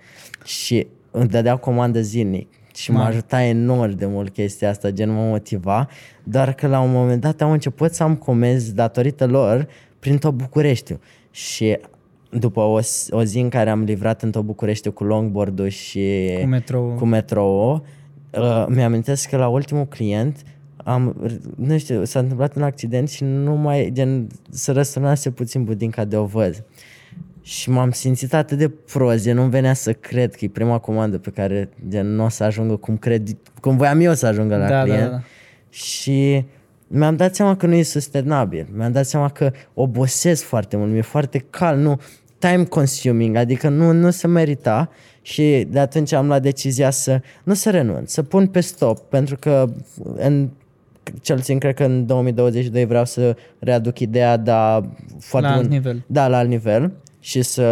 și 0.45 0.87
îmi 1.11 1.29
dădeau 1.29 1.59
comandă 1.59 2.01
zilnic 2.01 2.49
și 2.75 2.91
mă 2.91 3.01
ajuta 3.01 3.43
enorm 3.43 3.97
de 3.97 4.07
mult 4.07 4.33
chestia 4.33 4.69
asta, 4.69 4.91
gen 4.91 5.11
mă 5.11 5.23
motiva, 5.23 5.89
doar 6.23 6.55
că 6.55 6.67
la 6.67 6.81
un 6.81 6.93
moment 6.93 7.21
dat 7.21 7.41
am 7.41 7.51
început 7.51 7.95
să 7.95 8.03
am 8.03 8.17
comenzi 8.17 8.75
datorită 8.75 9.27
lor 9.27 9.69
prin 9.99 10.19
tot 10.19 10.33
Bucureștiul. 10.33 11.01
Și 11.31 11.79
după 12.39 12.61
o, 12.61 12.79
o 13.11 13.25
zi 13.25 13.39
în 13.39 13.49
care 13.49 13.71
am 13.71 13.83
livrat 13.83 14.23
în 14.23 14.31
tot 14.31 14.45
București 14.45 14.91
cu 14.91 15.05
longboard-ul 15.05 15.69
și 15.69 16.37
cu 16.41 16.47
metrou, 16.47 16.95
cu 16.99 17.05
metrou 17.05 17.85
uh, 18.31 18.67
mi-amintesc 18.69 19.29
că 19.29 19.37
la 19.37 19.49
ultimul 19.49 19.87
client 19.87 20.43
am, 20.77 21.31
nu 21.57 21.79
știu, 21.79 22.05
s-a 22.05 22.19
întâmplat 22.19 22.57
un 22.57 22.63
accident 22.63 23.09
și 23.09 23.25
nu 23.25 23.55
mai, 23.55 23.91
gen, 23.93 24.27
să 24.51 24.73
răsunase 24.73 25.31
puțin 25.31 25.65
budinca 25.65 26.05
de 26.05 26.17
ovăz. 26.17 26.63
Și 27.43 27.71
m-am 27.71 27.91
simțit 27.91 28.35
atât 28.35 28.59
de 28.59 28.69
prost, 28.69 29.27
nu 29.27 29.43
venea 29.43 29.73
să 29.73 29.93
cred 29.93 30.35
că 30.35 30.45
e 30.45 30.49
prima 30.49 30.79
comandă 30.79 31.19
pe 31.19 31.31
care 31.31 31.69
gen, 31.89 32.15
nu 32.15 32.25
o 32.25 32.29
să 32.29 32.45
ajungă 32.45 32.77
cum, 32.77 32.97
cred, 32.97 33.29
cum 33.61 33.77
voiam 33.77 34.01
eu 34.01 34.15
să 34.15 34.27
ajungă 34.27 34.57
la 34.57 34.69
da, 34.69 34.83
client. 34.83 35.11
Da, 35.11 35.11
da. 35.11 35.23
Și 35.71 36.45
mi-am 36.87 37.17
dat 37.17 37.35
seama 37.35 37.57
că 37.57 37.67
nu 37.67 37.75
e 37.75 37.83
sustenabil. 37.83 38.67
Mi-am 38.73 38.93
dat 38.93 39.07
seama 39.07 39.29
că 39.29 39.53
obosesc 39.75 40.43
foarte 40.45 40.77
mult, 40.77 40.91
mi-e 40.91 41.01
foarte 41.01 41.39
cal, 41.51 41.79
nu 41.79 42.01
time 42.49 42.65
consuming, 42.65 43.37
adică 43.37 43.69
nu, 43.69 43.93
nu 43.93 44.11
se 44.11 44.27
merita 44.27 44.91
și 45.23 45.67
de 45.71 45.79
atunci 45.79 46.13
am 46.13 46.27
luat 46.27 46.43
decizia 46.43 46.91
să 46.91 47.21
nu 47.45 47.55
să 47.55 47.71
renunț, 47.71 48.13
să 48.13 48.23
pun 48.23 48.47
pe 48.47 48.61
stop, 48.61 48.99
pentru 48.99 49.37
că 49.37 49.71
în 50.17 50.49
cel 51.21 51.37
puțin 51.37 51.59
cred 51.59 51.75
că 51.75 51.85
în 51.85 52.07
2022 52.07 52.85
vreau 52.85 53.05
să 53.05 53.37
readuc 53.59 53.99
ideea, 53.99 54.37
dar 54.37 54.89
foarte 55.19 55.49
la 55.49 55.55
alt 55.55 55.69
nivel. 55.69 56.05
Da, 56.07 56.29
la 56.29 56.37
alt 56.37 56.49
nivel 56.49 56.93
și 57.21 57.43
să 57.43 57.63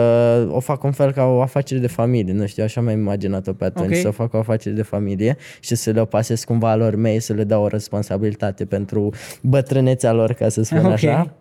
o 0.50 0.60
fac 0.60 0.82
un 0.82 0.92
fel 0.92 1.12
ca 1.12 1.24
o 1.24 1.40
afacere 1.40 1.80
de 1.80 1.86
familie, 1.86 2.32
nu 2.32 2.46
știu, 2.46 2.62
așa 2.64 2.80
mi-am 2.80 2.98
imaginat-o 2.98 3.52
pe 3.52 3.64
atunci, 3.64 3.86
okay. 3.86 4.00
să 4.00 4.08
o 4.08 4.12
fac 4.12 4.34
o 4.34 4.38
afacere 4.38 4.74
de 4.74 4.82
familie 4.82 5.36
și 5.60 5.74
să 5.74 5.90
le 5.90 6.00
o 6.00 6.04
pasez 6.04 6.44
cumva 6.44 6.74
lor 6.74 6.94
mei, 6.94 7.20
să 7.20 7.32
le 7.32 7.44
dau 7.44 7.62
o 7.62 7.66
responsabilitate 7.66 8.64
pentru 8.64 9.10
bătrânețea 9.42 10.12
lor, 10.12 10.32
ca 10.32 10.48
să 10.48 10.62
spun 10.62 10.78
okay. 10.78 10.92
așa. 10.92 11.34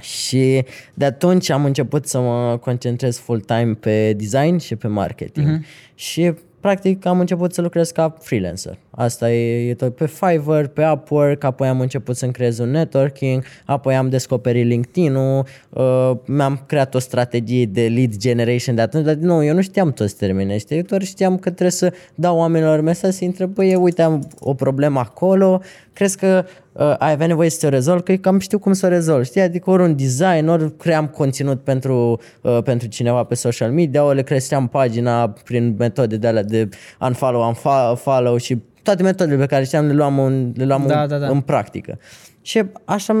Și 0.00 0.64
de 0.94 1.04
atunci 1.04 1.50
am 1.50 1.64
început 1.64 2.06
să 2.06 2.20
mă 2.20 2.58
concentrez 2.60 3.18
full-time 3.18 3.76
pe 3.80 4.12
design 4.12 4.56
și 4.56 4.76
pe 4.76 4.88
marketing. 4.88 5.58
Uh-huh. 5.58 5.94
Și 5.94 6.34
practic 6.60 7.06
am 7.06 7.20
început 7.20 7.54
să 7.54 7.60
lucrez 7.60 7.90
ca 7.90 8.16
freelancer. 8.20 8.78
Asta 8.90 9.32
e, 9.32 9.68
e 9.68 9.74
tot 9.74 9.96
pe 9.96 10.06
Fiverr, 10.06 10.66
pe 10.66 10.86
Upwork, 10.92 11.44
apoi 11.44 11.68
am 11.68 11.80
început 11.80 12.16
să-mi 12.16 12.32
creez 12.32 12.58
un 12.58 12.70
networking, 12.70 13.44
apoi 13.64 13.96
am 13.96 14.08
descoperit 14.08 14.66
LinkedIn-ul, 14.66 15.46
uh, 15.68 16.12
mi-am 16.24 16.62
creat 16.66 16.94
o 16.94 16.98
strategie 16.98 17.66
de 17.66 17.88
lead 17.94 18.16
generation 18.16 18.74
de 18.74 18.80
atunci, 18.80 19.04
dar 19.04 19.14
nu, 19.14 19.44
eu 19.44 19.54
nu 19.54 19.60
știam 19.60 19.92
toți 19.92 20.16
termenii 20.16 20.54
ăștia, 20.54 20.76
eu 20.76 20.82
doar 20.82 21.02
știam 21.02 21.34
că 21.34 21.50
trebuie 21.50 21.70
să 21.70 21.92
dau 22.14 22.36
oamenilor 22.36 22.80
mesaj 22.80 23.12
să 23.12 23.24
întreb, 23.24 23.50
băi, 23.50 23.74
uite, 23.74 24.02
am 24.02 24.28
o 24.38 24.54
problemă 24.54 24.98
acolo, 24.98 25.60
crezi 25.92 26.16
că 26.16 26.44
uh, 26.72 26.94
ai 26.98 27.12
avea 27.12 27.26
nevoie 27.26 27.50
să 27.50 27.66
o 27.66 27.68
rezolv, 27.68 28.02
că 28.02 28.12
cam 28.12 28.38
știu 28.38 28.58
cum 28.58 28.72
să 28.72 28.86
o 28.86 28.88
rezolv, 28.88 29.24
știi? 29.24 29.40
Adică 29.40 29.70
ori 29.70 29.82
un 29.82 29.96
design, 29.96 30.48
ori 30.48 30.76
cream 30.76 31.06
conținut 31.06 31.60
pentru, 31.60 32.20
uh, 32.42 32.58
pentru 32.64 32.88
cineva 32.88 33.24
pe 33.24 33.34
social 33.34 33.70
media, 33.70 34.04
ori 34.04 34.16
le 34.16 34.22
creșteam 34.22 34.68
pagina 34.68 35.28
prin 35.28 35.74
metode 35.78 36.16
de 36.16 36.26
alea 36.26 36.42
de 36.42 36.68
unfollow, 37.00 37.56
unfollow 37.88 38.36
și 38.36 38.58
toate 38.82 39.02
metodele 39.02 39.36
pe 39.36 39.46
care 39.46 39.64
știam 39.64 39.86
le 39.86 39.92
luam, 39.92 40.18
în, 40.18 40.52
le 40.56 40.64
luam 40.64 40.84
da, 40.86 41.02
în, 41.02 41.08
da, 41.08 41.18
da. 41.18 41.28
în 41.28 41.40
practică. 41.40 41.98
Și 42.42 42.64
așa 42.84 43.12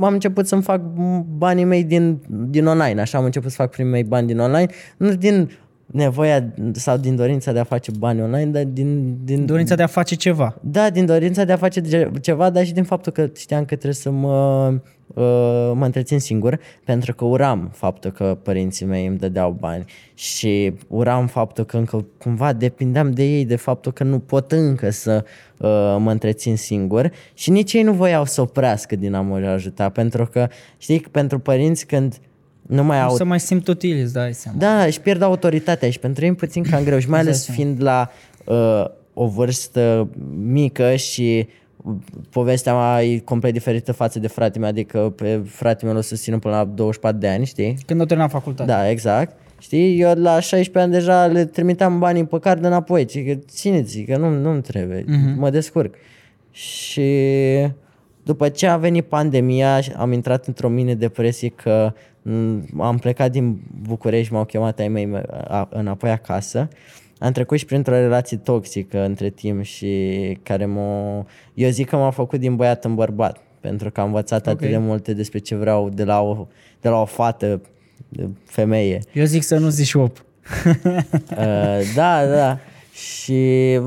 am 0.00 0.12
început 0.12 0.46
să-mi 0.46 0.62
fac 0.62 0.80
banii 1.36 1.64
mei 1.64 1.84
din, 1.84 2.20
din 2.28 2.66
online, 2.66 3.00
așa 3.00 3.18
am 3.18 3.24
început 3.24 3.50
să 3.50 3.56
fac 3.56 3.70
primii 3.70 3.92
mei 3.92 4.04
bani 4.04 4.26
din 4.26 4.38
online, 4.38 4.70
nu 4.96 5.14
din 5.14 5.50
nevoia 5.94 6.52
sau 6.72 6.96
din 6.96 7.16
dorința 7.16 7.52
de 7.52 7.58
a 7.58 7.64
face 7.64 7.90
bani 7.98 8.22
online, 8.22 8.50
dar 8.50 8.64
din, 8.64 9.16
din... 9.24 9.46
Dorința 9.46 9.74
de 9.74 9.82
a 9.82 9.86
face 9.86 10.14
ceva. 10.14 10.56
Da, 10.60 10.90
din 10.90 11.06
dorința 11.06 11.44
de 11.44 11.52
a 11.52 11.56
face 11.56 11.80
ceva, 12.20 12.50
dar 12.50 12.64
și 12.64 12.72
din 12.72 12.84
faptul 12.84 13.12
că 13.12 13.30
știam 13.36 13.60
că 13.60 13.74
trebuie 13.74 13.92
să 13.92 14.10
mă, 14.10 14.66
uh, 15.06 15.72
mă 15.74 15.84
întrețin 15.84 16.18
singur, 16.18 16.60
pentru 16.84 17.14
că 17.14 17.24
uram 17.24 17.70
faptul 17.72 18.10
că 18.10 18.38
părinții 18.42 18.86
mei 18.86 19.06
îmi 19.06 19.18
dădeau 19.18 19.56
bani 19.60 19.84
și 20.14 20.72
uram 20.88 21.26
faptul 21.26 21.64
că 21.64 21.76
încă 21.76 22.06
cumva 22.18 22.52
depindeam 22.52 23.10
de 23.10 23.22
ei, 23.24 23.44
de 23.44 23.56
faptul 23.56 23.92
că 23.92 24.04
nu 24.04 24.18
pot 24.18 24.52
încă 24.52 24.90
să 24.90 25.24
uh, 25.24 25.96
mă 25.98 26.10
întrețin 26.10 26.56
singur 26.56 27.10
și 27.34 27.50
nici 27.50 27.72
ei 27.72 27.82
nu 27.82 27.92
voiau 27.92 28.24
să 28.24 28.40
oprească 28.40 28.96
din 28.96 29.14
a 29.14 29.20
mă 29.20 29.36
ajuta, 29.36 29.88
pentru 29.88 30.26
că 30.26 30.48
știi, 30.76 31.00
pentru 31.00 31.38
părinți 31.38 31.86
când 31.86 32.18
nu 32.66 32.84
mai 32.84 33.00
au... 33.00 33.16
Să 33.16 33.24
mai 33.24 33.40
simt 33.40 33.68
util, 33.68 34.00
îți 34.02 34.12
dai 34.12 34.34
seama. 34.34 34.58
Da, 34.58 34.84
își 34.84 35.00
pierd 35.00 35.22
autoritatea 35.22 35.90
și 35.90 35.98
pentru 35.98 36.24
ei 36.24 36.30
e 36.30 36.34
puțin 36.34 36.62
cam 36.62 36.84
greu 36.84 36.98
și 36.98 37.08
mai 37.08 37.20
ales 37.20 37.48
fiind 37.50 37.82
la 37.82 38.10
uh, 38.44 38.84
o 39.14 39.26
vârstă 39.26 40.08
mică 40.36 40.94
și 40.94 41.48
povestea 42.30 42.74
mea 42.74 43.04
e 43.04 43.18
complet 43.18 43.52
diferită 43.52 43.92
față 43.92 44.18
de 44.18 44.28
fratele 44.28 44.60
meu, 44.60 44.68
adică 44.68 45.12
pe 45.16 45.42
fratele 45.46 45.90
meu 45.90 46.00
o 46.00 46.02
susțin 46.02 46.38
până 46.38 46.54
la 46.54 46.64
24 46.64 47.18
de 47.18 47.28
ani, 47.28 47.46
știi? 47.46 47.76
Când 47.86 48.00
o 48.00 48.04
terminam 48.04 48.30
facultate. 48.30 48.70
Da, 48.70 48.90
exact. 48.90 49.36
Știi, 49.58 50.00
eu 50.00 50.14
la 50.14 50.40
16 50.40 50.78
ani 50.78 50.92
deja 50.92 51.26
le 51.26 51.44
trimiteam 51.44 51.98
banii 51.98 52.24
pe 52.24 52.38
card 52.38 52.64
înapoi, 52.64 53.04
ci 53.04 53.24
că 53.24 53.34
țineți 53.34 54.00
că 54.00 54.16
nu, 54.16 54.28
nu-mi 54.28 54.62
trebuie, 54.62 55.02
uh-huh. 55.02 55.36
mă 55.36 55.50
descurc. 55.50 55.94
Și 56.50 57.10
după 58.22 58.48
ce 58.48 58.66
a 58.66 58.76
venit 58.76 59.04
pandemia, 59.04 59.80
am 59.96 60.12
intrat 60.12 60.46
într-o 60.46 60.68
mine 60.68 60.94
depresie 60.94 61.48
că 61.48 61.92
am 62.78 62.98
plecat 62.98 63.30
din 63.30 63.60
București, 63.82 64.32
m-au 64.32 64.44
chemat 64.44 64.78
ai 64.78 64.88
mei 64.88 65.08
înapoi 65.68 66.10
acasă. 66.10 66.68
Am 67.18 67.32
trecut 67.32 67.58
și 67.58 67.64
printr-o 67.64 67.92
relație 67.92 68.36
toxică 68.36 69.04
între 69.04 69.28
timp 69.28 69.62
și 69.62 70.38
care 70.42 70.66
m-a... 70.66 71.26
Eu 71.54 71.70
zic 71.70 71.88
că 71.88 71.96
m-a 71.96 72.10
făcut 72.10 72.40
din 72.40 72.56
băiat 72.56 72.84
în 72.84 72.94
bărbat, 72.94 73.40
pentru 73.60 73.90
că 73.90 74.00
am 74.00 74.06
învățat 74.06 74.40
okay. 74.40 74.52
atât 74.52 74.68
de 74.68 74.76
multe 74.76 75.12
despre 75.12 75.38
ce 75.38 75.54
vreau 75.54 75.88
de 75.88 76.04
la 76.04 76.20
o, 76.20 76.46
de 76.80 76.88
la 76.88 77.00
o 77.00 77.04
fată, 77.04 77.60
de 78.08 78.28
femeie. 78.44 79.00
Eu 79.12 79.24
zic 79.24 79.42
să 79.42 79.58
nu 79.58 79.68
zici 79.68 79.94
op. 79.94 80.24
uh, 80.64 81.94
da, 81.94 82.26
da. 82.26 82.58
Și 82.94 83.40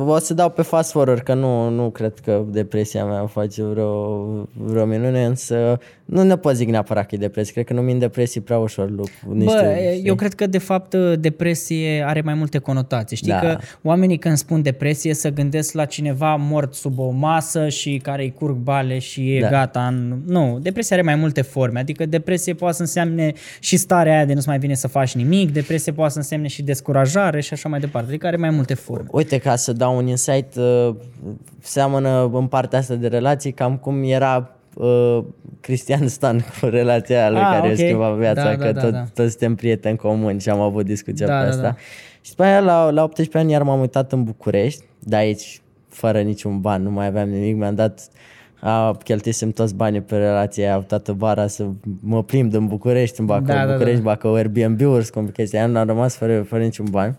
o 0.05 0.17
să 0.19 0.33
dau 0.33 0.49
pe 0.49 0.61
fast 0.61 0.91
forward, 0.91 1.21
că 1.21 1.33
nu, 1.33 1.69
nu 1.69 1.89
cred 1.89 2.13
că 2.23 2.43
depresia 2.49 3.05
mea 3.05 3.25
face 3.25 3.63
vreo, 3.63 4.23
vreo 4.53 4.85
minune, 4.85 5.25
însă 5.25 5.79
nu 6.05 6.23
ne 6.23 6.37
pot 6.37 6.55
zic 6.55 6.69
neapărat 6.69 7.07
că 7.07 7.15
e 7.15 7.17
depresie. 7.17 7.53
Cred 7.53 7.65
că 7.65 7.73
numim 7.73 7.99
depresii 7.99 8.41
prea 8.41 8.57
ușor 8.57 8.89
lucru. 8.89 9.33
Niște, 9.33 9.61
Bă, 9.61 9.89
știi? 9.93 10.07
eu 10.07 10.15
cred 10.15 10.33
că 10.33 10.47
de 10.47 10.57
fapt 10.57 10.95
depresie 11.19 12.03
are 12.07 12.21
mai 12.21 12.33
multe 12.33 12.57
conotații. 12.57 13.17
Știi 13.17 13.31
Da. 13.31 13.39
că 13.39 13.57
oamenii 13.83 14.17
când 14.17 14.37
spun 14.37 14.61
depresie 14.61 15.13
să 15.13 15.29
gândesc 15.29 15.73
la 15.73 15.85
cineva 15.85 16.35
mort 16.35 16.73
sub 16.73 16.99
o 16.99 17.09
masă 17.09 17.69
și 17.69 17.99
care 18.03 18.21
îi 18.23 18.33
curg 18.33 18.55
bale 18.55 18.99
și 18.99 19.35
e 19.35 19.39
Da. 19.39 19.49
gata. 19.49 19.85
În... 19.87 20.19
Nu, 20.25 20.59
depresia 20.61 20.95
are 20.95 21.05
mai 21.05 21.15
multe 21.15 21.41
forme. 21.41 21.79
Adică 21.79 22.05
depresie 22.05 22.53
poate 22.53 22.75
să 22.75 22.81
însemne 22.81 23.33
și 23.59 23.77
starea 23.77 24.13
aia 24.15 24.25
de 24.25 24.33
nu-ți 24.33 24.47
mai 24.47 24.59
vine 24.59 24.73
să 24.73 24.87
faci 24.87 25.15
nimic, 25.15 25.51
depresie 25.53 25.91
poate 25.91 26.11
să 26.11 26.17
însemne 26.17 26.47
și 26.47 26.61
descurajare 26.63 27.41
și 27.41 27.53
așa 27.53 27.69
mai 27.69 27.79
departe. 27.79 28.09
Adică 28.09 28.27
are 28.27 28.37
mai 28.37 28.49
multe 28.49 28.73
forme. 28.73 28.95
Uite, 29.11 29.37
ca 29.37 29.55
să 29.55 29.73
dau 29.73 29.97
un 29.97 30.07
insight, 30.07 30.55
uh, 30.55 30.95
seamănă 31.59 32.29
în 32.33 32.47
partea 32.47 32.79
asta 32.79 32.93
de 32.95 33.07
relații 33.07 33.51
cam 33.51 33.77
cum 33.77 34.03
era 34.03 34.49
uh, 34.73 35.23
Cristian 35.61 36.07
Stan 36.07 36.45
cu 36.59 36.65
relația 36.65 37.19
aia 37.19 37.29
lui 37.29 37.39
Ah, 37.39 37.49
care 37.51 37.71
ok. 37.71 37.77
i-a 37.77 37.85
schimbat 37.85 38.13
viața, 38.13 38.43
Da, 38.43 38.55
că 38.55 38.63
da, 38.63 38.71
da, 38.71 38.81
tot, 38.81 38.91
da. 38.91 39.03
toți 39.13 39.29
suntem 39.29 39.55
prieteni 39.55 39.97
comuni 39.97 40.39
și 40.39 40.49
am 40.49 40.59
avut 40.59 40.85
discuția 40.85 41.27
Da, 41.27 41.37
pe 41.37 41.43
da, 41.43 41.49
asta. 41.49 41.61
da. 41.61 41.75
Și 42.21 42.29
după 42.29 42.43
aia, 42.43 42.59
la, 42.59 42.89
la 42.89 43.03
18 43.03 43.37
ani, 43.37 43.51
iar 43.51 43.63
m-am 43.63 43.79
uitat 43.79 44.11
în 44.11 44.23
București, 44.23 44.83
de 44.99 45.15
aici, 45.15 45.61
fără 45.89 46.21
niciun 46.21 46.59
ban, 46.59 46.83
nu 46.83 46.91
mai 46.91 47.05
aveam 47.05 47.29
nimic, 47.29 47.55
mi-am 47.55 47.75
dat 47.75 48.07
a, 48.59 48.97
cheltuisem 49.03 49.51
toți 49.51 49.75
banii 49.75 50.01
pe 50.01 50.17
relația 50.17 50.63
aia, 50.69 50.77
toată 50.79 51.13
vara 51.13 51.47
să 51.47 51.65
mă 51.99 52.23
plimb 52.23 52.51
din 52.51 52.67
București, 52.67 53.19
în 53.19 53.25
Bacău, 53.25 53.45
Da, 53.55 53.65
da, 53.65 53.71
București, 53.71 54.01
da. 54.01 54.09
Bacău, 54.09 54.33
Airbnb-uri, 54.33 55.09
cum 55.09 55.27
chestia 55.27 55.65
aia, 55.65 55.79
am 55.79 55.87
rămas 55.87 56.15
fără, 56.15 56.41
fără 56.41 56.63
niciun 56.63 56.85
ban. 56.89 57.15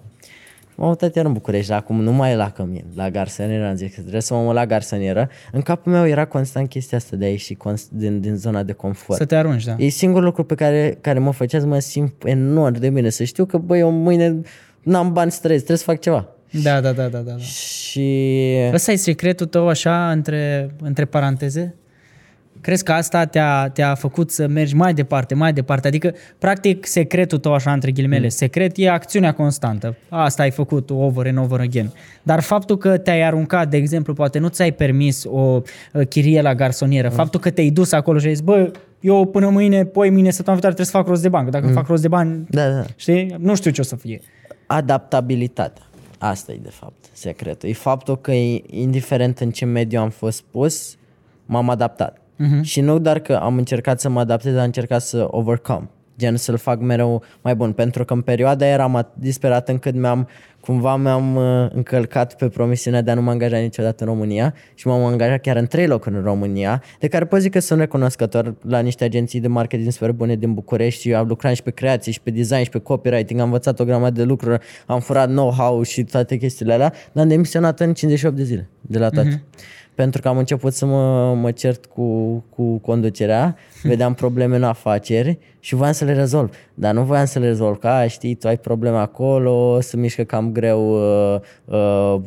M-am 0.80 0.88
mutat 0.88 1.14
iar 1.14 1.24
în 1.24 1.32
București, 1.32 1.72
acum 1.72 2.02
nu 2.02 2.12
mai 2.12 2.32
e 2.32 2.36
la 2.36 2.50
cămin, 2.50 2.84
la 2.94 3.10
garsonieră, 3.10 3.66
am 3.66 3.74
zis 3.74 3.94
că 3.94 4.00
trebuie 4.00 4.20
să 4.20 4.34
mă 4.34 4.40
mut 4.40 4.54
la 4.54 4.66
garsonieră. 4.66 5.28
În 5.52 5.60
capul 5.60 5.92
meu 5.92 6.06
era 6.06 6.24
constant 6.24 6.68
chestia 6.68 6.98
asta 6.98 7.16
de 7.16 7.24
a 7.24 7.28
ieși 7.28 7.54
const- 7.54 7.90
din, 7.90 8.20
din 8.20 8.36
zona 8.36 8.62
de 8.62 8.72
confort. 8.72 9.18
Să 9.18 9.24
te 9.24 9.36
arunci, 9.36 9.64
da. 9.64 9.74
E 9.78 9.88
singurul 9.88 10.24
lucru 10.24 10.44
pe 10.44 10.54
care, 10.54 10.98
care 11.00 11.18
mă 11.18 11.30
făcea 11.30 11.60
să 11.60 11.66
mă 11.66 11.78
simt 11.78 12.24
enorm 12.24 12.78
de 12.78 12.90
bine, 12.90 13.08
să 13.08 13.24
știu 13.24 13.44
că, 13.44 13.58
băi, 13.58 13.78
eu 13.78 13.90
mâine 13.90 14.40
n-am 14.82 15.12
bani 15.12 15.30
să 15.30 15.38
trăiesc, 15.42 15.64
trebuie 15.64 15.84
să 15.84 15.90
fac 15.90 16.00
ceva. 16.00 16.28
Da, 16.62 16.80
da, 16.80 16.92
da, 16.92 17.08
da, 17.08 17.18
da. 17.18 17.30
da. 17.30 17.36
Și... 17.36 18.56
Ăsta 18.72 18.92
e 18.92 18.96
secretul 18.96 19.46
tău 19.46 19.68
așa, 19.68 20.10
între, 20.10 20.70
între 20.82 21.04
paranteze? 21.04 21.74
Crezi 22.60 22.84
că 22.84 22.92
asta 22.92 23.24
te-a, 23.24 23.68
te-a 23.68 23.94
făcut 23.94 24.30
să 24.30 24.46
mergi 24.46 24.74
mai 24.74 24.94
departe, 24.94 25.34
mai 25.34 25.52
departe? 25.52 25.88
Adică, 25.88 26.14
practic, 26.38 26.86
secretul 26.86 27.38
tău, 27.38 27.52
așa, 27.54 27.72
între 27.72 27.90
ghilimele, 27.90 28.22
mm. 28.22 28.28
secret 28.28 28.72
e 28.76 28.90
acțiunea 28.90 29.32
constantă. 29.32 29.96
Asta 30.08 30.42
ai 30.42 30.50
făcut 30.50 30.90
over 30.90 31.26
and 31.26 31.38
over 31.38 31.60
again. 31.60 31.92
Dar 32.22 32.40
faptul 32.40 32.76
că 32.76 32.98
te-ai 32.98 33.22
aruncat, 33.22 33.70
de 33.70 33.76
exemplu, 33.76 34.12
poate 34.12 34.38
nu 34.38 34.48
ți-ai 34.48 34.72
permis 34.72 35.24
o 35.24 35.60
uh, 35.92 36.06
chirie 36.08 36.42
la 36.42 36.54
garsonieră, 36.54 37.08
mm. 37.08 37.14
faptul 37.14 37.40
că 37.40 37.50
te-ai 37.50 37.70
dus 37.70 37.92
acolo 37.92 38.18
și 38.18 38.26
ai 38.26 38.34
zis, 38.34 38.44
bă, 38.44 38.70
eu 39.00 39.24
până 39.26 39.48
mâine, 39.48 39.84
poi 39.84 40.10
mâine, 40.10 40.30
săptămâna 40.30 40.60
viitoare 40.60 40.74
trebuie 40.74 40.86
să 40.86 40.92
fac 40.92 41.06
rost 41.06 41.22
de 41.22 41.28
bancă. 41.28 41.50
Dacă 41.50 41.66
mm. 41.66 41.72
fac 41.72 41.86
rost 41.86 42.02
de 42.02 42.08
bani, 42.08 42.46
Da, 42.50 42.70
da. 42.70 42.84
știi, 42.96 43.36
nu 43.38 43.54
știu 43.54 43.70
ce 43.70 43.80
o 43.80 43.84
să 43.84 43.96
fie. 43.96 44.20
adaptabilitatea. 44.66 45.82
Asta 46.18 46.52
e 46.52 46.58
de 46.62 46.70
fapt 46.70 47.04
secretul. 47.12 47.68
E 47.68 47.72
faptul 47.72 48.16
că 48.20 48.32
e- 48.32 48.62
indiferent 48.66 49.38
în 49.38 49.50
ce 49.50 49.64
mediu 49.64 50.00
am 50.00 50.10
fost 50.10 50.42
pus, 50.50 50.96
m-am 51.46 51.70
adaptat. 51.70 52.20
Uh-huh. 52.38 52.60
Și 52.62 52.80
nu 52.80 52.98
doar 52.98 53.18
că 53.18 53.34
am 53.34 53.56
încercat 53.56 54.00
să 54.00 54.08
mă 54.08 54.20
adaptez, 54.20 54.50
dar 54.50 54.60
am 54.60 54.66
încercat 54.66 55.00
să 55.00 55.26
overcome. 55.30 55.88
Gen 56.18 56.36
să-l 56.36 56.56
fac 56.56 56.80
mereu 56.80 57.22
mai 57.42 57.54
bun. 57.54 57.72
Pentru 57.72 58.04
că 58.04 58.12
în 58.12 58.20
perioada 58.20 58.64
aia 58.64 58.74
eram 58.74 58.96
atât 58.96 59.22
disperat 59.22 59.68
încât 59.68 59.94
mi-am, 59.94 60.28
cumva 60.60 60.96
mi-am 60.96 61.36
uh, 61.36 61.68
încălcat 61.72 62.36
pe 62.36 62.48
promisiunea 62.48 63.02
de 63.02 63.10
a 63.10 63.14
nu 63.14 63.22
mă 63.22 63.30
angaja 63.30 63.56
niciodată 63.56 64.04
în 64.04 64.10
România 64.10 64.54
și 64.74 64.86
m-am 64.86 65.04
angajat 65.04 65.40
chiar 65.40 65.56
în 65.56 65.66
trei 65.66 65.86
locuri 65.86 66.14
în 66.14 66.22
România, 66.22 66.82
de 66.98 67.08
care 67.08 67.24
pot 67.24 67.40
zic 67.40 67.52
că 67.52 67.58
sunt 67.58 67.80
recunoscător 67.80 68.54
la 68.68 68.78
niște 68.78 69.04
agenții 69.04 69.40
de 69.40 69.48
marketing 69.48 69.92
super 69.92 70.12
bune 70.12 70.36
din 70.36 70.54
București 70.54 71.00
și 71.00 71.14
am 71.14 71.26
lucrat 71.26 71.54
și 71.54 71.62
pe 71.62 71.70
creație 71.70 72.12
și 72.12 72.20
pe 72.20 72.30
design 72.30 72.62
și 72.62 72.70
pe 72.70 72.78
copywriting, 72.78 73.40
am 73.40 73.46
învățat 73.46 73.80
o 73.80 73.84
grămadă 73.84 74.20
de 74.20 74.24
lucruri, 74.24 74.58
am 74.86 75.00
furat 75.00 75.28
know-how 75.28 75.82
și 75.82 76.04
toate 76.04 76.36
chestiile 76.36 76.72
alea, 76.72 76.92
dar 77.12 77.22
am 77.22 77.28
demisionat 77.28 77.80
în 77.80 77.94
58 77.94 78.36
de 78.36 78.42
zile 78.42 78.68
de 78.80 78.98
la 78.98 79.08
toate. 79.08 79.28
Mm-hmm. 79.28 79.86
Pentru 79.98 80.20
că 80.20 80.28
am 80.28 80.38
început 80.38 80.72
să 80.72 80.86
mă, 80.86 81.34
mă 81.34 81.50
cert 81.50 81.86
cu, 81.86 82.44
cu 82.54 82.76
conducerea, 82.76 83.56
vedeam 83.82 84.14
probleme 84.14 84.56
în 84.56 84.62
afaceri 84.62 85.38
și 85.60 85.74
voiam 85.74 85.92
să 85.92 86.04
le 86.04 86.12
rezolv. 86.12 86.54
Dar 86.74 86.94
nu 86.94 87.02
voiam 87.02 87.24
să 87.24 87.38
le 87.38 87.46
rezolv, 87.46 87.78
că 87.78 87.86
a, 87.86 88.06
știi, 88.06 88.34
tu 88.34 88.46
ai 88.46 88.56
probleme 88.56 88.96
acolo, 88.96 89.80
se 89.80 89.96
mișcă 89.96 90.22
cam 90.22 90.52
greu 90.52 90.90
uh, 91.34 91.40
uh, 91.64 92.20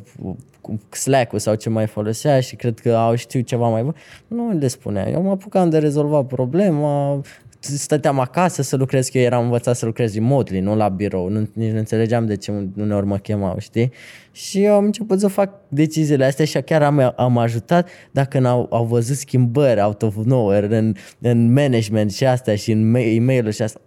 cu 0.61 0.79
Slack-ul 0.89 1.39
sau 1.39 1.55
ce 1.55 1.69
mai 1.69 1.87
folosea 1.87 2.39
și 2.39 2.55
cred 2.55 2.79
că 2.79 2.95
au 2.95 3.15
știu 3.15 3.41
ceva 3.41 3.67
mai 3.67 3.83
bun. 3.83 3.95
Nu 4.27 4.57
le 4.57 4.67
spunea. 4.67 5.09
Eu 5.09 5.21
mă 5.21 5.29
apucam 5.29 5.69
de 5.69 5.77
rezolva 5.77 6.23
problema, 6.23 7.21
stăteam 7.61 8.19
acasă 8.19 8.61
să 8.61 8.75
lucrez, 8.75 9.07
că 9.07 9.17
eu 9.17 9.23
eram 9.23 9.43
învățat 9.43 9.75
să 9.75 9.85
lucrez 9.85 10.13
remotely, 10.13 10.59
nu 10.59 10.75
la 10.75 10.89
birou, 10.89 11.27
nu, 11.29 11.49
nici 11.53 11.71
nu 11.71 11.77
înțelegeam 11.77 12.25
de 12.25 12.35
ce 12.35 12.51
uneori 12.77 13.05
mă 13.05 13.17
chemau, 13.17 13.55
știi? 13.59 13.91
Și 14.31 14.63
eu 14.63 14.73
am 14.73 14.83
început 14.83 15.19
să 15.19 15.27
fac 15.27 15.53
deciziile 15.67 16.25
astea 16.25 16.45
și 16.45 16.61
chiar 16.61 16.81
am, 16.83 17.13
am 17.15 17.37
ajutat 17.37 17.89
dacă 18.11 18.47
au, 18.47 18.67
au 18.69 18.85
văzut 18.85 19.15
schimbări 19.15 19.81
out 19.81 20.01
of 20.01 20.15
nowhere 20.23 20.77
în, 20.77 20.93
în 21.21 21.53
management 21.53 22.11
și 22.11 22.25
astea 22.25 22.55
și 22.55 22.71
în 22.71 22.95
ma- 22.95 23.15
e-mail 23.15 23.51
și 23.51 23.61
asta. 23.61 23.81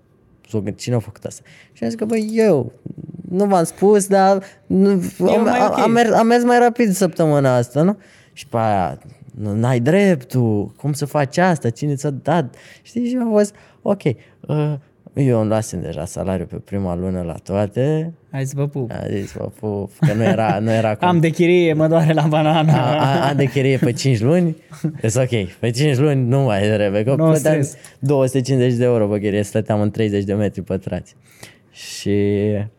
S-o 0.49 0.61
gândit, 0.61 0.81
Cine 0.81 0.95
a 0.95 0.99
făcut 0.99 1.25
asta? 1.25 1.43
Și 1.73 1.83
am 1.83 1.89
zis 1.89 1.99
că, 1.99 2.05
băi, 2.05 2.31
eu, 2.33 2.73
nu 3.31 3.45
v-am 3.45 3.65
spus, 3.65 4.07
dar 4.07 4.43
nu, 4.67 4.89
am, 4.89 5.43
mai 5.43 5.59
am, 5.59 5.71
ok. 5.71 5.79
am, 5.79 5.91
mers, 5.91 6.11
am 6.11 6.27
mers 6.27 6.45
mai 6.45 6.59
rapid 6.59 6.93
săptămâna 6.93 7.57
asta, 7.57 7.83
nu? 7.83 7.97
Și 8.33 8.47
pe 8.47 8.57
aia, 8.57 8.99
nu- 9.05 9.11
n-ai 9.39 9.81
dreptul, 9.81 10.73
cum 10.77 10.93
să 10.93 11.05
faci 11.05 11.37
asta, 11.39 11.71
cine 11.71 11.95
ți-a 11.95 12.11
dat? 12.11 12.55
Știi, 12.83 13.09
și 13.09 13.17
am 13.21 13.31
fost, 13.31 13.55
ok, 13.83 14.03
uh, 14.05 14.75
eu 15.15 15.41
îmi 15.41 15.49
luasem 15.49 15.81
deja 15.81 16.05
salariul 16.05 16.47
pe 16.47 16.57
prima 16.57 16.95
lună 16.97 17.23
la 17.23 17.33
toate, 17.33 18.13
Hai 18.31 18.45
să 18.45 18.53
vă 18.57 18.67
pup. 18.69 18.91
a 18.91 19.07
zis, 19.11 19.33
vă 19.33 19.51
pup, 19.61 19.91
că 20.01 20.13
nu 20.15 20.23
era, 20.23 20.59
nu 20.59 20.71
era 20.73 20.95
cum 20.97 21.09
Am 21.09 21.21
de 21.21 21.29
chirie, 21.29 21.73
mă 21.73 21.89
doare 21.89 22.13
la 22.13 22.27
banana. 22.27 22.73
a, 22.73 22.97
a, 22.99 23.29
a 23.29 23.35
de 23.35 23.45
chirie 23.45 23.77
pe 23.77 23.93
5 23.93 24.21
luni, 24.21 24.57
e 25.03 25.09
ok, 25.17 25.51
pe 25.59 25.71
5 25.71 25.97
luni 25.99 26.29
nu 26.29 26.41
mai 26.41 26.61
trebuie, 26.63 27.03
că 27.05 27.15
No 27.15 27.25
plăteam 27.27 27.63
stres. 27.63 27.77
250 27.99 28.73
de 28.79 28.85
euro 28.85 29.07
pe 29.09 29.19
chirie, 29.21 29.43
stăteam 29.43 29.81
în 29.81 29.91
30 29.91 30.25
de 30.25 30.35
metri 30.35 30.63
pătrați. 30.63 31.17
Și 31.71 32.11
a, 32.59 32.71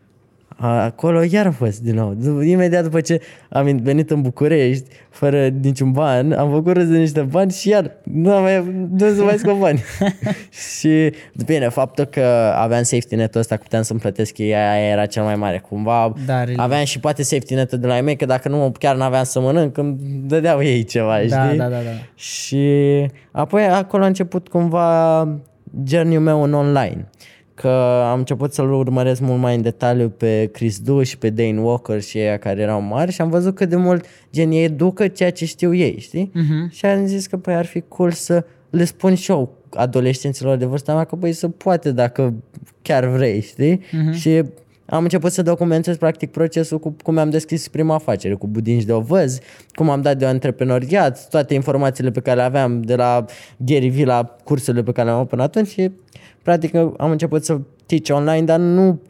acolo 0.58 1.22
iar 1.30 1.46
a 1.46 1.50
fost 1.50 1.82
din 1.82 1.94
nou. 1.94 2.14
Du- 2.14 2.40
Imediat 2.40 2.82
după 2.82 3.00
ce 3.00 3.20
am 3.48 3.80
venit 3.82 4.10
în 4.10 4.22
București, 4.22 4.84
fără 5.10 5.46
niciun 5.62 5.92
ban, 5.92 6.32
am 6.32 6.50
făcut 6.50 6.72
râs 6.72 6.88
de 6.88 6.98
niște 6.98 7.20
bani 7.20 7.50
și 7.52 7.68
iar 7.68 7.90
nu 8.02 8.32
am 8.32 8.42
mai, 8.42 8.86
nu 8.90 9.14
să 9.14 9.22
mai 9.22 9.34
scot 9.38 9.58
bani. 9.58 9.82
și 10.78 11.12
bine, 11.46 11.68
faptul 11.68 12.04
că 12.04 12.20
aveam 12.56 12.82
safety 12.82 13.14
net-ul 13.14 13.40
ăsta, 13.40 13.56
că 13.56 13.62
puteam 13.62 13.82
să-mi 13.82 14.00
plătesc 14.00 14.38
ei, 14.38 14.54
aia 14.54 14.88
era 14.90 15.06
cel 15.06 15.22
mai 15.22 15.36
mare. 15.36 15.58
Cumva 15.68 16.12
Dar- 16.26 16.48
aveam 16.56 16.84
și 16.84 17.00
poate 17.00 17.22
safety 17.22 17.54
net-ul 17.54 17.78
de 17.78 17.86
la 17.86 17.96
ei 17.96 18.02
mei, 18.02 18.16
că 18.16 18.24
dacă 18.24 18.48
nu 18.48 18.72
chiar 18.78 18.96
n-aveam 18.96 19.24
să 19.24 19.40
mănânc, 19.40 19.76
îmi 19.76 19.96
dădeau 20.26 20.62
ei 20.62 20.84
ceva, 20.84 21.18
Da, 21.28 21.44
știi? 21.46 21.58
da, 21.58 21.64
da, 21.68 21.76
da. 21.76 21.90
Și 22.14 22.66
apoi 23.30 23.64
acolo 23.64 24.02
a 24.02 24.06
început 24.06 24.48
cumva 24.48 25.28
journey-ul 25.86 26.22
meu 26.22 26.42
în 26.42 26.52
online. 26.54 27.08
Că 27.60 27.68
am 28.10 28.18
început 28.18 28.52
să-l 28.52 28.72
urmăresc 28.72 29.20
mult 29.20 29.40
mai 29.40 29.54
în 29.54 29.62
detaliu 29.62 30.08
pe 30.08 30.48
Chris 30.52 30.78
Du 30.80 31.02
și 31.02 31.18
pe 31.18 31.30
Dane 31.30 31.60
Walker 31.60 32.02
și 32.02 32.18
ei 32.18 32.38
care 32.38 32.60
erau 32.60 32.80
mari 32.80 33.12
și 33.12 33.20
am 33.20 33.30
văzut 33.30 33.54
cât 33.54 33.68
de 33.68 33.76
mult 33.76 34.04
gen 34.32 34.50
ei 34.50 34.64
educă 34.64 35.08
ceea 35.08 35.30
ce 35.30 35.44
știu 35.44 35.74
ei, 35.74 35.96
știi? 36.00 36.32
Uh-huh. 36.34 36.70
Și 36.70 36.86
am 36.86 37.06
zis 37.06 37.26
că 37.26 37.36
păi 37.36 37.54
ar 37.54 37.64
fi 37.64 37.80
cool 37.88 38.10
să 38.10 38.44
le 38.70 38.84
spun 38.84 39.14
și 39.14 39.30
eu 39.30 39.52
adolescenților 39.70 40.56
de 40.56 40.64
vârsta 40.64 40.94
mea 40.94 41.04
că 41.04 41.16
băi 41.16 41.32
se 41.32 41.48
poate 41.48 41.92
dacă 41.92 42.34
chiar 42.82 43.06
vrei, 43.06 43.40
știi? 43.40 43.78
Uh-huh. 43.80 44.18
Și 44.18 44.42
am 44.86 45.02
început 45.02 45.32
să 45.32 45.42
documentez 45.42 45.96
practic 45.96 46.30
procesul 46.30 46.78
cu 46.78 46.96
cum 47.02 47.18
am 47.18 47.30
deschis 47.30 47.68
prima 47.68 47.94
afacere, 47.94 48.34
cu 48.34 48.46
budinci 48.46 48.82
de 48.82 48.92
ovăz, 48.92 49.38
cum 49.74 49.90
am 49.90 50.02
dat 50.02 50.18
de 50.18 50.26
antreprenoriat, 50.26 51.28
toate 51.28 51.54
informațiile 51.54 52.10
pe 52.10 52.20
care 52.20 52.36
le 52.36 52.42
aveam 52.42 52.82
de 52.82 52.94
la 52.94 53.24
Gary 53.56 53.88
Vee 53.88 54.04
la 54.04 54.36
cursurile 54.44 54.82
pe 54.82 54.92
care 54.92 55.06
le-am 55.06 55.18
avut 55.18 55.28
până 55.30 55.42
atunci 55.42 55.68
și 55.68 55.90
practic 56.42 56.74
am 56.74 57.10
început 57.10 57.44
să 57.44 57.60
teach 57.86 58.10
online, 58.10 58.42
dar 58.42 58.58
nu 58.58 59.00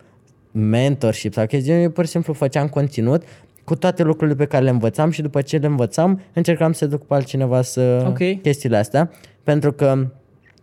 mentorship 0.51 1.33
sau 1.33 1.47
chestii, 1.47 1.73
eu 1.73 1.91
pur 1.91 2.05
și 2.05 2.11
simplu 2.11 2.33
făceam 2.33 2.69
conținut 2.69 3.23
cu 3.65 3.77
toate 3.77 4.03
lucrurile 4.03 4.37
pe 4.37 4.45
care 4.45 4.65
le 4.65 4.71
învățam 4.71 5.11
și 5.11 5.23
după 5.23 5.41
ce 5.43 5.57
le 5.57 5.67
învățam, 5.67 6.21
încercam 6.33 6.73
să 6.73 6.87
duc 6.87 7.07
pe 7.07 7.15
altcineva 7.15 7.63
să 7.63 8.05
Ok. 8.07 8.41
chestiile 8.43 8.77
astea, 8.77 9.11
pentru 9.43 9.73
că 9.73 10.07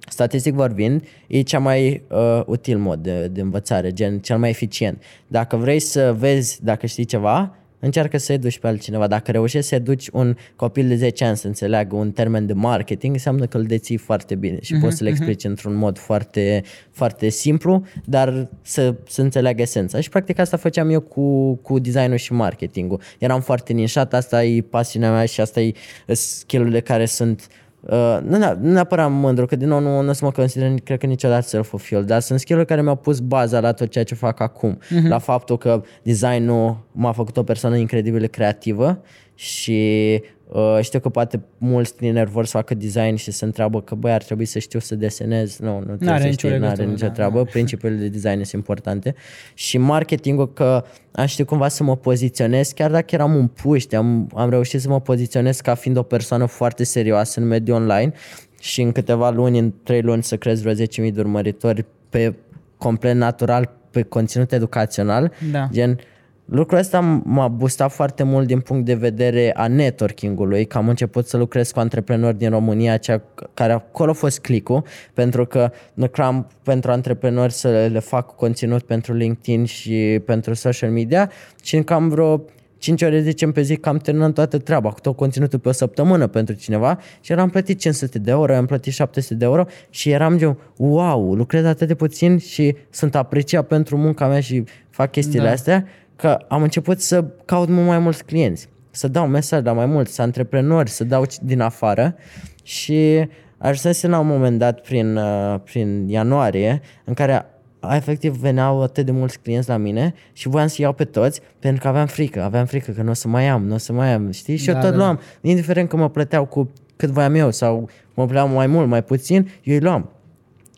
statistic 0.09 0.53
vorbind, 0.53 1.03
e 1.27 1.41
cea 1.41 1.59
mai 1.59 2.03
uh, 2.09 2.41
util 2.45 2.77
mod 2.77 2.99
de, 2.99 3.27
de 3.27 3.41
învățare, 3.41 3.91
gen 3.91 4.19
cel 4.19 4.37
mai 4.37 4.49
eficient. 4.49 5.01
Dacă 5.27 5.55
vrei 5.55 5.79
să 5.79 6.15
vezi 6.17 6.63
dacă 6.63 6.85
știi 6.85 7.05
ceva, 7.05 7.57
încearcă 7.83 8.17
să 8.17 8.33
educi 8.33 8.59
pe 8.59 8.67
altcineva. 8.67 9.07
Dacă 9.07 9.31
reușești 9.31 9.67
să 9.67 9.75
educi 9.75 10.07
un 10.07 10.35
copil 10.55 10.87
de 10.87 10.95
10 10.95 11.25
ani 11.25 11.37
să 11.37 11.47
înțeleagă 11.47 11.95
un 11.95 12.11
termen 12.11 12.45
de 12.45 12.53
marketing, 12.53 13.13
înseamnă 13.13 13.45
că 13.45 13.57
îl 13.57 13.63
deții 13.63 13.97
foarte 13.97 14.35
bine 14.35 14.57
și 14.61 14.75
uh-huh, 14.75 14.81
poți 14.81 14.97
să 14.97 15.03
le 15.03 15.09
explici 15.09 15.41
uh-huh. 15.41 15.49
într-un 15.49 15.75
mod 15.75 15.97
foarte, 15.97 16.63
foarte 16.91 17.29
simplu, 17.29 17.83
dar 18.05 18.49
să, 18.61 18.95
să 19.07 19.21
înțeleagă 19.21 19.61
esența. 19.61 19.99
Și 19.99 20.09
practic 20.09 20.39
asta 20.39 20.57
făceam 20.57 20.89
eu 20.89 20.99
cu, 20.99 21.55
cu 21.55 21.79
designul 21.79 22.17
și 22.17 22.33
marketingul. 22.33 23.01
Eram 23.19 23.41
foarte 23.41 23.73
nișat, 23.73 24.13
asta 24.13 24.43
e 24.43 24.61
pasiunea 24.61 25.11
mea 25.11 25.25
și 25.25 25.41
asta 25.41 25.61
e 25.61 25.73
skill-urile 26.07 26.79
care 26.79 27.05
sunt 27.05 27.47
Uh, 27.89 28.17
nu, 28.23 28.37
nu 28.37 28.71
neapărat 28.71 29.11
mândru, 29.11 29.45
că 29.45 29.55
din 29.55 29.67
nou 29.67 29.79
nu, 29.79 30.01
nu 30.01 30.09
o 30.09 30.13
să 30.13 30.25
mă 30.25 30.31
consider, 30.31 30.73
cred 30.83 30.99
că 30.99 31.05
niciodată 31.05 31.47
self-fulfilled, 31.47 32.05
dar 32.05 32.19
sunt 32.19 32.39
skill 32.39 32.63
care 32.63 32.81
mi-au 32.81 32.95
pus 32.95 33.19
baza 33.19 33.59
la 33.59 33.71
tot 33.71 33.89
ceea 33.89 34.03
ce 34.03 34.15
fac 34.15 34.39
acum. 34.39 34.77
Uh-huh. 34.77 35.07
La 35.07 35.17
faptul 35.17 35.57
că 35.57 35.83
designul 36.03 36.77
m-a 36.91 37.11
făcut 37.11 37.37
o 37.37 37.43
persoană 37.43 37.75
incredibil 37.75 38.19
de 38.19 38.27
creativă 38.27 39.01
și 39.35 40.21
Uh, 40.53 40.79
știu 40.81 40.99
că 40.99 41.09
poate 41.09 41.41
mulți 41.57 41.95
tineri 41.95 42.29
vor 42.29 42.45
să 42.45 42.57
facă 42.57 42.73
design 42.73 43.15
și 43.15 43.31
se 43.31 43.45
întreabă 43.45 43.81
că 43.81 43.95
băi 43.95 44.11
ar 44.11 44.23
trebui 44.23 44.45
să 44.45 44.59
știu 44.59 44.79
să 44.79 44.95
desenez. 44.95 45.57
Nu, 45.57 45.77
nu 45.77 45.83
trebuie 45.83 46.09
n-are 46.09 46.23
să 46.23 46.29
știi, 46.29 46.57
nu 46.57 46.67
are 46.67 46.83
nicio 46.83 47.05
da, 47.05 47.11
treabă. 47.11 47.37
Da. 47.37 47.43
Principiile 47.43 47.95
de 47.95 48.07
design 48.07 48.35
sunt 48.35 48.51
importante. 48.51 49.15
Și 49.53 49.77
marketingul 49.77 50.53
că 50.53 50.85
am 51.11 51.25
știut 51.25 51.47
cumva 51.47 51.67
să 51.67 51.83
mă 51.83 51.95
poziționez, 51.95 52.71
chiar 52.71 52.91
dacă 52.91 53.05
eram 53.09 53.35
un 53.35 53.47
puști, 53.47 53.95
am, 53.95 54.29
am 54.35 54.49
reușit 54.49 54.81
să 54.81 54.89
mă 54.89 55.01
poziționez 55.01 55.59
ca 55.59 55.73
fiind 55.73 55.97
o 55.97 56.03
persoană 56.03 56.45
foarte 56.45 56.83
serioasă 56.83 57.39
în 57.39 57.47
mediul 57.47 57.77
online 57.77 58.13
și 58.59 58.81
în 58.81 58.91
câteva 58.91 59.29
luni, 59.29 59.59
în 59.59 59.73
trei 59.83 60.01
luni 60.01 60.23
să 60.23 60.37
crezi 60.37 60.61
vreo 60.61 61.07
10.000 61.07 61.13
de 61.13 61.19
urmăritori 61.19 61.85
pe 62.09 62.33
complet 62.77 63.15
natural, 63.15 63.69
pe 63.91 64.01
conținut 64.01 64.51
educațional. 64.51 65.31
Da. 65.51 65.69
Gen, 65.71 65.99
Lucrul 66.45 66.77
ăsta 66.77 66.99
m-a 67.23 67.47
boostat 67.47 67.91
foarte 67.91 68.23
mult 68.23 68.47
din 68.47 68.59
punct 68.59 68.85
de 68.85 68.93
vedere 68.93 69.51
a 69.55 69.67
networking-ului, 69.67 70.65
că 70.65 70.77
am 70.77 70.89
început 70.89 71.27
să 71.27 71.37
lucrez 71.37 71.71
cu 71.71 71.79
antreprenori 71.79 72.37
din 72.37 72.49
România, 72.49 72.97
cea 72.97 73.21
care 73.53 73.73
acolo 73.73 74.11
a 74.11 74.13
fost 74.13 74.39
click 74.39 74.69
pentru 75.13 75.45
că 75.45 75.71
lucram 75.93 76.47
pentru 76.63 76.91
antreprenori 76.91 77.53
să 77.53 77.89
le 77.91 77.99
fac 77.99 78.35
conținut 78.35 78.83
pentru 78.83 79.13
LinkedIn 79.13 79.65
și 79.65 80.21
pentru 80.25 80.53
social 80.53 80.89
media 80.89 81.31
și 81.63 81.75
în 81.75 81.83
cam 81.83 82.09
vreo 82.09 82.43
5 82.83 83.01
ore, 83.01 83.21
zicem 83.21 83.51
pe 83.51 83.61
zi, 83.61 83.75
cam 83.75 83.97
terminăm 83.97 84.33
toată 84.33 84.57
treaba, 84.57 84.89
cu 84.89 84.99
tot 84.99 85.15
conținutul 85.15 85.59
pe 85.59 85.69
o 85.69 85.71
săptămână 85.71 86.27
pentru 86.27 86.55
cineva 86.55 86.99
și 87.21 87.31
eram 87.31 87.49
plătit 87.49 87.79
500 87.79 88.19
de 88.19 88.31
euro, 88.31 88.55
am 88.55 88.65
plătit 88.65 88.93
700 88.93 89.35
de 89.35 89.45
euro 89.45 89.65
și 89.89 90.09
eram 90.09 90.37
gen, 90.37 90.57
wow, 90.77 91.33
lucrez 91.33 91.65
atât 91.65 91.87
de 91.87 91.95
puțin 91.95 92.37
și 92.37 92.75
sunt 92.89 93.15
apreciat 93.15 93.67
pentru 93.67 93.97
munca 93.97 94.27
mea 94.27 94.39
și 94.39 94.63
fac 94.89 95.11
chestiile 95.11 95.45
da. 95.45 95.51
astea 95.51 95.85
că 96.15 96.37
am 96.47 96.61
început 96.61 97.01
să 97.01 97.25
caut 97.45 97.69
mult 97.69 97.87
mai 97.87 97.99
mulți 97.99 98.25
clienți, 98.25 98.69
să 98.91 99.07
dau 99.07 99.27
mesaj 99.27 99.63
la 99.63 99.73
mai 99.73 99.85
mulți, 99.85 100.13
să 100.13 100.21
antreprenori, 100.21 100.89
să 100.89 101.03
dau 101.03 101.25
din 101.41 101.61
afară 101.61 102.15
și 102.63 103.27
ajunsese 103.57 104.07
la 104.07 104.19
un 104.19 104.27
moment 104.27 104.59
dat 104.59 104.81
prin, 104.81 105.15
uh, 105.15 105.59
prin 105.63 106.07
ianuarie 106.07 106.81
în 107.03 107.13
care 107.13 107.45
efectiv 107.91 108.35
veneau 108.35 108.81
atât 108.81 109.05
de 109.05 109.11
mulți 109.11 109.39
clienți 109.39 109.69
la 109.69 109.77
mine 109.77 110.13
și 110.33 110.47
voiam 110.47 110.67
să 110.67 110.81
iau 110.81 110.93
pe 110.93 111.03
toți 111.05 111.41
pentru 111.59 111.81
că 111.81 111.87
aveam 111.87 112.05
frică, 112.05 112.43
aveam 112.43 112.65
frică 112.65 112.91
că 112.91 113.01
nu 113.01 113.09
o 113.09 113.13
să 113.13 113.27
mai 113.27 113.47
am, 113.47 113.65
nu 113.65 113.73
o 113.73 113.77
să 113.77 113.93
mai 113.93 114.13
am, 114.13 114.31
știi? 114.31 114.55
Și 114.55 114.65
da, 114.65 114.71
eu 114.71 114.81
tot 114.81 114.89
da. 114.91 114.97
luam, 114.97 115.19
indiferent 115.41 115.89
că 115.89 115.97
mă 115.97 116.09
plăteau 116.09 116.45
cu 116.45 116.71
cât 116.95 117.09
voiam 117.09 117.35
eu 117.35 117.51
sau 117.51 117.89
mă 118.13 118.25
plăteau 118.25 118.47
mai 118.47 118.67
mult, 118.67 118.87
mai 118.87 119.03
puțin, 119.03 119.49
eu 119.63 119.73
îi 119.73 119.79
luam. 119.81 120.09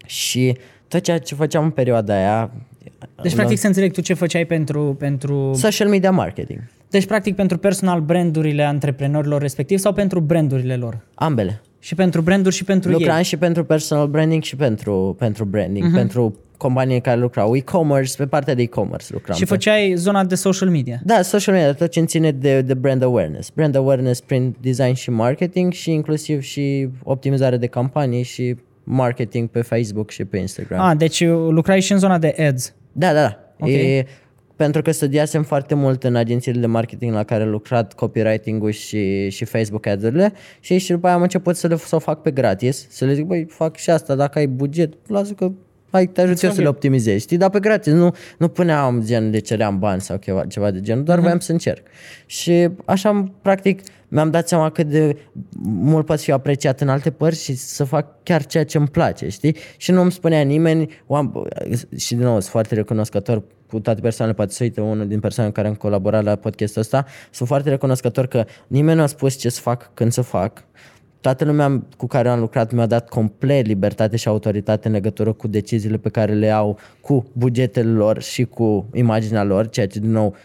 Și 0.05 0.57
tot 0.87 1.01
ceea 1.01 1.19
ce 1.19 1.35
făceam 1.35 1.63
în 1.63 1.69
perioada 1.69 2.15
aia, 2.15 2.51
deci, 3.21 3.35
practic, 3.35 3.57
să 3.57 3.67
înțeleg 3.67 3.91
tu 3.91 4.01
ce 4.01 4.13
făceai 4.13 4.45
pentru, 4.45 4.95
pentru... 4.99 5.51
Social 5.53 5.87
media 5.87 6.11
marketing. 6.11 6.59
Deci, 6.89 7.05
practic, 7.05 7.35
pentru 7.35 7.57
personal 7.57 7.99
brandurile 7.99 8.63
antreprenorilor 8.63 9.41
respectiv 9.41 9.79
sau 9.79 9.93
pentru 9.93 10.19
brandurile 10.19 10.75
lor? 10.75 10.99
Ambele. 11.13 11.61
Și 11.79 11.95
pentru 11.95 12.21
branduri 12.21 12.55
și 12.55 12.63
pentru 12.63 12.91
Lucram 12.91 13.17
ei? 13.17 13.23
și 13.23 13.37
pentru 13.37 13.63
personal 13.63 14.07
branding 14.07 14.43
și 14.43 14.55
pentru, 14.55 15.15
pentru 15.19 15.45
branding, 15.45 15.89
uh-huh. 15.89 15.95
pentru 15.95 16.39
companii 16.57 17.01
care 17.01 17.19
lucrau 17.19 17.55
e-commerce, 17.55 18.13
pe 18.17 18.25
partea 18.25 18.53
de 18.53 18.61
e-commerce 18.61 19.07
lucram. 19.09 19.37
Și 19.37 19.45
făceai 19.45 19.87
pe... 19.89 19.95
zona 19.95 20.23
de 20.23 20.35
social 20.35 20.69
media? 20.69 20.99
Da, 21.03 21.21
social 21.21 21.55
media, 21.55 21.73
tot 21.73 21.89
ce 21.89 22.01
ține 22.01 22.31
de, 22.31 22.61
de 22.61 22.73
brand 22.73 23.03
awareness. 23.03 23.49
Brand 23.49 23.75
awareness 23.75 24.21
prin 24.21 24.55
design 24.61 24.93
și 24.93 25.09
marketing 25.09 25.73
și 25.73 25.91
inclusiv 25.91 26.41
și 26.41 26.89
optimizare 27.03 27.57
de 27.57 27.67
campanii 27.67 28.23
și 28.23 28.55
marketing 28.83 29.49
pe 29.49 29.61
Facebook 29.61 30.09
și 30.09 30.25
pe 30.25 30.37
Instagram. 30.37 30.79
Ah, 30.89 30.97
deci 30.97 31.25
lucrai 31.49 31.81
și 31.81 31.91
în 31.91 31.97
zona 31.97 32.17
de 32.17 32.35
ads. 32.47 32.73
Da, 32.97 33.13
da, 33.13 33.21
da. 33.21 33.39
Okay. 33.59 33.73
E, 33.73 34.05
pentru 34.55 34.81
că 34.81 34.91
studiasem 34.91 35.43
foarte 35.43 35.75
mult 35.75 36.03
în 36.03 36.15
agențiile 36.15 36.59
de 36.59 36.65
marketing 36.65 37.13
la 37.13 37.23
care 37.23 37.43
am 37.43 37.49
lucrat 37.49 37.93
copywriting-ul 37.93 38.71
și, 38.71 39.29
și 39.29 39.45
Facebook 39.45 39.85
ads-urile 39.85 40.33
și, 40.59 40.77
și 40.77 40.91
după 40.91 41.07
aia 41.07 41.15
am 41.15 41.21
început 41.21 41.55
să, 41.55 41.67
le, 41.67 41.77
să 41.77 41.95
o 41.95 41.99
fac 41.99 42.21
pe 42.21 42.31
gratis, 42.31 42.87
să 42.89 43.05
le 43.05 43.13
zic, 43.13 43.25
băi, 43.25 43.45
fac 43.49 43.75
și 43.75 43.89
asta, 43.89 44.15
dacă 44.15 44.39
ai 44.39 44.47
buget, 44.47 44.93
lasă 45.07 45.33
că 45.33 45.51
hai, 45.91 46.05
te 46.05 46.21
ajut 46.21 46.41
eu 46.41 46.51
să 46.51 46.61
le 46.61 46.67
optimizezi, 46.67 47.23
știi? 47.23 47.37
Dar 47.37 47.49
pe 47.49 47.59
gratis, 47.59 47.93
nu, 47.93 48.15
nu 48.37 48.47
puneam 48.47 49.03
gen, 49.05 49.31
de 49.31 49.39
ceream 49.39 49.79
bani 49.79 50.01
sau 50.01 50.17
ceva, 50.17 50.45
ceva 50.45 50.71
de 50.71 50.81
genul, 50.81 51.03
doar 51.03 51.17
uh-huh. 51.17 51.21
voiam 51.21 51.39
să 51.39 51.51
încerc. 51.51 51.87
Și 52.25 52.69
așa, 52.85 53.31
practic, 53.41 53.81
mi-am 54.15 54.29
dat 54.29 54.47
seama 54.47 54.69
cât 54.69 54.87
de 54.87 55.17
mult 55.63 56.05
pot 56.05 56.19
fi 56.19 56.31
apreciat 56.31 56.81
în 56.81 56.89
alte 56.89 57.11
părți 57.11 57.43
și 57.43 57.55
să 57.55 57.83
fac 57.83 58.23
chiar 58.23 58.45
ceea 58.45 58.65
ce 58.65 58.77
îmi 58.77 58.87
place, 58.87 59.29
știi? 59.29 59.55
Și 59.77 59.91
nu 59.91 60.01
îmi 60.01 60.11
spunea 60.11 60.41
nimeni, 60.41 60.89
și 61.97 62.15
din 62.15 62.23
nou 62.23 62.31
sunt 62.31 62.43
foarte 62.43 62.75
recunoscător 62.75 63.43
cu 63.67 63.79
toate 63.79 64.01
persoanele, 64.01 64.37
poate 64.37 64.53
să 64.53 64.63
uite 64.63 64.81
unul 64.81 65.07
din 65.07 65.19
persoane 65.19 65.51
care 65.51 65.67
am 65.67 65.73
colaborat 65.73 66.23
la 66.23 66.35
podcastul 66.35 66.81
ăsta, 66.81 67.05
sunt 67.31 67.47
foarte 67.47 67.69
recunoscător 67.69 68.27
că 68.27 68.45
nimeni 68.67 68.97
nu 68.97 69.03
a 69.03 69.05
spus 69.05 69.35
ce 69.35 69.49
să 69.49 69.61
fac 69.61 69.91
când 69.93 70.11
să 70.11 70.21
fac, 70.21 70.63
toată 71.25 71.45
lumea 71.45 71.83
cu 71.97 72.07
care 72.07 72.29
am 72.29 72.39
lucrat 72.39 72.71
mi-a 72.71 72.85
dat 72.85 73.09
complet 73.09 73.65
libertate 73.65 74.15
și 74.15 74.27
autoritate 74.27 74.87
în 74.87 74.93
legătură 74.93 75.31
cu 75.31 75.47
deciziile 75.47 75.97
pe 75.97 76.09
care 76.09 76.33
le 76.33 76.49
au 76.49 76.77
cu 77.01 77.25
bugetele 77.33 77.89
lor 77.89 78.21
și 78.21 78.43
cu 78.43 78.85
imaginea 78.93 79.43
lor, 79.43 79.69
ceea 79.69 79.87
ce 79.87 79.99
din 79.99 80.11
nou 80.11 80.35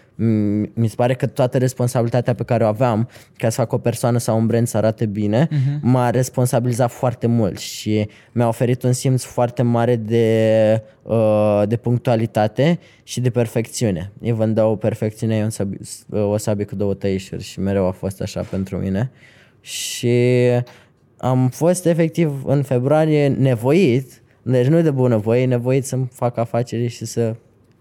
mi 0.75 0.89
se 0.89 0.95
pare 0.97 1.15
că 1.15 1.27
toată 1.27 1.59
responsabilitatea 1.59 2.35
pe 2.35 2.43
care 2.43 2.65
o 2.65 2.67
aveam 2.67 3.09
ca 3.37 3.49
să 3.49 3.61
fac 3.61 3.73
o 3.73 3.79
persoană 3.79 4.19
sau 4.19 4.39
un 4.39 4.47
brand 4.47 4.67
să 4.67 4.77
arate 4.77 5.07
bine, 5.07 5.47
uh-huh. 5.47 5.81
m-a 5.81 6.11
responsabilizat 6.11 6.91
foarte 6.91 7.27
mult 7.27 7.59
și 7.59 8.09
mi-a 8.33 8.49
oferit 8.49 8.83
un 8.83 8.93
simț 8.93 9.23
foarte 9.23 9.63
mare 9.63 9.97
de, 9.97 10.83
uh, 11.03 11.63
de 11.67 11.77
punctualitate 11.77 12.79
și 13.03 13.21
de 13.21 13.31
perfecțiune. 13.31 14.13
Even 14.21 14.55
though 14.55 14.79
perfecțiunea 14.79 15.37
e 15.37 15.43
un 15.43 15.51
sabi, 15.51 15.77
o 16.11 16.37
sabie 16.37 16.65
cu 16.65 16.75
două 16.75 16.95
tăișuri 16.95 17.43
și 17.43 17.61
mereu 17.61 17.87
a 17.87 17.91
fost 17.91 18.21
așa 18.21 18.41
pentru 18.41 18.77
mine. 18.77 19.11
Și 19.61 20.17
am 21.17 21.49
fost 21.49 21.87
efectiv 21.87 22.43
în 22.47 22.63
februarie 22.63 23.29
nevoit, 23.29 24.23
deci 24.43 24.67
nu 24.67 24.81
de 24.81 24.91
bună 24.91 25.17
voie, 25.17 25.47
nevoit 25.47 25.85
să-mi 25.85 26.09
fac 26.13 26.37
afaceri 26.37 26.87
și 26.87 27.05
să 27.05 27.35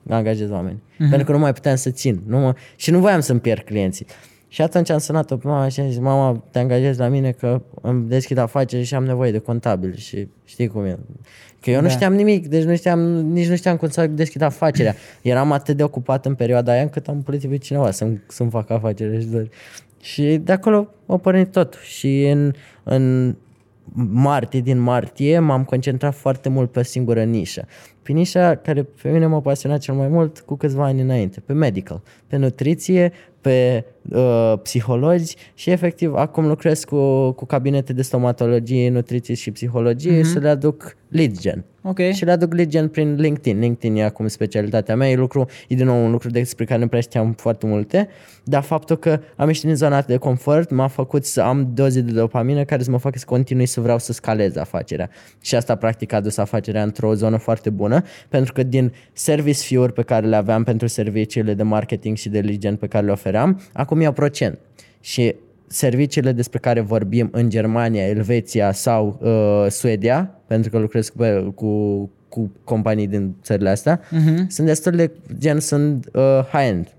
angajez 0.09 0.49
oameni. 0.49 0.75
Uh-huh. 0.77 1.09
Pentru 1.09 1.23
că 1.25 1.31
nu 1.31 1.39
mai 1.39 1.53
puteam 1.53 1.75
să 1.75 1.89
țin. 1.89 2.21
Nu 2.27 2.37
mă, 2.37 2.55
și 2.75 2.91
nu 2.91 2.99
voiam 2.99 3.19
să-mi 3.19 3.39
pierd 3.39 3.61
clienții. 3.61 4.05
Și 4.51 4.61
atunci 4.61 4.89
am 4.89 4.97
sunat-o 4.97 5.37
pe 5.37 5.47
mama 5.47 5.67
și 5.67 5.79
am 5.79 5.89
zis, 5.89 5.99
mama, 5.99 6.43
te 6.51 6.59
angajezi 6.59 6.99
la 6.99 7.07
mine 7.07 7.31
că 7.31 7.61
îmi 7.81 8.07
deschid 8.07 8.37
afaceri 8.37 8.83
și 8.83 8.95
am 8.95 9.03
nevoie 9.05 9.31
de 9.31 9.37
contabil 9.37 9.95
și 9.95 10.27
știi 10.45 10.67
cum 10.67 10.85
e. 10.85 10.99
Că 11.61 11.69
eu 11.69 11.75
da. 11.75 11.81
nu 11.81 11.89
știam 11.89 12.13
nimic, 12.13 12.47
deci 12.47 12.63
nu 12.63 12.75
știam, 12.75 12.99
nici 13.09 13.47
nu 13.47 13.55
știam 13.55 13.77
cum 13.77 13.89
să 13.89 14.07
deschid 14.07 14.41
afacerea. 14.41 14.95
Eram 15.21 15.51
atât 15.51 15.77
de 15.77 15.83
ocupat 15.83 16.25
în 16.25 16.35
perioada 16.35 16.71
aia 16.71 16.81
încât 16.81 17.07
am 17.07 17.21
plătit 17.21 17.49
pe 17.49 17.57
cineva 17.57 17.91
să-mi, 17.91 18.21
să-mi 18.27 18.49
fac 18.49 18.69
afacere. 18.69 19.19
Și, 19.19 19.27
și 20.01 20.37
de 20.43 20.51
acolo 20.51 20.87
a 21.05 21.17
pornit 21.17 21.51
tot. 21.51 21.77
Și 21.83 22.23
în, 22.23 22.53
în 22.83 23.35
martie, 24.11 24.59
din 24.59 24.79
martie, 24.79 25.39
m-am 25.39 25.63
concentrat 25.63 26.15
foarte 26.15 26.49
mult 26.49 26.71
pe 26.71 26.79
o 26.79 26.83
singură 26.83 27.23
nișă. 27.23 27.67
Pe 28.01 28.11
nișa 28.11 28.55
care 28.55 28.83
pe 29.01 29.09
mine 29.09 29.25
m-a 29.25 29.41
pasionat 29.41 29.79
cel 29.79 29.93
mai 29.93 30.07
mult 30.07 30.39
cu 30.39 30.55
câțiva 30.55 30.85
ani 30.85 31.01
înainte, 31.01 31.39
pe 31.39 31.53
medical, 31.53 32.01
pe 32.27 32.37
nutriție, 32.37 33.11
pe 33.41 33.85
uh, 34.11 34.53
psihologi 34.61 35.35
și 35.53 35.69
efectiv 35.69 36.13
acum 36.13 36.47
lucrez 36.47 36.83
cu, 36.83 37.31
cu 37.31 37.45
cabinete 37.45 37.93
de 37.93 38.01
stomatologie, 38.01 38.89
nutriție 38.89 39.33
și 39.33 39.51
psihologie 39.51 40.19
uh-huh. 40.19 40.31
să 40.33 40.39
le 40.39 40.49
aduc 40.49 40.95
lead 41.07 41.39
gen. 41.39 41.65
Okay. 41.81 42.13
Și 42.13 42.25
le 42.25 42.31
aduc 42.31 42.53
lead 42.53 42.69
gen 42.69 42.87
prin 42.87 43.15
LinkedIn. 43.15 43.59
LinkedIn 43.59 43.95
e 43.95 44.03
acum 44.03 44.27
specialitatea 44.27 44.95
mea, 44.95 45.09
e, 45.09 45.15
lucru, 45.15 45.45
e 45.67 45.75
din 45.75 45.85
nou 45.85 46.03
un 46.03 46.11
lucru 46.11 46.29
despre 46.29 46.65
care 46.65 46.79
nu 46.79 46.87
prea 46.87 47.01
știam 47.01 47.33
foarte 47.33 47.65
multe, 47.65 48.07
dar 48.43 48.63
faptul 48.63 48.97
că 48.97 49.19
am 49.35 49.47
ieșit 49.47 49.63
din 49.63 49.75
zona 49.75 50.01
de 50.01 50.17
confort 50.17 50.69
m-a 50.69 50.87
făcut 50.87 51.25
să 51.25 51.41
am 51.41 51.71
doze 51.73 52.01
de 52.01 52.11
dopamină 52.11 52.63
care 52.63 52.83
să 52.83 52.91
mă 52.91 52.97
facă 52.97 53.17
să 53.17 53.25
continui 53.25 53.65
să 53.65 53.81
vreau 53.81 53.99
să 53.99 54.13
scalez 54.13 54.55
afacerea. 54.55 55.09
Și 55.41 55.55
asta 55.55 55.75
practic 55.75 56.13
a 56.13 56.19
dus 56.19 56.37
afacerea 56.37 56.83
într-o 56.83 57.13
zonă 57.13 57.37
foarte 57.37 57.69
bună, 57.69 58.03
pentru 58.29 58.53
că 58.53 58.63
din 58.63 58.93
service 59.13 59.59
fee-uri 59.63 59.93
pe 59.93 60.01
care 60.01 60.27
le 60.27 60.35
aveam 60.35 60.63
pentru 60.63 60.87
serviciile 60.87 61.53
de 61.53 61.63
marketing 61.63 62.17
și 62.17 62.29
de 62.29 62.39
lead 62.39 62.57
gen 62.57 62.75
pe 62.75 62.87
care 62.87 63.05
le 63.05 63.11
ofeream, 63.11 63.61
acum 63.73 63.98
iau 64.01 64.11
procent. 64.11 64.59
Și 64.99 65.35
serviciile 65.67 66.31
despre 66.31 66.59
care 66.59 66.79
vorbim 66.79 67.29
în 67.31 67.49
Germania, 67.49 68.07
Elveția 68.07 68.71
sau 68.71 69.19
uh, 69.21 69.71
Suedia, 69.71 70.31
pentru 70.47 70.69
că 70.69 70.77
lucrez 70.77 71.09
cu, 71.09 71.51
cu, 71.55 72.09
cu 72.29 72.51
companii 72.63 73.07
din 73.07 73.35
țările 73.43 73.69
astea, 73.69 73.99
uh-huh. 73.99 74.47
sunt 74.47 74.67
destul 74.67 74.91
de, 74.91 75.11
gen, 75.37 75.59
sunt 75.59 76.09
uh, 76.13 76.39
high-end. 76.51 76.93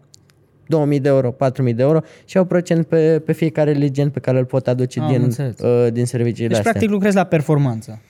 2000 0.67 1.01
de 1.01 1.09
euro, 1.09 1.31
4000 1.31 1.75
de 1.75 1.83
euro 1.83 2.01
și 2.25 2.39
au 2.39 2.45
procent 2.45 2.87
pe, 2.87 3.19
pe 3.19 3.33
fiecare 3.33 3.73
legend 3.73 4.11
pe 4.11 4.21
care 4.21 4.39
îl 4.39 4.45
pot 4.45 4.69
aduce 4.69 5.01
Am 5.01 5.13
din, 5.13 5.23
înțeles. 5.23 5.59
uh, 5.59 5.93
din 5.93 6.07
serviciile 6.07 6.49
Deci, 6.49 6.57
astea. 6.57 6.71
practic, 6.71 6.91
lucrezi 6.93 7.17
la 7.17 7.25
performanță. 7.25 8.01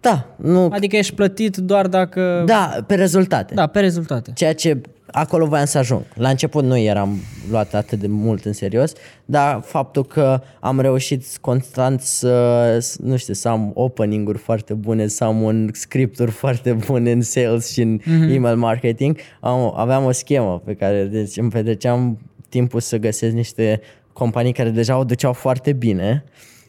Da, 0.00 0.26
nu, 0.36 0.68
Adică 0.72 0.96
ești 0.96 1.14
plătit 1.14 1.56
doar 1.56 1.86
dacă... 1.86 2.42
da, 2.46 2.76
pe 2.86 2.94
rezultate. 2.94 3.54
Da, 3.54 3.66
pe 3.66 3.80
rezultate. 3.80 4.32
Ceea 4.34 4.54
ce 4.54 4.80
acolo 5.10 5.46
voiam 5.46 5.64
să 5.64 5.78
ajung. 5.78 6.02
La 6.14 6.28
început 6.28 6.64
nu 6.64 6.76
eram 6.76 7.18
luat 7.50 7.74
atât 7.74 7.98
de 7.98 8.06
mult 8.06 8.44
în 8.44 8.52
serios, 8.52 8.92
dar 9.24 9.60
faptul 9.64 10.04
că 10.04 10.40
am 10.60 10.80
reușit 10.80 11.24
constant 11.40 12.00
să, 12.00 12.76
să- 12.80 12.98
nu 13.02 13.16
știu, 13.16 13.34
să 13.34 13.48
am 13.48 13.70
opening-uri 13.74 14.38
foarte 14.38 14.74
bune, 14.74 15.06
să 15.06 15.24
am 15.24 15.42
un 15.42 15.70
scripturi 15.72 16.30
foarte 16.30 16.72
bune 16.72 17.10
în 17.10 17.22
sales 17.22 17.72
și 17.72 17.80
în 17.80 18.00
mm-hmm. 18.00 18.34
email 18.34 18.56
marketing, 18.56 19.16
am, 19.40 19.72
aveam 19.76 20.04
o 20.04 20.12
schemă 20.12 20.62
pe 20.64 20.74
care 20.74 21.04
deci, 21.04 21.36
îmi 21.36 21.50
petreceam 21.50 22.18
timpul 22.48 22.80
să 22.80 22.96
găsesc 22.96 23.34
niște 23.34 23.80
companii 24.12 24.52
care 24.52 24.70
deja 24.70 24.98
o 24.98 25.04
duceau 25.04 25.32
foarte 25.32 25.72
bine 25.72 26.24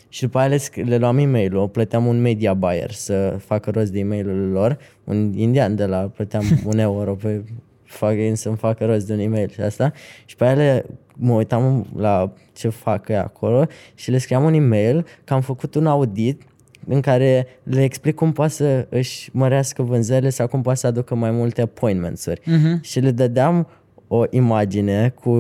și 0.10 0.22
după 0.22 0.38
aia 0.38 0.47
le, 0.47 0.57
sc- 0.57 0.84
le 0.84 0.97
luam 0.97 1.18
e 1.18 1.26
mail 1.26 1.68
plăteam 1.68 2.05
un 2.05 2.22
media 2.22 2.53
buyer 2.53 2.91
să 2.91 3.38
facă 3.39 3.70
rost 3.70 3.91
de 3.91 3.99
e 3.99 4.03
mail 4.03 4.51
lor, 4.51 4.78
un 5.03 5.34
indian 5.36 5.76
de 5.76 5.86
la, 5.86 5.97
plăteam 5.97 6.43
un 6.72 6.78
euro 6.78 7.16
pe 7.16 7.43
fucking 7.84 8.36
să-mi 8.36 8.57
facă 8.57 8.86
rost 8.86 9.07
de 9.07 9.14
un 9.14 9.20
e-mail 9.20 9.49
și 9.49 9.62
asta. 9.62 9.91
Și 10.26 10.36
pe 10.36 10.45
aia 10.45 10.53
le, 10.53 10.86
mă 11.16 11.34
uitam 11.34 11.86
la 11.95 12.34
ce 12.53 12.70
fac 12.70 13.07
ei 13.07 13.18
acolo 13.18 13.66
și 13.95 14.12
le 14.12 14.18
scriam 14.18 14.43
un 14.43 14.53
e-mail 14.53 15.05
că 15.24 15.34
am 15.34 15.41
făcut 15.41 15.76
un 15.76 15.88
audit 15.88 16.41
în 16.88 17.01
care 17.01 17.47
le 17.64 17.84
explic 17.84 18.16
cum 18.16 18.32
poate 18.32 18.51
să 18.51 18.88
își 18.89 19.30
mărească 19.34 19.82
vânzările 19.82 20.30
sau 20.30 20.47
cum 20.47 20.62
poate 20.62 20.80
să 20.80 20.88
aducă 20.88 21.16
mai 21.16 21.32
multe 21.32 21.62
appointments-uri. 21.62 22.41
Uh-huh. 22.41 22.82
Și 22.82 22.99
le 22.99 23.12
dădeam 23.12 23.68
o 24.07 24.24
imagine 24.30 25.10
cu, 25.10 25.32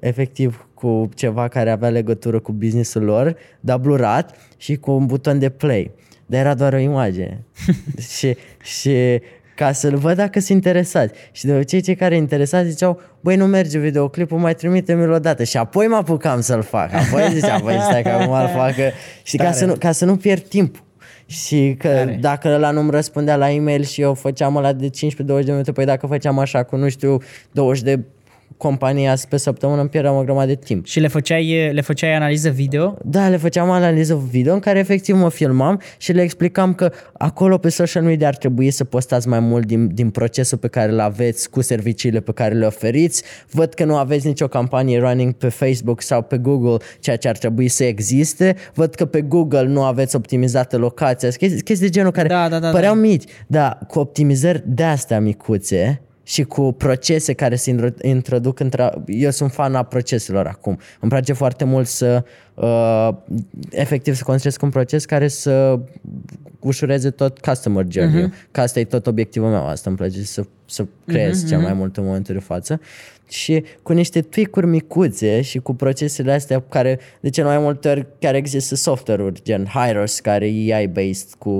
efectiv, 0.00 0.65
cu 0.76 1.08
ceva 1.14 1.48
care 1.48 1.70
avea 1.70 1.88
legătură 1.88 2.40
cu 2.40 2.52
businessul 2.52 3.02
lor, 3.02 3.36
dar 3.60 3.78
blurat 3.78 4.36
și 4.56 4.76
cu 4.76 4.90
un 4.90 5.06
buton 5.06 5.38
de 5.38 5.48
play. 5.48 5.90
Dar 6.26 6.40
era 6.40 6.54
doar 6.54 6.72
o 6.72 6.78
imagine. 6.78 7.44
și, 8.16 8.36
și 8.62 9.20
ca 9.54 9.72
să-l 9.72 9.96
văd 9.96 10.16
dacă 10.16 10.40
sunt 10.40 10.50
interesați. 10.50 11.14
Și 11.32 11.44
de 11.44 11.52
obicei 11.54 11.80
cei 11.80 11.94
care 11.94 12.16
interesați 12.16 12.68
ziceau, 12.68 13.00
băi, 13.20 13.36
nu 13.36 13.46
merge 13.46 13.78
videoclipul, 13.78 14.38
mai 14.38 14.54
trimite-mi-l 14.54 15.10
o 15.10 15.18
dată. 15.18 15.44
Și 15.44 15.56
apoi 15.56 15.86
mă 15.86 15.96
apucam 15.96 16.40
să-l 16.40 16.62
fac. 16.62 16.92
Apoi 16.94 17.28
ziceam, 17.32 17.60
băi, 17.64 17.78
stai 17.80 18.02
că 18.02 18.08
acum 18.08 18.32
îl 18.32 18.48
fac. 18.48 18.74
Și 19.22 19.36
ca 19.36 19.52
să, 19.52 19.64
nu, 19.64 19.74
ca 19.74 19.92
să 19.92 20.04
nu 20.04 20.16
pierd 20.16 20.42
timp. 20.42 20.84
Și 21.26 21.74
că 21.78 21.88
Tare. 21.88 22.18
dacă 22.20 22.48
ăla 22.48 22.70
nu-mi 22.70 22.90
răspundea 22.90 23.36
la 23.36 23.50
e-mail 23.50 23.84
și 23.84 24.00
eu 24.00 24.14
făceam 24.14 24.56
ăla 24.56 24.72
de 24.72 24.88
15-20 24.88 24.90
de 25.26 25.50
minute, 25.50 25.72
păi 25.72 25.84
dacă 25.84 26.06
făceam 26.06 26.38
așa 26.38 26.62
cu, 26.62 26.76
nu 26.76 26.88
știu, 26.88 27.18
20 27.52 27.82
de 27.82 28.00
companii 28.56 29.06
azi 29.06 29.28
pe 29.28 29.36
săptămână, 29.36 29.80
îmi 29.80 29.88
pierdeam 29.88 30.16
o 30.16 30.22
grămadă 30.22 30.46
de 30.46 30.54
timp. 30.54 30.86
Și 30.86 31.00
le 31.00 31.08
făceai, 31.08 31.70
le 31.72 31.80
făceai 31.80 32.14
analiză 32.14 32.50
video? 32.50 32.96
Da, 33.04 33.28
le 33.28 33.36
făceam 33.36 33.70
analiză 33.70 34.22
video 34.30 34.52
în 34.52 34.60
care 34.60 34.78
efectiv 34.78 35.16
mă 35.16 35.28
filmam 35.28 35.80
și 35.96 36.12
le 36.12 36.22
explicam 36.22 36.74
că 36.74 36.92
acolo 37.12 37.58
pe 37.58 37.68
social 37.68 38.02
media 38.02 38.28
ar 38.28 38.36
trebui 38.36 38.70
să 38.70 38.84
postați 38.84 39.28
mai 39.28 39.40
mult 39.40 39.66
din, 39.66 39.94
din 39.94 40.10
procesul 40.10 40.58
pe 40.58 40.68
care 40.68 40.92
îl 40.92 41.00
aveți 41.00 41.50
cu 41.50 41.60
serviciile 41.60 42.20
pe 42.20 42.32
care 42.32 42.54
le 42.54 42.66
oferiți. 42.66 43.22
Văd 43.50 43.74
că 43.74 43.84
nu 43.84 43.96
aveți 43.96 44.26
nicio 44.26 44.48
campanie 44.48 44.98
running 44.98 45.32
pe 45.32 45.48
Facebook 45.48 46.02
sau 46.02 46.22
pe 46.22 46.38
Google, 46.38 46.76
ceea 47.00 47.16
ce 47.16 47.28
ar 47.28 47.36
trebui 47.36 47.68
să 47.68 47.84
existe. 47.84 48.56
Văd 48.74 48.94
că 48.94 49.04
pe 49.04 49.20
Google 49.20 49.66
nu 49.66 49.82
aveți 49.82 50.16
optimizată 50.16 50.76
locația. 50.76 51.28
Chestii, 51.28 51.62
chestii 51.62 51.86
de 51.86 51.92
genul 51.92 52.10
care 52.10 52.28
Da, 52.28 52.48
da, 52.48 52.58
da, 52.58 52.70
păreau 52.70 52.94
da. 52.94 53.00
mici, 53.00 53.24
dar 53.46 53.78
cu 53.88 53.98
optimizări 53.98 54.62
de 54.66 54.82
astea 54.82 55.20
micuțe 55.20 56.00
și 56.26 56.42
cu 56.42 56.72
procese 56.72 57.32
care 57.32 57.56
se 57.56 57.70
intro- 57.70 58.02
introduc 58.02 58.60
între... 58.60 58.90
Eu 59.06 59.30
sunt 59.30 59.52
fan 59.52 59.74
a 59.74 59.82
proceselor 59.82 60.46
acum. 60.46 60.78
Îmi 61.00 61.10
place 61.10 61.32
foarte 61.32 61.64
mult 61.64 61.86
să 61.86 62.24
uh, 62.54 63.08
efectiv 63.70 64.14
să 64.14 64.22
construiesc 64.24 64.62
un 64.62 64.70
proces 64.70 65.04
care 65.04 65.28
să 65.28 65.78
ușureze 66.60 67.10
tot 67.10 67.38
customer 67.38 67.86
journey 67.88 68.28
uh-huh. 68.28 68.50
că 68.50 68.60
asta 68.60 68.80
e 68.80 68.84
tot 68.84 69.06
obiectivul 69.06 69.48
meu, 69.48 69.66
asta 69.66 69.88
îmi 69.88 69.98
place 69.98 70.22
să, 70.22 70.44
să 70.66 70.86
creez 71.06 71.44
uh-huh. 71.44 71.48
cel 71.48 71.58
mai 71.58 71.72
mult 71.72 71.96
în 71.96 72.04
momentul 72.04 72.34
de 72.34 72.40
față 72.40 72.80
și 73.28 73.64
cu 73.82 73.92
niște 73.92 74.20
tweak-uri 74.20 74.66
micuțe 74.66 75.40
și 75.40 75.58
cu 75.58 75.74
procesele 75.74 76.32
astea 76.32 76.60
care 76.68 76.98
de 77.20 77.30
cel 77.30 77.44
mai 77.44 77.58
multe 77.58 77.88
ori 77.88 78.06
chiar 78.18 78.34
există 78.34 78.74
software-uri 78.74 79.42
gen 79.42 79.64
Hyros 79.64 80.20
care 80.20 80.46
e 80.46 80.74
AI-based 80.74 81.28
cu, 81.38 81.50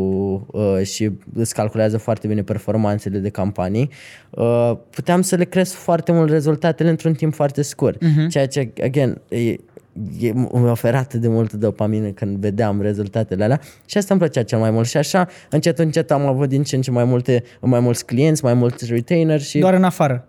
uh, 0.50 0.82
și 0.82 1.10
îți 1.34 1.54
calculează 1.54 1.96
foarte 1.96 2.26
bine 2.26 2.42
performanțele 2.42 3.18
de 3.18 3.28
campanii 3.28 3.90
uh, 4.30 4.72
puteam 4.90 5.22
să 5.22 5.36
le 5.36 5.44
cresc 5.44 5.72
foarte 5.74 6.12
mult 6.12 6.30
rezultatele 6.30 6.88
într-un 6.88 7.14
timp 7.14 7.34
foarte 7.34 7.62
scurt 7.62 8.04
uh-huh. 8.04 8.28
ceea 8.30 8.46
ce, 8.46 8.72
again, 8.82 9.20
e, 9.28 9.38
e, 9.38 9.56
mi-a 10.32 10.70
oferat 10.70 11.00
atât 11.00 11.20
de 11.20 11.28
multă 11.28 11.56
dopamină 11.56 12.08
când 12.08 12.36
vedeam 12.36 12.80
rezultatele 12.80 13.44
alea 13.44 13.60
și 13.84 13.98
asta 13.98 14.14
îmi 14.14 14.22
plăcea 14.22 14.42
cel 14.42 14.58
mai 14.58 14.70
mult 14.70 14.86
și 14.88 14.96
așa 14.96 15.28
încet 15.50 15.78
încet 15.78 16.10
am 16.10 16.26
avut 16.26 16.48
din 16.48 16.62
ce 16.62 16.76
în 16.76 16.82
ce 16.82 16.90
mai 16.90 17.04
multe 17.04 17.42
mai 17.60 17.80
mulți 17.80 18.04
clienți, 18.06 18.44
mai 18.44 18.54
mulți 18.54 18.86
retainer 18.86 19.40
și 19.40 19.58
Doar 19.58 19.74
în 19.74 19.84
afară. 19.84 20.28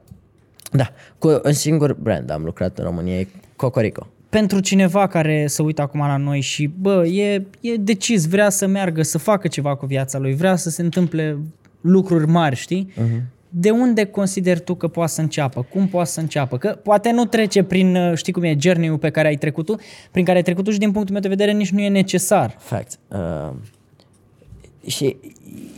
da, 0.72 0.92
cu 1.18 1.42
un 1.46 1.54
singur 1.54 1.94
brand 1.94 2.32
am 2.32 2.44
lucrat 2.44 2.78
în 2.78 2.84
România, 2.84 3.20
e 3.20 3.28
Cocorico. 3.56 4.08
Pentru 4.30 4.60
cineva 4.60 5.08
care 5.08 5.48
se 5.48 5.62
uită 5.62 5.82
acum 5.82 6.00
la 6.00 6.18
noi 6.18 6.40
și, 6.40 6.72
bă, 6.80 7.06
e, 7.06 7.46
e 7.62 7.76
decis, 7.80 8.26
vrea 8.28 8.50
să 8.50 8.68
meargă, 8.68 9.02
să 9.02 9.18
facă 9.18 9.48
ceva 9.48 9.76
cu 9.76 9.86
viața 9.86 10.18
lui, 10.18 10.36
vrea 10.36 10.56
să 10.56 10.70
se 10.70 10.82
întâmple 10.82 11.38
lucruri 11.82 12.28
mari, 12.28 12.56
știi? 12.56 12.94
Uh-huh. 12.94 13.22
De 13.50 13.70
unde 13.70 14.06
consideri 14.06 14.60
tu 14.60 14.76
că 14.76 14.88
poate 14.88 15.12
să 15.12 15.22
înceapă? 15.22 15.68
Cum 15.72 15.88
poate 15.88 16.10
să 16.10 16.20
înceapă? 16.20 16.58
Că 16.58 16.80
poate 16.84 17.12
nu 17.12 17.26
trece 17.26 17.64
prin, 17.64 17.96
uh, 17.96 18.18
știi 18.18 18.34
cum 18.34 18.44
e, 18.44 18.58
journey-ul 18.60 18.98
pe 18.98 19.10
care 19.10 19.28
ai 19.28 19.36
trecut 19.36 19.66
tu, 19.66 19.76
prin 20.12 20.26
care 20.26 20.38
ai 20.38 20.44
trecut 20.44 20.64
tu 20.64 20.72
și 20.72 20.78
din 20.78 20.92
punctul 20.92 21.14
meu 21.14 21.22
de 21.22 21.28
vedere 21.28 21.52
nici 21.52 21.72
nu 21.72 21.82
e 21.82 21.90
necesar. 21.90 22.56
Fact. 22.60 23.00
Uh, 23.08 23.54
și 24.88 25.18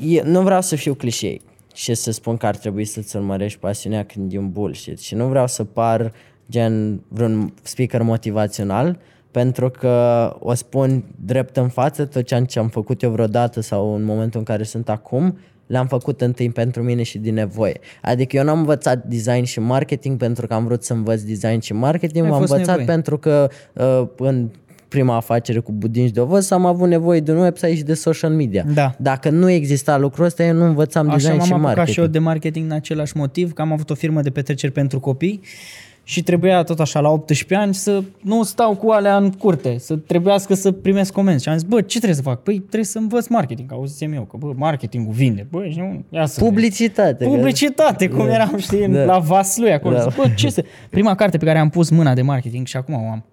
eu 0.02 0.24
nu 0.26 0.42
vreau 0.42 0.62
să 0.62 0.76
fiu 0.76 0.94
clișei 0.94 1.42
și 1.74 1.94
să 1.94 2.12
spun 2.12 2.38
că 2.38 2.46
ar 2.46 2.56
trebui 2.56 2.86
să-ți 2.86 3.16
urmărești 3.16 3.60
pasiunea 3.60 4.04
când 4.06 4.34
e 4.34 4.38
un 4.38 4.52
bullshit 4.52 5.00
și 5.00 5.16
nu 5.16 5.28
vreau 5.28 5.48
să 5.48 5.64
par 5.64 6.14
gen 6.50 7.02
vreun 7.08 7.54
speaker 7.62 8.02
motivațional 8.02 9.00
pentru 9.32 9.70
că 9.70 10.36
o 10.40 10.54
spun 10.54 11.04
drept 11.26 11.58
în 11.58 11.70
față 11.70 12.06
tot 12.06 12.24
ce 12.24 12.36
am, 12.36 12.46
ce 12.46 12.60
am 12.60 12.68
făcut 12.68 13.02
eu 13.02 13.12
vreodată 13.12 13.62
sau 13.62 13.96
în 13.96 14.04
momentul 14.04 14.40
în 14.40 14.46
care 14.46 14.64
sunt 14.64 14.90
acum 14.90 15.38
le-am 15.70 15.88
făcut 15.88 16.22
întâi 16.22 16.50
pentru 16.50 16.84
mine 16.84 17.04
și 17.04 17.18
din 17.18 17.34
nevoie. 17.34 17.80
Adică 18.02 18.38
eu 18.38 18.44
n-am 18.44 18.58
învățat 18.58 19.04
design 19.06 19.44
și 19.44 19.60
marketing 19.60 20.18
pentru 20.18 20.48
că 20.48 20.54
am 20.54 20.66
vrut 20.66 20.84
să 20.84 20.94
învăț 20.94 21.22
design 21.22 21.60
și 21.60 21.74
marketing, 21.74 22.24
Ai 22.24 22.30
m-am 22.30 22.40
fost 22.40 22.52
învățat 22.52 22.78
nevoie. 22.78 22.96
pentru 22.96 23.18
că 23.18 23.50
uh, 23.74 24.08
în 24.18 24.50
prima 24.88 25.16
afacere 25.16 25.60
cu 25.60 25.72
budinci 25.72 26.12
de 26.12 26.20
ovăz 26.20 26.52
am 26.52 26.66
avut 26.66 26.88
nevoie 26.88 27.20
de 27.20 27.32
un 27.32 27.38
website 27.38 27.76
și 27.76 27.84
de 27.84 27.94
social 27.94 28.32
media. 28.32 28.66
Da. 28.74 28.96
Dacă 28.98 29.30
nu 29.30 29.50
exista 29.50 29.98
lucrul 29.98 30.26
ăsta, 30.26 30.44
eu 30.44 30.54
nu 30.54 30.64
învățam 30.66 31.08
Așa 31.08 31.16
design 31.16 31.36
m-am 31.38 31.46
și 31.46 31.52
apucat 31.52 31.68
marketing. 31.68 31.94
și 31.96 32.00
eu 32.00 32.08
de 32.08 32.20
marketing 32.20 32.66
în 32.66 32.72
același 32.76 33.18
motiv, 33.18 33.54
că 33.54 33.62
am 33.62 33.72
avut 33.72 33.90
o 33.90 33.94
firmă 33.94 34.22
de 34.22 34.30
petreceri 34.30 34.72
pentru 34.72 35.00
copii 35.00 35.42
și 36.10 36.24
trebuia 36.24 36.64
tot 36.64 36.80
așa 36.80 37.00
la 37.00 37.10
18 37.10 37.56
ani 37.56 37.74
să 37.74 38.04
nu 38.22 38.44
stau 38.44 38.76
cu 38.76 38.90
alea 38.90 39.18
în 39.18 39.32
curte, 39.32 39.78
să 39.78 39.96
trebuiască 39.96 40.54
să 40.54 40.72
primesc 40.72 41.14
comenzi. 41.14 41.44
Și 41.44 41.50
am 41.50 41.58
zis, 41.58 41.68
bă, 41.68 41.82
ce 41.82 41.96
trebuie 41.98 42.16
să 42.16 42.22
fac? 42.22 42.44
Păi 42.44 42.58
trebuie 42.60 42.84
să 42.84 42.98
învăț 42.98 43.28
marketing, 43.28 43.72
auzisem 43.72 44.14
eu, 44.14 44.24
că 44.24 44.38
bă, 44.38 44.52
marketingul 44.56 45.14
vinde. 45.14 45.48
Bă, 45.52 45.68
și 45.68 45.78
nu, 45.78 46.04
ia 46.10 46.26
să 46.26 46.34
vezi. 46.40 46.50
Publicitate. 46.52 47.24
că- 47.26 47.30
Publicitate, 47.32 48.08
cum 48.08 48.26
Da. 48.26 48.34
eram, 48.34 48.58
știi, 48.58 48.88
Da. 48.88 49.04
la 49.04 49.20
Vaslui 49.20 49.72
acolo. 49.74 49.96
Da. 49.96 50.02
Da. 50.04 50.10
Bă, 50.16 50.24
ce 50.36 50.50
să... 50.50 50.64
Prima 50.90 51.16
carte 51.16 51.38
pe 51.38 51.46
care 51.46 51.58
am 51.60 51.70
pus 51.70 51.90
mâna 51.90 52.14
de 52.14 52.22
marketing 52.22 52.68
și 52.68 52.78
acum 52.78 52.94
o 52.94 53.10
am. 53.12 53.24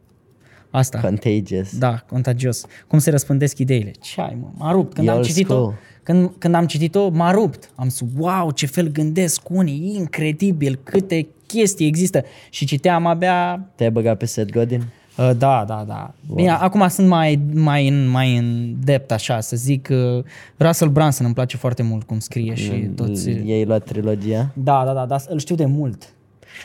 Asta. 0.71 0.99
Contagious. 0.99 1.79
Da, 1.79 2.05
contagios. 2.09 2.65
Cum 2.87 2.99
se 2.99 3.11
răspândesc 3.11 3.59
ideile. 3.59 3.91
Ce 4.01 4.21
ai, 4.21 4.37
mă? 4.41 4.47
M-a 4.55 4.73
rupt. 4.73 4.95
Când 4.95 5.07
E 5.07 5.11
am 5.11 5.17
old 5.17 5.27
citit-o, 5.27 5.55
school. 5.55 5.75
Când, 6.07 6.31
când 6.39 6.55
am 6.55 6.67
citit-o, 6.67 7.09
m-a 7.09 7.31
rupt. 7.31 7.71
Am 7.75 7.89
zis, 7.89 8.03
wow, 8.19 8.51
ce 8.51 8.67
fel 8.67 8.89
gândesc 8.89 9.51
unii, 9.51 9.95
incredibil, 9.97 10.79
câte 10.83 11.27
chestii 11.47 11.87
există. 11.87 12.25
Și 12.51 12.67
citeam 12.67 13.07
abia... 13.07 13.67
Te-ai 13.75 13.91
băgat 13.91 14.17
pe 14.17 14.27
Seth 14.27 14.53
Godin? 14.53 14.83
Uh, 15.19 15.31
da, 15.39 15.65
da, 15.69 15.85
da. 15.87 16.15
Bine, 16.35 16.51
acum 16.51 16.89
sunt 16.89 17.09
mai, 17.09 17.41
mai, 17.55 17.89
în, 17.89 18.09
mai 18.09 18.37
în 18.37 18.75
dept, 18.85 19.13
așa, 19.13 19.41
să 19.41 19.57
zic. 19.57 19.89
Uh, 19.91 20.25
Russell 20.59 20.91
Brunson 20.91 21.25
îmi 21.25 21.35
place 21.35 21.57
foarte 21.57 21.83
mult 21.83 22.03
cum 22.03 22.19
scrie 22.19 22.55
și 22.55 22.71
toți... 22.71 23.29
Ei 23.29 23.65
luat 23.65 23.85
trilogia? 23.85 24.51
Da, 24.55 24.83
da, 24.85 24.93
da, 24.93 25.07
dar 25.07 25.23
îl 25.29 25.39
știu 25.39 25.55
de 25.55 25.65
mult. 25.65 26.15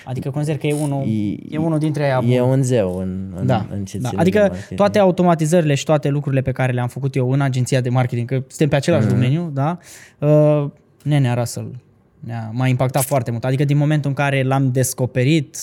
Adică 0.06 0.30
consider 0.30 0.58
că 0.58 0.68
e 0.68 0.74
unul, 0.74 1.04
e, 1.50 1.58
unul 1.58 1.80
dintre 1.80 2.22
ei 2.24 2.36
E 2.36 2.42
un 2.42 2.64
zeu 2.64 2.98
în, 2.98 3.34
în, 3.36 3.46
da, 3.46 3.66
în 3.72 3.86
ce 3.86 3.98
da. 3.98 4.08
ține 4.08 4.16
de 4.16 4.22
Adică 4.22 4.40
marketing. 4.40 4.80
toate 4.80 5.00
automatizările 5.00 5.76
și 5.76 5.84
toate 5.84 6.10
lucrurile 6.10 6.42
pe 6.42 6.52
care 6.52 6.72
le-am 6.72 6.88
făcut 6.88 7.16
eu 7.16 7.32
în 7.32 7.42
agenția 7.42 7.82
de 7.82 7.90
marketing, 7.90 8.28
că 8.30 8.34
suntem 8.48 8.68
pe 8.70 8.76
același 8.76 9.06
Mhm. 9.06 9.14
mm-hmm. 9.16 9.20
domeniu, 9.20 9.52
da? 9.54 9.78
Uh, 10.20 10.70
Nenea 11.04 11.34
Russell 11.34 11.76
ne-a, 12.20 12.50
m-a 12.54 12.68
impactat 12.68 13.04
foarte 13.04 13.32
mult. 13.32 13.46
Adică 13.46 13.64
din 13.66 13.78
momentul 13.78 14.10
în 14.10 14.16
care 14.16 14.44
l-am 14.44 14.72
descoperit, 14.72 15.58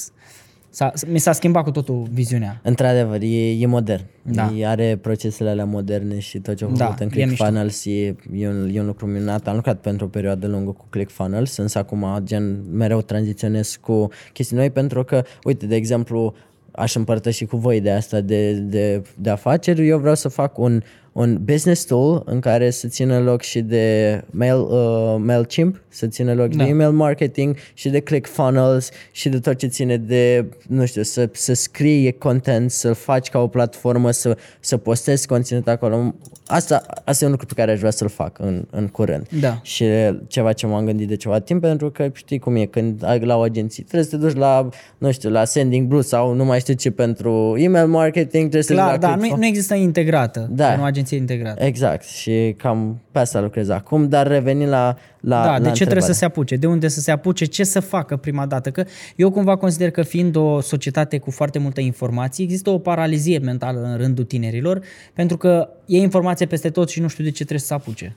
S-a, 0.71 0.93
mi 1.07 1.19
s-a 1.19 1.33
schimbat 1.33 1.65
cu 1.65 1.71
totul 1.71 2.09
viziunea. 2.13 2.61
Într-adevăr, 2.63 3.21
e, 3.21 3.51
e 3.51 3.67
modern. 3.67 4.05
Da. 4.23 4.53
E, 4.57 4.67
are 4.67 4.99
procesele 5.03 5.51
alea 5.51 5.65
moderne 5.65 6.19
și 6.19 6.39
tot 6.39 6.57
ce 6.57 6.65
au 6.65 6.71
Da, 6.71 6.85
făcut 6.85 7.01
în 7.01 7.07
e 7.07 7.25
mișto. 7.25 7.27
ClickFunnels 7.27 7.85
e, 7.85 8.17
e, 8.33 8.49
un, 8.49 8.71
e 8.73 8.81
un 8.81 8.87
lucru 8.87 9.07
minunat. 9.07 9.49
Am 9.49 9.55
lucrat 9.55 9.81
pentru 9.81 10.05
o 10.05 10.09
perioadă 10.09 10.47
lungă 10.47 10.71
cu 10.71 10.87
ClickFunnels, 10.91 11.57
însă 11.57 11.79
acum 11.79 12.07
gen 12.23 12.65
mereu 12.73 13.01
tranziționez 13.01 13.79
cu 13.81 14.09
chestii 14.33 14.57
noi 14.57 14.71
pentru 14.71 15.05
că, 15.05 15.23
uite, 15.45 15.67
de 15.67 15.75
exemplu, 15.75 16.35
aș 16.71 16.95
împărtăși 16.95 17.45
cu 17.45 17.57
voi 17.57 17.81
de 17.81 17.91
asta 17.91 18.21
de, 18.21 18.53
de, 18.53 19.03
de 19.19 19.31
afaceri. 19.31 19.89
Eu 19.89 19.99
vreau 19.99 20.15
să 20.15 20.29
fac 20.29 20.59
un, 20.59 20.83
un 21.19 21.39
business 21.45 21.85
tool 21.85 22.23
în 22.25 22.41
care 22.41 22.71
să 22.71 22.89
țină 22.89 23.21
loc 23.21 23.43
și 23.43 23.61
de 23.61 24.25
mail, 24.31 24.61
uh, 24.61 25.17
MailChimp, 25.19 25.83
să 25.89 26.07
țină 26.07 26.35
loc 26.35 26.49
Da. 26.49 26.65
de 26.65 26.71
email 26.71 26.91
marketing 26.91 27.57
și 27.75 27.89
de 27.89 28.01
ClickFunnels 28.01 28.91
și 29.13 29.29
de 29.29 29.39
tot 29.39 29.57
ce 29.57 29.67
ține 29.67 29.97
de, 29.97 30.45
nu 30.69 30.87
știu, 30.87 31.03
să, 31.03 31.29
să 31.33 31.53
scrii 31.53 32.13
content, 32.19 32.71
să-l 32.71 32.95
faci 32.95 33.29
ca 33.29 33.39
o 33.39 33.47
platformă, 33.47 34.11
să, 34.11 34.37
să 34.61 34.77
postezi 34.77 35.27
conținut 35.27 35.69
acolo. 35.69 36.15
Asta, 36.49 36.83
asta 37.05 37.25
e 37.25 37.27
un 37.27 37.33
lucru 37.33 37.47
pe 37.47 37.55
care 37.55 37.71
aș 37.71 37.79
vrea 37.79 37.91
să-l 37.91 38.09
fac 38.09 38.39
în, 38.39 38.65
în 38.71 38.87
curând. 38.89 39.27
Da. 39.41 39.59
Și 39.63 39.85
ceva 40.27 40.53
ce 40.53 40.67
m-am 40.67 40.85
gândit 40.85 41.09
de 41.09 41.17
ceva 41.17 41.39
timp, 41.39 41.61
pentru 41.61 41.91
că 41.91 42.09
știi 42.13 42.39
cum 42.39 42.57
e, 42.57 42.65
când 42.65 43.05
ai 43.05 43.21
la 43.21 43.37
o 43.37 43.41
agenție, 43.41 43.83
trebuie 43.83 44.09
să 44.09 44.17
te 44.17 44.23
duci 44.27 44.37
la, 44.37 44.69
nu 44.99 45.11
știu, 45.13 45.31
la 45.31 45.45
Sending 45.45 45.87
Blue 45.87 46.03
sau 46.03 46.33
nu 46.35 46.45
mai 46.45 46.61
știu 46.61 46.75
ce 46.75 46.91
pentru 46.91 47.55
email 47.59 47.87
marketing, 47.87 48.43
trebuie 48.43 48.63
să 48.63 48.69
te 48.69 48.75
Clar, 48.75 48.91
duci 48.93 49.03
la 49.03 49.09
da, 49.09 49.15
nu, 49.15 49.23
Clickfun- 49.23 49.39
nu 49.39 49.47
există 49.47 49.75
integrată. 49.75 50.49
Da. 50.51 50.77
Nu 50.77 50.83
agenție 50.83 51.17
integrată. 51.17 51.65
Exact, 51.65 52.05
și 52.05 52.55
cam 52.57 53.01
pe 53.19 53.25
asta 53.25 53.41
lucrez 53.41 53.69
acum, 53.69 54.09
dar 54.09 54.27
revenind 54.27 54.71
la, 54.71 54.97
la 55.21 55.43
Da, 55.43 55.51
la 55.51 55.59
de 55.59 55.69
ce 55.69 55.75
trebuie 55.75 55.75
întrebare. 55.75 56.13
să 56.13 56.19
se 56.19 56.25
apuce? 56.25 56.57
De 56.57 56.67
unde 56.67 56.89
să 56.89 57.01
se 57.01 57.11
apuce? 57.11 57.45
Ce 57.45 57.65
să 57.65 57.81
facă 57.81 58.17
prima 58.17 58.47
dată? 58.47 58.71
Că 58.71 58.85
eu 59.17 59.31
cumva 59.31 59.57
consider 59.57 59.91
că 59.91 60.03
fiind 60.03 60.37
o 60.37 60.61
societate 60.61 61.19
cu 61.19 61.31
foarte 61.31 61.59
multă 61.59 61.81
informație, 61.81 62.45
există 62.45 62.71
o 62.71 62.79
paralizie 62.79 63.39
mentală 63.39 63.81
în 63.81 63.97
rândul 63.97 64.25
tinerilor, 64.25 64.81
pentru 65.15 65.37
că 65.37 65.69
e 65.87 65.97
informație 65.97 66.47
peste 66.47 66.71
tot 66.71 66.89
și 66.89 67.01
nu 67.01 67.09
știu 67.09 67.25
de 67.25 67.31
ce 67.31 67.37
trebuie 67.37 67.59
să 67.59 67.67
se 67.67 67.75
apuce. 67.75 68.17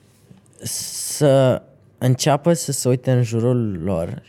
să 0.62 1.62
înceapă 1.98 2.52
să 2.52 2.72
se 2.72 2.88
uite 2.88 3.10
în 3.10 3.22
jurul 3.22 3.80
lor 3.84 4.22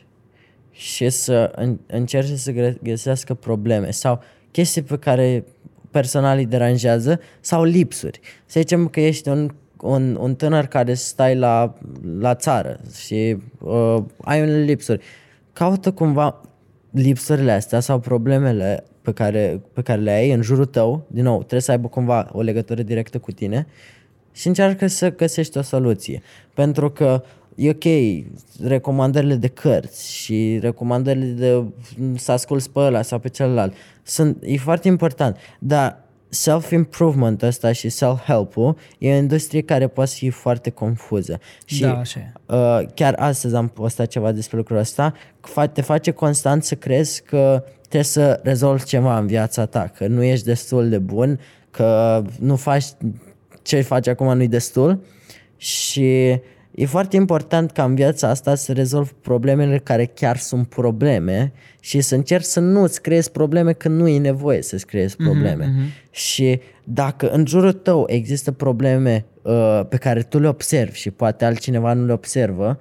și 0.71 1.09
să 1.09 1.51
în, 1.55 1.79
încerce 1.87 2.35
să 2.35 2.51
gre- 2.51 2.77
găsească 2.83 3.33
probleme 3.33 3.91
sau 3.91 4.21
chestii 4.51 4.81
pe 4.81 4.97
care 4.97 5.43
personal 5.91 6.37
îi 6.37 6.45
deranjează 6.45 7.19
sau 7.39 7.63
lipsuri. 7.63 8.19
Să 8.45 8.59
zicem 8.59 8.87
că 8.87 8.99
ești 8.99 9.29
un, 9.29 9.49
un, 9.83 10.17
un 10.19 10.35
tânăr 10.35 10.65
care 10.65 10.93
stai 10.93 11.35
la, 11.35 11.73
la 12.19 12.35
țară 12.35 12.79
și 12.95 13.37
uh, 13.59 14.03
ai 14.21 14.41
unele 14.41 14.63
lipsuri. 14.63 15.03
Caută 15.53 15.91
cumva 15.91 16.41
lipsurile 16.91 17.51
astea 17.51 17.79
sau 17.79 17.99
problemele 17.99 18.83
pe 19.01 19.11
care, 19.11 19.61
pe 19.73 19.81
care 19.81 20.01
le 20.01 20.11
ai 20.11 20.31
în 20.31 20.41
jurul 20.41 20.65
tău, 20.65 21.05
din 21.07 21.23
nou, 21.23 21.37
trebuie 21.37 21.61
să 21.61 21.71
aibă 21.71 21.87
cumva 21.87 22.29
o 22.31 22.41
legătură 22.41 22.81
directă 22.81 23.19
cu 23.19 23.31
tine 23.31 23.67
și 24.31 24.47
încearcă 24.47 24.87
să 24.87 25.15
găsești 25.15 25.57
o 25.57 25.61
soluție. 25.61 26.21
Pentru 26.53 26.89
că 26.89 27.23
e 27.55 27.69
ok, 27.69 27.83
recomandările 28.63 29.35
de 29.35 29.47
cărți 29.47 30.13
și 30.15 30.57
recomandările 30.61 31.25
de 31.25 31.63
să 32.15 32.31
asculți 32.31 32.69
pe 32.69 32.79
ăla 32.79 33.01
sau 33.01 33.19
pe 33.19 33.29
celălalt, 33.29 33.73
sunt, 34.03 34.37
e 34.41 34.57
foarte 34.57 34.87
important, 34.87 35.37
dar 35.59 36.02
self-improvement 36.33 37.41
ăsta 37.41 37.71
și 37.71 37.89
self-help-ul 37.89 38.77
e 38.97 39.13
o 39.13 39.17
industrie 39.17 39.61
care 39.61 39.87
poate 39.87 40.11
fi 40.13 40.29
foarte 40.29 40.69
confuză. 40.69 41.39
Și 41.65 41.81
Da, 41.81 41.97
așa 41.97 42.19
e. 42.19 42.31
Uh, 42.45 42.81
chiar 42.93 43.15
astăzi 43.17 43.55
am 43.55 43.67
postat 43.67 44.07
ceva 44.07 44.31
despre 44.31 44.57
lucrul 44.57 44.77
ăsta, 44.77 45.13
că 45.41 45.49
fa- 45.49 45.71
te 45.71 45.81
face 45.81 46.11
constant 46.11 46.63
să 46.63 46.75
crezi 46.75 47.23
că 47.23 47.63
trebuie 47.79 48.03
să 48.03 48.39
rezolvi 48.43 48.83
ceva 48.83 49.17
în 49.17 49.27
viața 49.27 49.65
ta, 49.65 49.91
că 49.97 50.07
nu 50.07 50.23
ești 50.23 50.45
destul 50.45 50.89
de 50.89 50.97
bun, 50.97 51.39
că 51.71 52.21
nu 52.39 52.55
faci 52.55 52.85
ce 53.61 53.81
faci 53.81 54.07
acum 54.07 54.35
nu-i 54.37 54.47
destul 54.47 55.03
și 55.57 56.39
e 56.75 56.85
foarte 56.85 57.15
important 57.15 57.71
ca 57.71 57.83
în 57.83 57.95
viața 57.95 58.29
asta 58.29 58.55
să 58.55 58.71
rezolvi 58.71 59.11
problemele 59.21 59.77
care 59.77 60.05
chiar 60.05 60.37
sunt 60.37 60.67
probleme 60.67 61.51
și 61.79 62.01
să 62.01 62.15
încerci 62.15 62.43
să 62.43 62.59
nu-ți 62.59 63.01
creezi 63.01 63.31
probleme 63.31 63.73
când 63.73 63.99
nu 63.99 64.07
e 64.07 64.19
nevoie 64.19 64.61
să-ți 64.61 64.85
creezi 64.85 65.15
probleme. 65.15 65.65
Mm-hmm. 65.65 66.11
Și 66.11 66.61
dacă 66.83 67.29
în 67.29 67.45
jurul 67.45 67.71
tău 67.71 68.05
există 68.07 68.51
probleme 68.51 69.25
uh, 69.41 69.81
pe 69.89 69.97
care 69.97 70.21
tu 70.21 70.39
le 70.39 70.47
observi 70.47 70.97
și 70.97 71.11
poate 71.11 71.45
altcineva 71.45 71.93
nu 71.93 72.05
le 72.05 72.13
observă, 72.13 72.79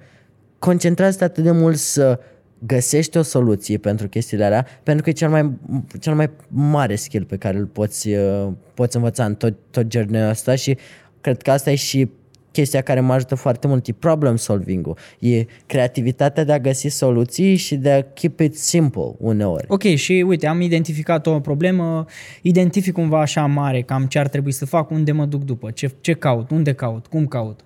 concentrează-te 0.59 1.23
atât 1.23 1.43
de 1.43 1.51
mult 1.51 1.77
să 1.77 2.19
găsești 2.65 3.17
o 3.17 3.21
soluție 3.21 3.77
pentru 3.77 4.07
chestiile 4.07 4.45
alea, 4.45 4.65
pentru 4.83 5.03
că 5.03 5.09
e 5.09 5.13
cel 5.13 5.29
mai, 5.29 5.51
cel 5.99 6.15
mai 6.15 6.29
mare 6.47 6.95
skill 6.95 7.25
pe 7.25 7.37
care 7.37 7.57
îl 7.57 7.65
poți, 7.65 8.09
uh, 8.09 8.47
poți 8.73 8.95
învăța 8.95 9.25
în 9.25 9.35
tot, 9.35 9.53
tot 9.69 9.91
journey 9.91 10.29
ăsta 10.29 10.55
și 10.55 10.77
cred 11.21 11.41
că 11.41 11.51
asta 11.51 11.71
e 11.71 11.75
și 11.75 12.09
chestia 12.53 12.81
care 12.81 12.99
mă 12.99 13.13
ajută 13.13 13.35
foarte 13.35 13.67
mult, 13.67 13.87
e 13.87 13.93
problem 13.93 14.35
solving-ul. 14.35 14.97
E 15.19 15.45
creativitatea 15.65 16.43
de 16.43 16.51
a 16.51 16.59
găsi 16.59 16.87
soluții 16.87 17.55
și 17.55 17.75
de 17.75 17.91
a 17.91 18.01
keep 18.01 18.39
it 18.39 18.57
simple 18.57 19.15
uneori. 19.17 19.65
Ok, 19.67 19.83
și 19.83 20.23
uite, 20.27 20.47
am 20.47 20.61
identificat 20.61 21.27
o 21.27 21.39
problemă, 21.39 22.05
identific 22.41 22.93
cumva 22.93 23.21
așa 23.21 23.45
mare, 23.45 23.81
cam 23.81 24.05
ce 24.05 24.19
ar 24.19 24.27
trebui 24.27 24.51
să 24.51 24.65
fac, 24.65 24.89
unde 24.89 25.11
mă 25.11 25.25
duc 25.25 25.43
după, 25.43 25.71
ce, 25.71 25.91
ce 26.01 26.13
caut, 26.13 26.49
unde 26.49 26.73
caut, 26.73 27.07
cum 27.07 27.27
caut. 27.27 27.59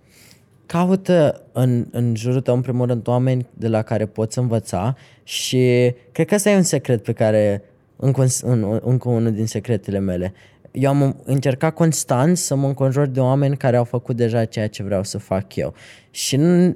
Caută 0.66 1.42
în, 1.52 1.88
în 1.92 2.16
jurul 2.16 2.42
tău, 2.42 2.56
în 2.56 2.62
primul 2.62 2.88
rând, 2.88 3.08
oameni 3.08 3.46
de 3.54 3.68
la 3.68 3.82
care 3.82 4.06
poți 4.06 4.38
învăța 4.38 4.96
și 5.24 5.94
cred 6.12 6.28
că 6.28 6.36
ăsta 6.36 6.50
e 6.50 6.56
un 6.56 6.64
secret 6.64 7.04
pe 7.04 7.12
care, 7.12 7.64
încă, 7.96 8.26
un, 8.44 8.62
un, 8.64 8.80
încă 8.84 9.10
unul 9.10 9.32
din 9.32 9.46
secretele 9.46 10.00
mele. 10.00 10.34
Eu 10.80 10.90
am 10.90 11.22
încercat 11.24 11.74
constant 11.74 12.38
să 12.38 12.56
mă 12.56 12.68
înconjur 12.68 13.06
de 13.06 13.20
oameni 13.20 13.58
care 13.58 13.78
au 13.78 13.84
făcut 13.84 14.16
deja 14.16 14.46
ceea 14.46 14.68
ce 14.68 14.84
vreau 14.84 15.04
să 15.04 15.18
fac 15.18 15.56
eu. 15.56 15.74
Și 16.12 16.36
nu, 16.36 16.76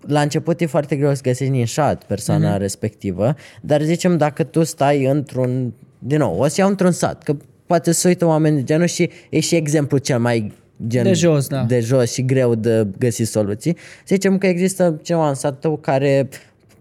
la 0.00 0.20
început 0.20 0.60
e 0.60 0.66
foarte 0.66 0.96
greu 0.96 1.14
să 1.14 1.22
găsești 1.22 1.52
nișat 1.52 2.04
persoana 2.04 2.54
mm-hmm. 2.54 2.60
respectivă, 2.60 3.34
dar 3.60 3.82
zicem 3.82 4.16
dacă 4.16 4.42
tu 4.42 4.62
stai 4.62 5.04
într-un, 5.04 5.72
din 5.98 6.18
nou, 6.18 6.38
o 6.38 6.46
să 6.48 6.60
iau 6.60 6.68
într-un 6.68 6.90
sat, 6.90 7.22
că 7.22 7.36
poate 7.66 7.92
să 7.92 8.08
uită 8.08 8.26
oameni 8.26 8.56
de 8.56 8.62
genul 8.62 8.86
și 8.86 9.10
e 9.30 9.40
și 9.40 9.54
exemplu 9.54 9.98
cel 9.98 10.18
mai 10.18 10.52
gen 10.86 11.02
De 11.02 11.12
jos, 11.12 11.46
da. 11.46 11.62
de 11.62 11.80
jos 11.80 12.12
și 12.12 12.24
greu 12.24 12.54
de 12.54 12.86
găsit 12.98 13.28
soluții. 13.28 13.76
Să 13.98 14.14
zicem 14.14 14.38
că 14.38 14.46
există 14.46 15.00
ceva 15.02 15.28
în 15.28 15.34
satul 15.34 15.58
tău 15.60 15.76
care 15.76 16.28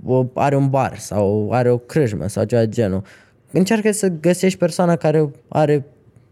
o, 0.05 0.25
are 0.33 0.55
un 0.55 0.69
bar 0.69 0.97
sau 0.97 1.49
are 1.51 1.71
o 1.71 1.77
crâșmă 1.77 2.27
sau 2.27 2.43
ceva 2.43 2.61
de 2.61 2.69
genul. 2.69 3.03
Încearcă 3.51 3.91
să 3.91 4.07
găsești 4.07 4.57
persoana 4.57 4.95
care 4.95 5.31
are 5.47 5.85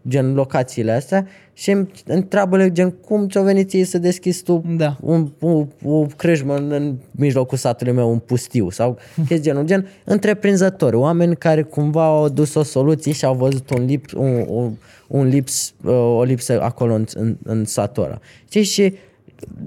gen 0.08 0.34
locațiile 0.34 0.92
astea 0.92 1.26
și 1.52 1.76
întreabă-le 2.06 2.72
gen 2.72 2.90
cum 2.90 3.28
ți-o 3.28 3.42
venit 3.42 3.68
ție 3.68 3.84
să 3.84 3.98
deschizi 3.98 4.42
tu 4.42 4.62
Da. 4.76 4.96
un, 5.00 5.32
o, 5.40 5.66
o 5.84 6.06
crâșmă 6.16 6.56
în, 6.56 6.70
în 6.72 6.96
mijlocul 7.10 7.58
satului 7.58 7.92
meu, 7.92 8.10
un 8.10 8.18
pustiu 8.18 8.70
sau 8.70 8.98
chestii 9.16 9.40
genul, 9.40 9.64
gen 9.64 9.88
întreprinzători, 10.04 10.96
oameni 10.96 11.36
care 11.36 11.62
cumva 11.62 12.04
au 12.04 12.28
dus 12.28 12.54
o 12.54 12.62
soluție 12.62 13.12
și 13.12 13.24
au 13.24 13.34
văzut 13.34 13.70
un 13.70 13.84
lips, 13.84 14.12
un, 14.12 14.44
un, 14.48 14.72
un 15.08 15.26
lips, 15.26 15.74
uh, 15.84 15.92
o 15.92 16.22
lipsă 16.22 16.62
acolo 16.62 16.94
în, 16.94 17.04
în, 17.14 17.36
în 17.42 17.64
satul 17.64 18.04
ăla. 18.04 18.18
Știi? 18.48 18.62
Și 18.62 18.94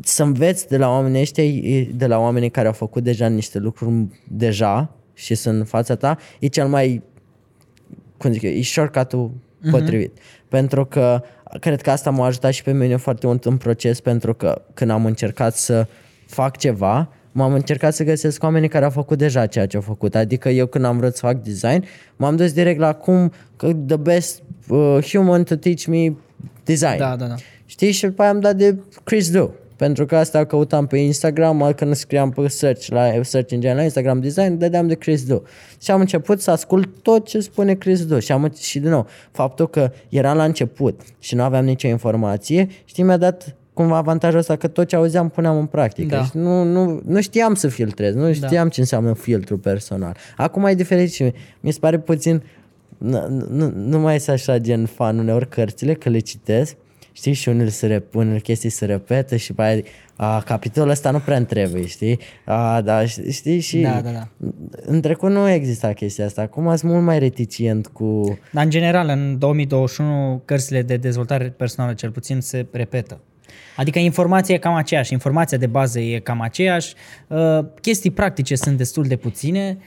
să 0.04 0.24
înveți 0.24 0.68
de 0.68 0.78
la 0.78 0.90
oamenii 0.90 1.22
ăștia, 1.22 1.44
e- 1.44 1.92
de 1.96 2.06
la 2.08 2.20
oamenii 2.20 2.50
care 2.50 2.68
au 2.68 2.74
făcut 2.74 3.04
deja 3.04 3.28
niște 3.28 3.60
lucruri 3.60 4.06
deja 4.28 4.96
și 5.14 5.36
sunt 5.36 5.58
în 5.60 5.66
fața 5.66 5.96
ta, 5.96 6.18
e 6.40 6.48
cel 6.48 6.68
mai 6.68 7.04
cum 8.18 8.32
zic 8.32 8.42
eu, 8.42 8.52
e 8.52 8.62
shortcut-ul 9.62 9.80
potrivit. 9.80 10.18
Pentru 10.48 10.86
că 10.86 11.24
cred 11.60 11.82
că 11.82 11.92
asta 11.92 12.10
m-a 12.10 12.26
ajutat 12.26 12.52
și 12.54 12.64
pe 12.64 12.72
mine 12.72 12.96
foarte 12.96 13.28
mult 13.28 13.46
în 13.46 13.58
proces, 13.58 14.00
pentru 14.00 14.34
că 14.34 14.62
când 14.74 14.92
am 14.92 15.06
încercat 15.06 15.56
să 15.56 15.88
fac 16.26 16.58
ceva, 16.58 17.10
m-am 17.32 17.54
încercat 17.54 17.94
să 17.94 18.04
găsesc 18.04 18.44
oamenii 18.44 18.70
care 18.70 18.86
au 18.86 18.92
făcut 18.92 19.18
deja 19.18 19.46
ceea 19.46 19.66
ce 19.66 19.76
au 19.76 19.82
făcut. 19.82 20.16
Adică 20.16 20.50
eu 20.50 20.66
când 20.66 20.86
am 20.86 20.98
vrut 20.98 21.16
să 21.16 21.26
fac 21.26 21.42
design, 21.42 21.86
m-am 22.16 22.36
dus 22.36 22.54
direct 22.54 22.80
la 22.80 22.94
cum 22.94 23.32
că 23.56 23.74
the 23.88 23.98
best 23.98 24.42
uh, 24.68 24.98
human 25.02 25.44
to 25.44 25.56
teach 25.56 25.86
me 25.86 26.14
design. 26.64 26.98
Da, 26.98 27.16
da, 27.16 27.26
da. 27.26 27.36
Știi? 27.66 27.92
Și 27.92 28.06
după 28.06 28.22
aia 28.22 28.32
am 28.32 28.40
dat 28.40 28.56
de 28.56 28.78
Chris 29.04 29.32
Do. 29.32 29.50
Pentru 29.80 30.06
că 30.06 30.16
asta 30.16 30.46
căutam 30.46 30.88
pe 30.88 30.98
Instagram, 30.98 31.74
când 31.76 31.96
scriam 31.96 32.30
pe 32.30 32.48
search, 32.48 32.88
la 32.88 33.12
search 33.22 33.52
engine 33.52 33.74
la 33.74 33.84
Instagram 33.84 34.20
design, 34.20 34.58
dădeam 34.58 34.88
de 34.88 34.96
Chris 34.96 35.26
Do. 35.26 35.42
Și 35.82 35.92
am 35.92 36.00
început 36.00 36.42
să 36.42 36.52
ascult 36.52 36.90
tot 37.02 37.28
ce 37.28 37.40
spune 37.40 37.74
Chris 37.74 38.06
Do. 38.06 38.20
Și, 38.20 38.32
am, 38.32 38.52
și 38.58 38.80
din 38.80 38.90
nou, 38.90 39.08
faptul 39.32 39.70
că 39.70 39.92
eram 40.10 40.38
la 40.38 40.44
început 40.44 41.02
și 41.20 41.36
nu 41.36 41.44
aveam 41.44 41.66
nicio 41.66 41.88
informație, 41.88 42.68
știi, 42.86 43.04
mi-a 43.04 43.18
dat 43.18 43.56
cumva 43.74 43.98
avantajul 43.98 44.40
ăsta 44.40 44.56
că 44.56 44.68
tot 44.68 44.88
ce 44.88 44.96
auzeam 44.96 45.30
puneam 45.30 45.58
în 45.58 45.66
practică. 45.66 46.16
Da. 46.16 46.24
Și 46.24 46.32
nu, 46.34 46.64
nu, 46.64 47.02
nu 47.06 47.22
știam 47.22 47.56
să 47.56 47.68
filtrez, 47.68 48.14
nu 48.14 48.34
știam 48.34 48.70
ce 48.70 48.80
înseamnă 48.80 49.14
filtru 49.14 49.58
personal. 49.58 50.16
Acum 50.38 50.66
e 50.66 50.74
diferit 50.74 51.14
și 51.14 51.34
mi 51.60 51.72
se 51.72 51.80
pare 51.80 52.00
puțin, 52.00 52.44
nu, 52.98 53.28
nu, 53.50 53.72
nu 53.76 54.00
mai 54.00 54.16
este 54.16 54.32
așa 54.32 54.58
gen 54.58 54.86
fan 54.86 55.18
uneori 55.18 55.50
cărțile, 55.50 55.94
că 55.94 56.10
le 56.10 56.20
citesc 56.20 56.76
știi, 57.20 57.34
și 57.34 57.50
unele, 57.50 57.70
se 57.70 57.88
rep, 57.88 58.16
unele 58.16 58.40
chestii 58.40 58.70
se 58.70 58.86
repetă 58.86 59.36
și 59.36 59.54
pe 59.54 59.62
aia, 59.62 59.82
a, 60.16 60.42
capitolul 60.42 60.90
ăsta 60.90 61.12
nu 61.12 61.20
prea 61.20 61.44
trebuie, 61.46 61.86
știi? 61.86 62.20
A, 62.46 62.82
da, 62.82 63.06
știi, 63.06 63.60
și 63.60 63.80
Da, 63.80 64.02
da, 64.02 64.10
da. 64.12 64.28
în 64.86 65.02
trecut 65.02 65.30
nu 65.32 65.50
exista 65.50 65.94
chestia 65.94 66.26
asta. 66.26 66.42
Acum 66.42 66.76
sunt 66.76 66.92
mult 66.92 67.04
mai 67.04 67.20
reticent 67.20 67.88
cu... 67.88 68.38
Dar 68.52 68.64
în 68.64 68.70
general, 68.70 69.08
în 69.10 69.38
2021, 69.38 70.42
cărțile 70.46 70.82
de 70.82 70.98
dezvoltare 70.98 71.46
personală 71.58 71.94
cel 71.94 72.12
puțin 72.12 72.42
se 72.42 72.66
repetă. 72.72 73.20
Adică 73.76 74.00
informația 74.00 74.56
e 74.56 74.58
cam 74.58 74.74
aceeași, 74.74 75.14
informația 75.14 75.58
de 75.58 75.68
bază 75.68 76.00
e 76.00 76.20
cam 76.20 76.42
aceeași, 76.42 76.94
uh, 77.28 77.60
chestii 77.82 78.12
practice 78.12 78.56
sunt 78.56 78.78
destul 78.78 79.04
de 79.04 79.16
puține. 79.16 79.78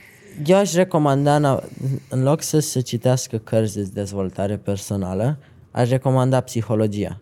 Eu 0.45 0.57
aș 0.57 0.73
recomanda, 0.73 1.35
în- 1.35 1.59
în 2.09 2.23
loc 2.23 2.41
să 2.41 2.59
se 2.59 2.79
citească 2.79 3.37
cărți 3.37 3.75
de 3.75 3.87
dezvoltare 3.93 4.55
personală, 4.57 5.37
aș 5.73 5.89
recomanda 5.89 6.41
psihologia. 6.41 7.19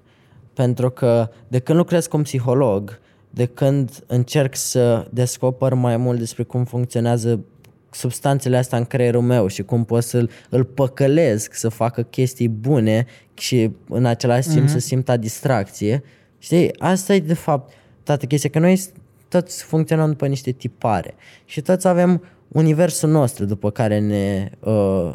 Pentru 0.53 0.89
că 0.89 1.29
de 1.47 1.59
când 1.59 1.77
lucrez 1.77 2.07
cu 2.07 2.17
un 2.17 2.23
psiholog, 2.23 2.99
de 3.29 3.45
când 3.45 4.03
încerc 4.07 4.55
să 4.55 5.07
descoper 5.11 5.73
mai 5.73 5.97
mult 5.97 6.19
despre 6.19 6.43
cum 6.43 6.63
funcționează 6.63 7.45
substanțele 7.91 8.57
astea 8.57 8.77
în 8.77 8.85
creierul 8.85 9.21
meu 9.21 9.47
și 9.47 9.63
cum 9.63 9.83
pot 9.83 10.03
să-l 10.03 10.29
îl 10.49 10.63
păcălesc 10.63 11.53
să 11.53 11.69
facă 11.69 12.01
chestii 12.01 12.47
bune 12.49 13.05
și 13.33 13.71
în 13.89 14.05
același 14.05 14.49
timp 14.49 14.69
să 14.69 14.79
simtă 14.79 15.17
distracție. 15.17 16.03
Știi, 16.37 16.79
asta 16.79 17.13
e 17.13 17.19
de 17.19 17.33
fapt 17.33 17.73
toată 18.03 18.25
chestia, 18.25 18.49
că 18.49 18.59
noi 18.59 18.81
toți 19.27 19.63
funcționăm 19.63 20.09
după 20.09 20.27
niște 20.27 20.51
tipare 20.51 21.15
și 21.45 21.61
toți 21.61 21.87
avem 21.87 22.23
universul 22.51 23.09
nostru 23.09 23.45
după 23.45 23.69
care 23.69 23.99
ne, 23.99 24.49
uh, 24.59 25.11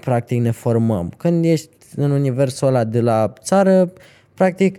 practic, 0.00 0.40
ne 0.40 0.50
formăm. 0.50 1.12
Când 1.16 1.44
ești 1.44 1.68
în 1.96 2.10
universul 2.10 2.68
ăla 2.68 2.84
de 2.84 3.00
la 3.00 3.32
țară, 3.42 3.92
practic, 4.34 4.78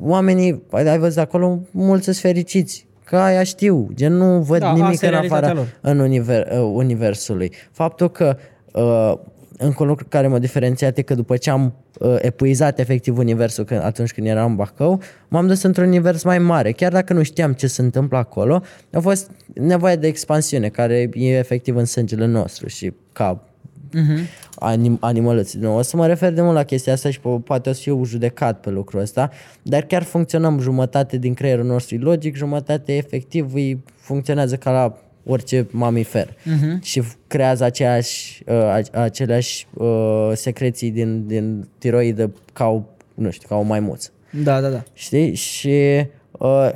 oamenii, 0.00 0.62
ai 0.70 0.98
văzut 0.98 1.18
acolo, 1.18 1.60
mulți 1.70 2.04
sunt 2.04 2.16
fericiți, 2.16 2.86
că 3.04 3.16
aia 3.16 3.42
știu, 3.42 3.88
gen 3.94 4.12
nu 4.12 4.40
văd 4.40 4.60
Da, 4.60 4.72
nimic 4.72 4.92
asta 4.92 5.06
e 5.06 5.08
în 5.08 5.14
realitatea 5.14 5.48
afara 5.48 5.60
lor. 5.60 5.78
în 5.80 5.98
univer, 5.98 6.46
uh, 6.52 6.70
universului. 6.72 7.52
Faptul 7.70 8.10
că 8.10 8.36
uh, 8.72 9.18
încă 9.58 9.82
un 9.82 9.88
lucru 9.88 10.06
care 10.08 10.26
m-a 10.26 10.38
diferențiat 10.38 10.98
e 10.98 11.02
că 11.02 11.14
după 11.14 11.36
ce 11.36 11.50
am 11.50 11.74
uh, 11.98 12.16
epuizat 12.18 12.78
efectiv 12.78 13.18
universul 13.18 13.64
când, 13.64 13.80
atunci 13.80 14.12
când 14.12 14.26
eram 14.26 14.50
în 14.50 14.56
Bacău, 14.56 15.00
m-am 15.28 15.46
dus 15.46 15.62
într-un 15.62 15.86
univers 15.86 16.22
mai 16.22 16.38
mare. 16.38 16.72
Chiar 16.72 16.92
dacă 16.92 17.12
nu 17.12 17.22
știam 17.22 17.52
ce 17.52 17.66
se 17.66 17.82
întâmplă 17.82 18.18
acolo, 18.18 18.62
a 18.92 19.00
fost 19.00 19.30
nevoie 19.54 19.96
de 19.96 20.06
expansiune, 20.06 20.68
care 20.68 21.10
e 21.12 21.38
efectiv 21.38 21.76
în 21.76 21.84
sângele 21.84 22.26
nostru 22.26 22.68
și 22.68 22.92
ca 23.12 23.40
Uh-huh. 23.86 24.20
anim, 24.54 24.98
animăluți. 25.00 25.58
Nu, 25.58 25.76
o 25.76 25.82
să 25.82 25.96
mă 25.96 26.06
refer 26.06 26.32
de 26.32 26.42
mult 26.42 26.54
la 26.54 26.62
chestia 26.62 26.92
asta 26.92 27.10
și 27.10 27.18
po- 27.18 27.44
poate 27.44 27.68
o 27.68 27.72
să 27.72 27.80
fiu 27.80 28.04
judecat 28.04 28.60
pe 28.60 28.70
lucrul 28.70 29.00
ăsta, 29.00 29.30
dar 29.62 29.82
chiar 29.82 30.02
funcționăm 30.02 30.58
jumătate 30.58 31.16
din 31.16 31.34
creierul 31.34 31.64
nostru 31.64 31.94
e 31.94 31.98
logic, 31.98 32.36
jumătate 32.36 32.96
efectiv 32.96 33.54
îi 33.54 33.82
funcționează 33.96 34.56
ca 34.56 34.70
la 34.70 34.98
orice 35.26 35.66
mamifer 35.70 36.28
uh-huh. 36.28 36.82
și 36.82 37.02
f- 37.02 37.16
creează 37.26 37.64
aceeași, 37.64 38.42
uh, 38.46 38.54
a- 38.54 39.00
aceleași 39.02 39.66
uh, 39.74 40.30
secreții 40.34 40.90
din, 40.90 41.26
din 41.26 41.68
tiroidă 41.78 42.32
ca 42.52 42.66
o, 42.66 42.82
nu 43.14 43.30
știu, 43.30 43.48
ca 43.48 43.56
o 43.56 43.62
maimuță. 43.62 44.10
Da, 44.30 44.60
da, 44.60 44.68
da. 44.68 44.82
Știi? 44.92 45.34
Și 45.34 46.06
uh, 46.30 46.70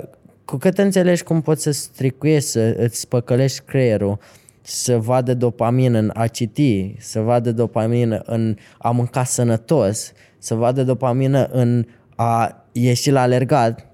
cu 0.45 0.57
cât 0.57 0.79
înțelegi 0.79 1.23
cum 1.23 1.41
poți 1.41 1.63
să 1.63 1.71
stricuiești, 1.71 2.49
să 2.49 2.75
îți 2.79 3.01
spăcălești 3.01 3.61
creierul, 3.61 4.19
să 4.63 4.99
vadă 4.99 5.35
dopamină 5.35 5.99
în 5.99 6.11
a 6.15 6.27
citi, 6.27 6.95
să 6.99 7.21
vadă 7.21 7.53
dopamină 7.53 8.23
în 8.25 8.57
a 8.79 8.91
mânca 8.91 9.25
sănătos, 9.25 10.13
să 10.39 10.55
vadă 10.55 10.83
dopamină 10.85 11.45
în 11.45 11.87
a 12.17 12.65
ieși 12.73 13.11
la 13.11 13.21
alergat, 13.21 13.87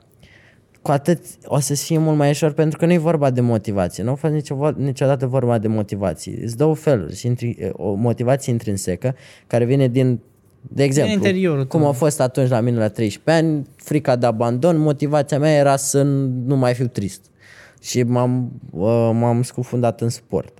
cu 0.86 0.92
atât 0.92 1.24
o 1.44 1.58
să 1.58 1.74
fie 1.74 1.98
mult 1.98 2.16
mai 2.16 2.30
ușor 2.30 2.52
pentru 2.52 2.78
că 2.78 2.86
nu 2.86 2.92
e 2.92 2.98
vorba 2.98 3.30
de 3.30 3.40
motivație. 3.40 4.02
Nu 4.02 4.10
a 4.10 4.14
fost 4.14 4.32
nicio, 4.32 4.70
niciodată 4.76 5.26
vorba 5.26 5.58
de 5.58 5.68
motivație. 5.68 6.36
Sunt 6.38 6.54
două 6.54 6.74
feluri. 6.74 7.16
Și 7.16 7.26
intri- 7.34 7.70
O 7.72 7.92
motivație 7.94 8.52
intrinsecă 8.52 9.14
care 9.46 9.64
vine 9.64 9.88
din, 9.88 10.20
de 10.60 10.82
exemplu, 10.82 11.12
interiorul 11.14 11.66
cum 11.66 11.80
tău. 11.80 11.88
a 11.88 11.92
fost 11.92 12.20
atunci 12.20 12.48
la 12.48 12.60
mine 12.60 12.78
la 12.78 12.88
13 12.88 13.44
ani, 13.44 13.66
frica 13.76 14.16
de 14.16 14.26
abandon, 14.26 14.78
motivația 14.78 15.38
mea 15.38 15.52
era 15.56 15.76
să 15.76 16.02
nu 16.46 16.56
mai 16.56 16.74
fiu 16.74 16.86
trist. 16.86 17.20
Și 17.82 18.02
m-am, 18.02 18.52
uh, 18.70 19.10
m-am 19.12 19.42
scufundat 19.42 20.00
în 20.00 20.08
sport. 20.08 20.58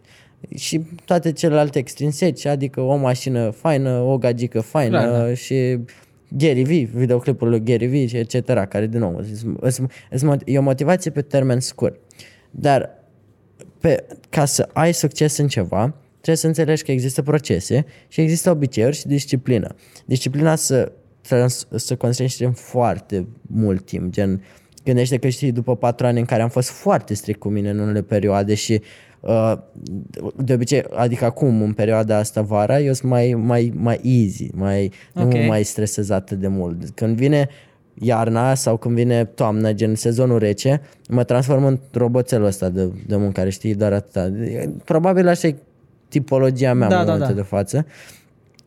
Și 0.54 0.80
toate 1.04 1.32
celelalte 1.32 1.78
extrinseci, 1.78 2.46
adică 2.46 2.80
o 2.80 2.96
mașină 2.96 3.50
faină, 3.50 3.90
o 4.00 4.18
gagică 4.18 4.60
faină 4.60 4.98
Clar, 5.02 5.26
da. 5.26 5.34
și 5.34 5.78
Gary 6.28 6.62
V, 6.62 6.96
videoclipul 6.96 7.48
lui 7.48 7.62
Gary 7.62 7.86
V, 7.86 8.08
și 8.08 8.16
etc., 8.16 8.44
care 8.68 8.86
din 8.86 9.00
nou 9.00 9.16
îs- 9.16 9.44
îs- 9.60 9.80
îs- 10.10 10.38
e 10.44 10.58
o 10.58 10.62
motivație 10.62 11.10
pe 11.10 11.22
termen 11.22 11.60
scurt. 11.60 12.00
Dar 12.50 12.90
pe, 13.80 14.06
ca 14.28 14.44
să 14.44 14.68
ai 14.72 14.94
succes 14.94 15.36
în 15.36 15.48
ceva, 15.48 15.94
trebuie 16.10 16.36
să 16.36 16.46
înțelegi 16.46 16.82
că 16.82 16.92
există 16.92 17.22
procese 17.22 17.84
și 18.08 18.20
există 18.20 18.50
obiceiuri 18.50 18.96
și 18.96 19.06
disciplină. 19.06 19.74
Disciplina 20.04 20.54
să, 20.54 20.92
trans, 21.20 21.66
să 21.74 21.96
construiești 21.96 22.44
în 22.44 22.52
foarte 22.52 23.26
mult 23.46 23.84
timp, 23.86 24.12
gen 24.12 24.42
gândește 24.84 25.16
că 25.16 25.28
știi 25.28 25.52
după 25.52 25.76
patru 25.76 26.06
ani 26.06 26.18
în 26.18 26.24
care 26.24 26.42
am 26.42 26.48
fost 26.48 26.68
foarte 26.68 27.14
strict 27.14 27.38
cu 27.38 27.48
mine 27.48 27.70
în 27.70 27.78
unele 27.78 28.02
perioade 28.02 28.54
și 28.54 28.72
uh, 28.72 28.80
de 30.36 30.52
obicei, 30.54 30.84
adică 30.94 31.24
acum 31.24 31.62
în 31.62 31.72
perioada 31.72 32.16
asta 32.16 32.40
vara, 32.42 32.80
eu 32.80 32.92
sunt 32.92 33.10
mai, 33.10 33.32
mai, 33.32 33.72
mai 33.76 34.00
easy, 34.02 34.48
mai, 34.54 34.92
Ok. 35.14 35.32
nu 35.32 35.46
mai 35.46 35.62
stresez 35.62 36.10
atât 36.10 36.38
de 36.38 36.48
mult. 36.48 36.90
Când 36.94 37.16
vine 37.16 37.48
iarna 37.94 38.54
sau 38.54 38.76
când 38.76 38.94
vine 38.94 39.24
toamna, 39.24 39.72
gen 39.72 39.94
sezonul 39.94 40.38
rece, 40.38 40.80
mă 41.08 41.24
transform 41.24 41.64
în 41.64 41.78
roboțelul 41.92 42.46
ăsta 42.46 42.68
de, 42.68 42.90
de 43.06 43.16
muncă, 43.16 43.32
care 43.32 43.50
știi 43.50 43.74
doar 43.74 43.92
atâta. 43.92 44.32
Probabil 44.84 45.28
așa 45.28 45.48
e 45.48 45.56
tipologia 46.08 46.72
mea 46.74 46.88
Da, 46.88 46.98
în 47.00 47.06
da, 47.06 47.12
momentul 47.12 47.34
da. 47.34 47.40
de 47.42 47.46
față. 47.48 47.86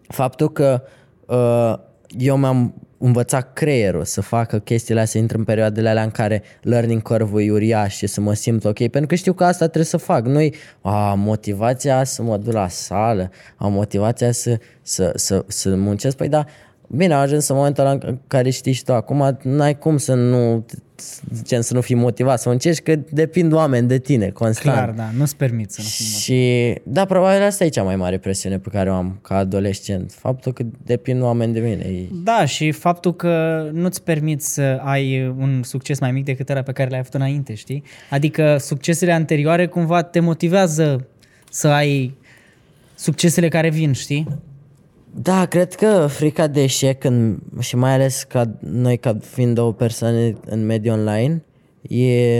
Faptul 0.08 0.52
că 0.52 0.82
uh, 1.26 1.74
eu 2.18 2.38
mi-am 2.38 2.74
învățat 3.00 3.54
creierul 3.54 4.04
să 4.04 4.22
facă 4.22 4.60
chestiile 4.60 5.00
astea, 5.00 5.14
să 5.14 5.24
intru 5.24 5.38
în 5.38 5.44
perioadele 5.44 5.90
alea 5.90 6.04
în 6.04 6.12
care 6.12 6.44
learning 6.62 7.02
curve 7.02 7.44
e 7.44 7.52
uriaș 7.52 7.96
și 7.96 8.08
să 8.08 8.22
mă 8.22 8.34
simt 8.34 8.66
ok, 8.66 8.78
pentru 8.78 9.06
că 9.06 9.16
știu 9.16 9.34
că 9.34 9.44
asta 9.44 9.66
trebuie 9.66 9.86
să 9.86 9.98
fac. 9.98 10.26
Noi, 10.26 10.54
a, 10.82 11.14
motivația 11.14 12.04
să 12.04 12.22
mă 12.22 12.38
duc 12.38 12.54
la 12.54 12.68
sală, 12.68 13.32
a, 13.56 13.68
motivația 13.68 14.32
să, 14.32 14.60
să, 14.82 15.12
să, 15.16 15.44
să 15.48 15.76
muncesc, 15.76 16.16
păi 16.16 16.30
da, 16.30 16.46
Bine, 16.92 17.14
am 17.14 17.22
ajuns 17.22 17.48
în 17.48 17.56
momentul 17.56 17.84
ăla 17.84 17.98
în 18.02 18.18
care 18.28 18.50
știi 18.50 18.72
și 18.72 18.84
tu 18.84 18.94
acum, 18.94 19.38
n-ai 19.42 19.78
cum 19.78 19.98
să 19.98 20.14
nu, 20.14 20.66
gen, 21.44 21.62
să 21.62 21.74
nu 21.74 21.82
fii 21.82 21.96
motivat, 21.96 22.40
să 22.40 22.50
încerci, 22.50 22.82
că 22.82 22.96
depind 22.96 23.54
oameni 23.54 23.88
de 23.88 24.00
tine, 24.00 24.30
constant. 24.30 24.76
Clar, 24.76 24.90
da, 24.90 25.10
nu-ți 25.18 25.36
permit 25.36 25.72
să 25.72 25.82
nu 25.82 25.88
fii 25.88 26.06
motivat. 26.06 26.22
Și 26.22 26.82
da, 26.84 27.06
probabil 27.06 27.44
asta 27.44 27.64
e 27.64 27.70
cea 27.70 27.84
mai 27.84 27.96
mare 27.96 28.18
presiune 28.18 28.60
pe 28.60 28.70
care 28.70 28.90
o 28.90 28.94
am 28.94 29.20
ca 29.22 29.36
adolescent. 29.36 30.12
Faptul 30.12 30.54
că 30.54 30.64
depind 30.84 31.22
oameni 31.22 31.54
de 31.54 31.60
mine. 31.60 31.84
E... 31.84 32.08
Da, 32.24 32.46
și 32.46 32.72
faptul 32.72 33.16
că 33.16 33.64
nu-ți 33.74 34.04
permiți 34.04 34.54
să 34.54 34.80
ai 34.84 35.28
un 35.28 35.64
succes 35.64 36.00
mai 36.00 36.12
mic 36.12 36.26
decât 36.26 36.50
ăla 36.50 36.62
pe 36.62 36.72
care 36.72 36.90
l-ai 36.90 37.00
avut 37.00 37.14
înainte, 37.14 37.54
știi? 37.54 37.84
Adică 38.10 38.58
succesele 38.58 39.12
anterioare 39.12 39.68
cumva 39.68 40.02
te 40.02 40.20
motivează 40.20 41.08
să 41.52 41.68
ai 41.68 42.18
succesele 42.96 43.48
care 43.48 43.70
vin, 43.70 43.92
știi? 43.92 44.28
Da, 45.14 45.46
cred 45.46 45.74
că 45.74 46.08
frica 46.10 46.48
de 46.48 46.64
eșec 46.64 47.04
în, 47.04 47.40
și 47.60 47.76
mai 47.76 47.94
ales 47.94 48.24
ca 48.24 48.58
noi 48.60 48.98
ca 48.98 49.18
fiind 49.22 49.56
două 49.56 49.74
persoane 49.74 50.36
în 50.46 50.66
mediul 50.66 50.98
online 50.98 51.44
e, 51.82 52.38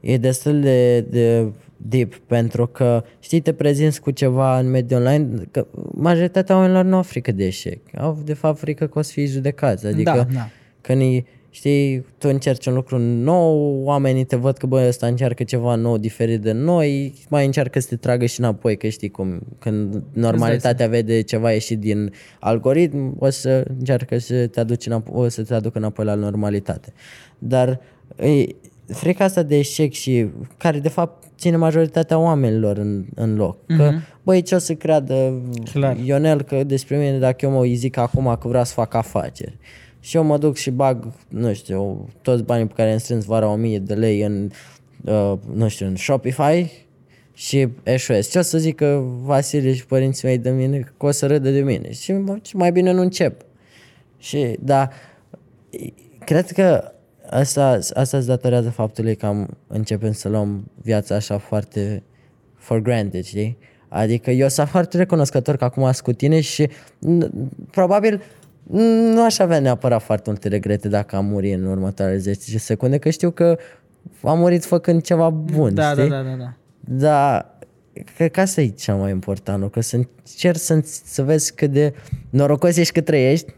e 0.00 0.16
destul 0.20 0.60
de, 0.60 1.00
de 1.00 1.52
deep 1.76 2.14
pentru 2.16 2.66
că 2.66 3.04
știi 3.20 3.40
te 3.40 3.52
prezinți 3.52 4.00
cu 4.00 4.10
ceva 4.10 4.58
în 4.58 4.70
mediul 4.70 5.00
online 5.00 5.28
că 5.50 5.66
majoritatea 5.94 6.56
oamenilor 6.56 6.84
nu 6.84 6.96
au 6.96 7.02
frică 7.02 7.32
de 7.32 7.44
eșec. 7.46 7.80
Au 7.96 8.18
de 8.24 8.34
fapt 8.34 8.58
frică 8.58 8.86
că 8.86 8.98
o 8.98 9.02
să 9.02 9.12
fii 9.12 9.26
judecați. 9.26 9.86
Adică 9.86 10.10
Da, 10.10 10.26
da. 10.34 10.48
când 10.80 11.00
e, 11.00 11.24
știi, 11.58 12.04
tu 12.18 12.28
încerci 12.28 12.66
un 12.66 12.74
lucru 12.74 12.98
nou, 12.98 13.82
oamenii 13.82 14.24
te 14.24 14.36
văd 14.36 14.56
că 14.56 14.66
bă, 14.66 14.84
ăsta 14.88 15.06
încearcă 15.06 15.44
ceva 15.44 15.74
nou, 15.74 15.98
diferit 15.98 16.40
de 16.40 16.52
noi, 16.52 17.14
mai 17.28 17.44
încearcă 17.44 17.80
să 17.80 17.88
te 17.88 17.96
tragă 17.96 18.26
și 18.26 18.40
înapoi, 18.40 18.76
că 18.76 18.88
știi 18.88 19.08
cum, 19.08 19.40
când 19.58 20.02
normalitatea 20.12 20.88
vede 20.88 21.20
ceva 21.20 21.52
ieșit 21.52 21.78
din 21.78 22.12
algoritm, 22.40 23.16
o 23.18 23.30
să 23.30 23.64
încearcă 23.78 24.18
să 24.18 24.46
te 24.46 24.60
aduci 24.60 24.86
înapoi, 24.86 25.24
o 25.24 25.28
să 25.28 25.42
te 25.42 25.54
aducă 25.54 25.78
înapoi 25.78 26.04
la 26.04 26.14
normalitate. 26.14 26.92
Dar 27.38 27.80
e, 28.16 28.44
frica 28.86 29.24
asta 29.24 29.42
de 29.42 29.56
eșec 29.58 29.92
și 29.92 30.28
care 30.56 30.78
de 30.78 30.88
fapt 30.88 31.24
ține 31.38 31.56
majoritatea 31.56 32.18
oamenilor 32.18 32.76
în, 32.76 33.04
în 33.14 33.36
loc. 33.36 33.66
Că, 33.66 33.92
băi, 34.22 34.42
ce 34.42 34.54
o 34.54 34.58
să 34.58 34.74
creadă 34.74 35.42
Clar. 35.72 35.96
Ionel 36.04 36.42
că 36.42 36.64
despre 36.64 36.96
mine 36.96 37.18
dacă 37.18 37.44
eu 37.44 37.50
mă 37.50 37.64
zic 37.64 37.96
acum 37.96 38.36
că 38.40 38.48
vreau 38.48 38.64
să 38.64 38.72
fac 38.72 38.94
afaceri 38.94 39.58
și 40.00 40.16
eu 40.16 40.22
mă 40.22 40.38
duc 40.38 40.56
și 40.56 40.70
bag, 40.70 41.12
nu 41.28 41.52
știu, 41.54 42.08
toți 42.22 42.42
banii 42.42 42.66
pe 42.66 42.72
care 42.76 42.92
am 42.92 42.98
strâns 42.98 43.24
vara 43.24 43.48
1000 43.48 43.78
de 43.78 43.94
lei 43.94 44.22
în, 44.22 44.50
uh, 45.04 45.32
nu 45.54 45.68
știu, 45.68 45.86
în 45.86 45.96
Shopify 45.96 46.70
și 47.34 47.68
eșuez. 47.82 48.28
Ce 48.30 48.38
o 48.38 48.42
să 48.42 48.58
zică 48.58 49.04
Vasile 49.22 49.74
și 49.74 49.86
părinții 49.86 50.26
mei 50.28 50.38
de 50.38 50.50
mine? 50.50 50.92
Că 50.98 51.06
o 51.06 51.10
să 51.10 51.26
râdă 51.26 51.50
de 51.50 51.60
mine. 51.60 51.92
Și 51.92 52.12
mă- 52.12 52.38
și 52.42 52.56
mai 52.56 52.72
bine 52.72 52.92
nu 52.92 53.00
încep. 53.00 53.40
Și, 54.18 54.56
da, 54.60 54.88
cred 56.24 56.50
că 56.50 56.92
asta, 57.30 57.78
asta 57.94 58.20
se 58.20 58.26
datorează 58.26 58.70
faptului 58.70 59.14
că 59.16 59.26
am 59.26 59.56
începem 59.66 60.12
să 60.12 60.28
luăm 60.28 60.70
viața 60.82 61.14
așa 61.14 61.38
foarte 61.38 62.02
for 62.54 62.78
granted, 62.78 63.24
știi? 63.24 63.58
Adică 63.88 64.30
eu 64.30 64.48
sunt 64.48 64.68
foarte 64.68 64.96
recunoscător 64.96 65.56
că 65.56 65.64
acum 65.64 65.82
sunt 65.82 66.00
cu 66.00 66.12
tine 66.12 66.40
și 66.40 66.66
n- 66.66 67.30
probabil 67.70 68.22
nu 68.70 69.24
aș 69.24 69.38
avea 69.38 69.58
neapărat 69.60 70.02
foarte 70.02 70.30
multe 70.30 70.48
regrete 70.48 70.88
dacă 70.88 71.16
am 71.16 71.24
murit 71.26 71.54
în 71.54 71.64
următoarele 71.64 72.18
10 72.18 72.58
secunde, 72.58 72.98
că 72.98 73.10
știu 73.10 73.30
că 73.30 73.58
am 74.22 74.38
murit 74.38 74.64
făcând 74.64 75.02
ceva 75.02 75.30
bun, 75.30 75.74
Da, 75.74 75.94
da, 75.94 76.00
știi? 76.02 76.08
da, 76.10 76.22
da, 76.22 76.34
da. 76.38 76.54
Dar 76.80 77.58
cred 78.16 78.30
că 78.30 78.40
asta 78.40 78.60
e 78.60 78.68
cea 78.68 78.94
mai 78.94 79.10
important 79.10 79.60
lucru, 79.62 79.80
să 79.80 79.96
încerci 79.96 80.58
să, 80.58 80.80
să 81.04 81.22
vezi 81.22 81.54
cât 81.54 81.70
de 81.70 81.94
norocos 82.30 82.76
ești 82.76 82.92
că 82.92 83.00
trăiești 83.00 83.54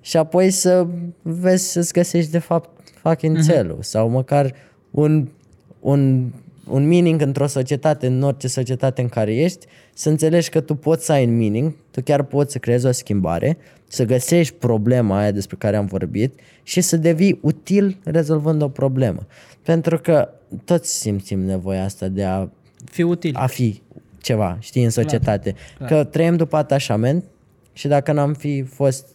și 0.00 0.16
apoi 0.16 0.50
să 0.50 0.86
vezi 1.22 1.70
să-ți 1.72 1.92
găsești 1.92 2.30
de 2.30 2.38
fapt 2.38 2.88
fucking 2.94 3.36
Mhm. 3.36 3.44
țelul 3.46 3.78
sau 3.80 4.08
măcar 4.08 4.54
un, 4.90 5.28
un, 5.80 6.32
un 6.68 6.86
meaning 6.86 7.20
într-o 7.20 7.46
societate, 7.46 8.06
în 8.06 8.22
orice 8.22 8.48
societate 8.48 9.00
în 9.00 9.08
care 9.08 9.34
ești, 9.34 9.66
să 9.94 10.08
înțelegi 10.08 10.48
că 10.48 10.60
tu 10.60 10.74
poți 10.74 11.04
să 11.04 11.12
ai 11.12 11.26
un 11.26 11.36
meaning, 11.36 11.74
tu 11.90 12.00
chiar 12.02 12.22
poți 12.22 12.52
să 12.52 12.58
creezi 12.58 12.86
o 12.86 12.92
schimbare, 12.92 13.56
să 13.88 14.04
găsești 14.04 14.54
problema 14.54 15.18
aia 15.18 15.30
despre 15.30 15.56
care 15.58 15.76
am 15.76 15.86
vorbit 15.86 16.40
și 16.62 16.80
să 16.80 16.96
devii 16.96 17.38
util 17.42 17.96
rezolvând 18.04 18.62
o 18.62 18.68
problemă. 18.68 19.26
Pentru 19.62 19.98
că 19.98 20.28
toți 20.64 20.98
simțim 20.98 21.40
nevoia 21.40 21.84
asta 21.84 22.08
de 22.08 22.24
a 22.24 22.48
Fi 22.84 23.02
util. 23.02 23.34
a 23.36 23.46
fi 23.46 23.82
ceva, 24.20 24.56
știi, 24.60 24.84
în 24.84 24.90
societate. 24.90 25.54
Clar, 25.76 25.88
Că 25.88 26.04
trăim 26.04 26.36
după 26.36 26.56
atașament 26.56 27.24
și 27.72 27.88
dacă 27.88 28.12
n-am 28.12 28.34
fi 28.34 28.62
fost 28.62 29.13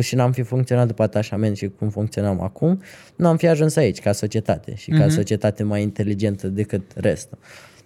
și 0.00 0.14
n-am 0.14 0.32
fi 0.32 0.42
funcționat 0.42 0.86
după 0.86 1.02
atașament 1.02 1.56
și 1.56 1.68
cum 1.78 1.88
funcționăm 1.88 2.40
acum, 2.40 2.82
nu 3.16 3.28
am 3.28 3.36
fi 3.36 3.46
ajuns 3.46 3.76
aici 3.76 4.00
ca 4.00 4.12
societate 4.12 4.74
și 4.74 4.90
ca 4.90 5.08
societate 5.08 5.62
mai 5.62 5.82
inteligentă 5.82 6.48
decât 6.48 6.82
restul. 6.94 7.38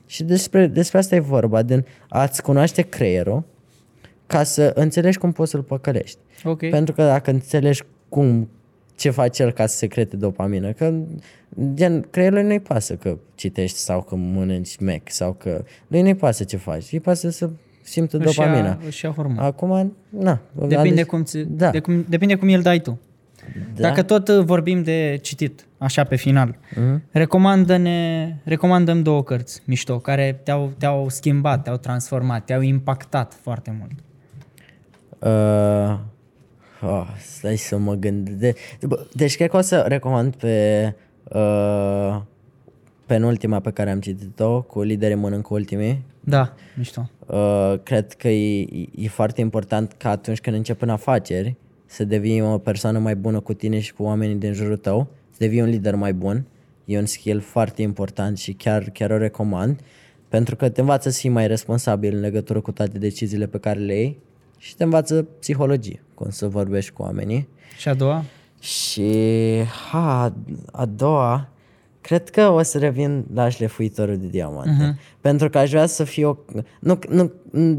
Și 0.07 0.23
despre, 0.25 0.67
despre 0.67 0.99
asta 0.99 1.15
e 1.15 1.21
vorba, 1.21 1.63
din 1.63 1.87
a-ți 2.09 2.43
cunoaște 2.43 2.83
creierul 2.83 3.45
ca 4.27 4.43
să 4.43 4.73
înțelegi 4.75 5.19
cum 5.19 5.33
poți 5.33 5.51
să-l 5.51 5.63
păcălești. 5.63 6.19
Ok. 6.45 6.71
Pentru 6.71 6.95
că 6.95 7.03
dacă 7.03 7.31
înțelegi 7.31 7.83
cum, 8.09 8.49
ce 8.97 9.11
face 9.11 9.43
el 9.43 9.53
ca 9.53 9.67
să 9.67 9.77
secrete 9.77 10.17
dopamină, 10.17 10.73
că 10.73 10.95
gen, 11.75 12.01
creierul 12.11 12.43
nu-i 12.43 12.61
pasă 12.61 12.95
că 12.95 13.19
citești 13.35 13.77
sau 13.77 14.03
că 14.03 14.15
mănânci 14.17 14.77
Mac 14.79 15.03
sau 15.05 15.33
că 15.33 15.65
lui 15.87 16.03
nu-i 16.03 16.15
pasă 16.15 16.45
ce 16.45 16.57
faci, 16.57 16.93
îi 16.93 17.01
pasă 17.01 17.31
să 17.31 17.51
simtă 17.91 18.17
Își 18.17 18.27
ia- 18.41 18.45
dopamina. 18.45 18.79
Își 18.87 19.05
ia 19.05 19.11
hormon. 19.11 19.39
Acum, 19.39 19.97
na. 20.09 20.41
Depinde 20.53 20.77
ales- 20.77 21.05
cum, 21.07 21.23
ți, 21.25 21.39
Da. 21.39 21.71
de 21.71 21.79
cum, 21.79 22.05
depinde 22.09 22.35
cum 22.35 22.49
îl 22.49 22.63
dai 22.63 22.79
tu. 22.81 22.99
Da. 23.75 23.83
Dacă 23.89 24.03
tot 24.03 24.29
uh, 24.29 24.45
vorbim 24.45 24.83
de 24.83 25.19
citit, 25.23 25.67
așa 25.79 26.05
pe 26.05 26.17
final, 26.17 26.57
Mhm. 26.77 27.03
recomandă-ne, 27.11 28.35
recomandăm 28.45 29.03
două 29.03 29.23
cărți 29.23 29.63
mișto, 29.65 29.99
care 29.99 30.41
te-au, 30.45 30.73
te-au 30.79 31.09
schimbat, 31.09 31.63
te-au 31.63 31.77
transformat, 31.77 32.45
te-au 32.45 32.61
impactat 32.61 33.39
foarte 33.43 33.77
mult. 33.79 33.93
Uh, 35.19 35.99
oh, 36.91 37.07
stai 37.19 37.57
să 37.57 37.77
mă 37.79 37.95
gândesc. 37.95 38.57
De, 38.81 38.87
bă, 38.87 39.07
deci 39.15 39.37
cred 39.37 39.51
că 39.51 39.57
o 39.57 39.61
să 39.61 39.85
recomand 39.89 40.35
pe 40.35 40.95
uh, 41.29 42.21
penultima 43.07 43.61
pe 43.61 43.71
care 43.71 43.91
am 43.91 44.01
citit-o, 44.01 44.63
cu 44.63 44.83
liderii 44.83 45.17
mănâncă 45.17 45.49
ultimii. 45.55 46.05
Da, 46.21 46.55
mișto. 46.77 47.11
Uh, 47.27 47.75
cred 47.83 48.13
că 48.13 48.29
e, 48.29 48.89
e 48.95 49.09
foarte 49.09 49.41
important 49.41 49.93
ca 49.93 50.11
atunci 50.11 50.41
când 50.41 50.57
începi 50.57 50.83
în 50.83 50.91
afaceri 50.91 51.57
să 51.87 52.05
devii 52.05 52.41
o 52.41 52.59
persoană 52.59 52.99
mai 52.99 53.17
bună 53.17 53.41
cu 53.41 53.53
tine 53.53 53.81
și 53.81 53.93
cu 53.93 54.03
oamenii 54.03 54.35
din 54.35 54.53
jurul 54.53 54.77
tău, 54.77 55.09
să 55.31 55.37
devii 55.39 55.61
un 55.61 55.69
lider 55.69 55.95
mai 55.95 56.13
bun. 56.13 56.47
E 56.85 56.99
un 56.99 57.07
skill 57.07 57.41
foarte 57.41 57.83
important 57.83 58.39
și 58.39 58.53
chiar, 58.53 58.91
chiar 58.91 59.11
o 59.11 59.17
recomand 59.17 59.81
pentru 60.31 60.57
că 60.57 60.69
te 60.69 60.81
învață 60.81 61.11
să 61.11 61.19
fii 61.19 61.31
mai 61.31 61.47
responsabil 61.47 62.15
în 62.15 62.21
legătură 62.21 62.61
cu 62.61 62.73
toate 62.73 62.99
deciziile 62.99 63.47
pe 63.47 63.59
care 63.59 63.79
le 63.79 63.95
iei 63.95 64.19
și 64.59 64.77
te 64.77 64.85
învață 64.85 65.23
psihologie, 65.23 66.03
cum 66.15 66.31
să 66.31 66.49
vorbești 66.49 66.93
cu 66.93 67.03
oamenii. 67.03 67.49
Și 67.79 67.89
a 67.89 67.95
doua? 67.95 68.25
Și 68.61 69.13
ha, 69.91 70.35
a 70.73 70.87
doua, 70.87 71.49
cred 72.01 72.29
că 72.29 72.49
o 72.49 72.63
să 72.63 72.79
revin 72.79 73.25
la 73.35 73.49
șlefuitorul 73.49 74.17
de 74.17 74.27
diamante. 74.27 74.71
Uh-huh. 74.71 75.19
Pentru 75.21 75.51
că 75.51 75.59
aș 75.59 75.71
vrea 75.71 75.87
să 75.87 76.05
fie 76.05 76.25
o... 76.25 76.37
Nu, 76.81 76.99
nu, 77.09 77.33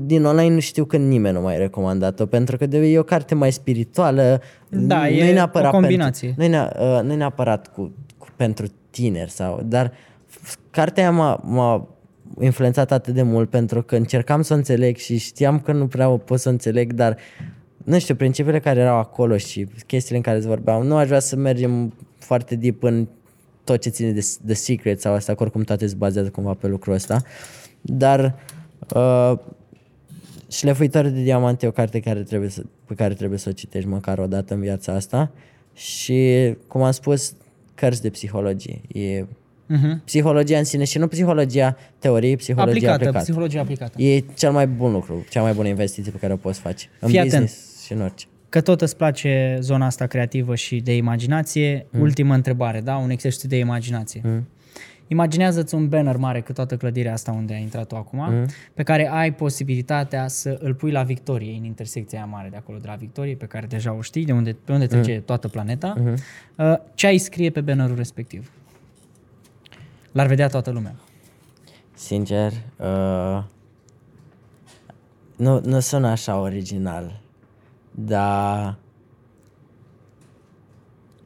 din 0.06 0.26
online 0.26 0.54
nu 0.54 0.60
știu 0.60 0.86
că 0.86 0.98
nimeni 0.98 1.36
nu 1.36 1.42
mai 1.42 1.58
recomandat-o, 1.58 2.26
pentru 2.26 2.58
că 2.58 2.66
de, 2.66 2.78
e 2.78 3.00
o 3.00 3.04
carte 3.04 3.36
mai 3.36 3.52
spirituală. 3.52 4.42
Da, 4.70 5.00
nu 5.00 5.06
e 5.08 5.34
neapărat 5.34 5.74
o 5.74 5.78
combinație. 5.78 6.34
Pentru, 6.38 6.52
nu, 6.52 6.56
e, 6.56 6.60
nea- 6.60 6.98
uh, 6.98 7.04
nu 7.04 7.12
e 7.12 7.16
neapărat 7.16 7.68
cu, 7.68 7.92
cu, 8.18 8.28
pentru 8.36 8.66
tineri, 8.90 9.32
sau, 9.32 9.62
dar 9.66 9.92
f- 9.92 10.56
cartea 10.70 11.04
aia 11.04 11.12
m-a, 11.12 11.42
m-a 11.44 11.88
influențat 12.40 12.92
atât 12.92 13.14
de 13.14 13.22
mult 13.22 13.50
pentru 13.50 13.82
că 13.84 13.96
încercam 13.96 14.42
să 14.42 14.54
o 14.54 14.56
înțeleg 14.56 14.98
și 14.98 15.18
știam 15.18 15.60
că 15.60 15.72
nu 15.72 15.88
prea 15.88 16.10
o 16.10 16.18
pot 16.18 16.40
să 16.40 16.50
o 16.50 16.52
înțeleg, 16.52 16.94
dar 16.94 17.18
nu 17.84 18.00
știu, 18.00 18.16
principiile 18.16 18.60
care 18.60 18.80
erau 18.80 18.98
acolo 18.98 19.38
și 19.38 19.68
chestiile 19.88 20.18
în 20.18 20.24
care 20.24 20.38
îți 20.38 20.48
vorbeam, 20.48 20.84
nu 20.84 20.96
aș 20.96 21.08
vrea 21.08 21.20
să 21.20 21.36
mergem 21.36 21.94
foarte 22.18 22.56
deep 22.56 22.84
în 22.84 23.08
tot 23.64 23.82
ce 23.82 23.90
ține 23.90 24.12
de 24.12 24.26
The 24.46 24.54
Secret 24.54 25.02
sau 25.02 25.14
asta, 25.14 25.36
că 25.36 25.44
oricum 25.44 25.62
toate 25.64 25.88
se 25.88 25.96
bazează 25.98 26.30
cumva 26.30 26.54
pe 26.54 26.68
lucrul 26.68 26.94
ăsta. 26.94 27.22
Dar 27.82 28.36
uh, 28.96 29.34
Șlefuitorul 30.50 31.12
de 31.12 31.22
diamante 31.22 31.66
e 31.66 31.70
o 31.70 31.72
carte 31.72 32.00
care 32.00 32.24
trebuie 32.24 32.50
să, 32.50 32.64
pe 32.86 32.94
care 32.94 33.14
trebuie 33.14 33.40
să 33.40 33.50
o 33.50 33.52
citești 33.52 33.90
măcar 33.90 34.18
o 34.20 34.28
dată 34.28 34.54
în 34.54 34.60
viața 34.60 34.94
asta 34.94 35.32
și, 35.74 36.54
cum 36.68 36.82
am 36.82 36.92
spus, 36.92 37.34
cărți 37.76 38.02
de 38.02 38.10
psihologie. 38.10 38.82
E 38.94 39.26
Uh-huh. 39.72 40.04
psihologia 40.06 40.58
în 40.58 40.64
sine 40.64 40.84
și 40.84 40.98
nu 40.98 41.08
psihologia 41.08 41.78
teoriei, 42.00 42.36
psihologia 42.36 42.70
Aplicată, 42.72 42.94
aplicată. 42.94 43.24
psihologie 43.24 43.60
aplicată. 43.60 44.02
E 44.02 44.20
cel 44.36 44.52
mai 44.52 44.68
bun 44.68 44.92
lucru, 44.92 45.26
cea 45.30 45.42
mai 45.42 45.54
bună 45.54 45.68
investiție 45.68 46.12
pe 46.12 46.18
care 46.18 46.34
o 46.34 46.36
poți 46.36 46.60
face 46.60 46.90
în 47.00 47.10
Fii 47.10 47.20
atent. 47.20 47.32
business 47.44 47.84
și 47.86 47.94
în 47.94 48.02
orice. 48.02 48.26
Că 48.52 48.62
tot 48.62 48.82
îți 48.82 48.98
place 48.98 49.58
zona 49.60 49.86
asta 49.86 50.06
creativă 50.06 50.56
și 50.56 50.80
de 50.80 50.96
imaginație, 50.96 51.86
mm. 51.90 52.02
ultima 52.02 52.34
întrebare, 52.34 52.82
da? 52.82 52.96
Un 52.96 53.10
exercițiu 53.10 53.50
de 53.50 53.58
imaginație. 53.58 54.22
Mm. 54.24 54.48
Imaginează-ți 55.08 55.76
un 55.76 55.88
banner 55.88 56.18
mare 56.18 56.42
cât 56.42 56.56
toată 56.56 56.78
clădirea 56.78 57.14
asta 57.14 57.32
unde 57.32 57.54
ai 57.54 57.62
intrat 57.62 57.88
tu 57.88 57.96
acum, 57.96 58.20
mm. 58.20 58.46
pe 58.74 58.84
care 58.84 59.10
ai 59.10 59.34
posibilitatea 59.34 60.28
să 60.28 60.58
îl 60.62 60.74
pui 60.74 60.92
la 60.92 61.04
Victorie, 61.04 61.58
în 61.58 61.64
intersecția 61.64 62.18
aia 62.18 62.28
mare 62.28 62.50
de 62.50 62.56
acolo 62.56 62.78
de 62.78 62.88
la 62.88 62.96
Victorie, 62.96 63.36
pe 63.36 63.46
care 63.46 63.66
deja 63.66 63.94
o 63.94 64.02
știi, 64.02 64.26
de 64.26 64.32
unde, 64.32 64.56
pe 64.66 64.72
unde 64.72 64.88
trece 64.88 65.16
mm. 65.16 65.24
toată 65.26 65.48
planeta. 65.48 65.94
Mm-hmm. 65.98 66.16
Uh, 66.58 66.74
ce 66.94 67.08
ai 67.08 67.18
scrie 67.18 67.50
pe 67.50 67.62
bannerul 67.62 67.96
respectiv? 67.96 68.52
L-ar 70.12 70.28
vedea 70.28 70.48
toată 70.48 70.72
lumea. 70.72 70.96
Sincer, 71.94 72.52
uh, 72.78 73.44
nu, 75.36 75.62
nu 75.64 75.80
sună 75.80 76.08
așa 76.08 76.40
original, 76.40 77.21
dar 77.92 78.78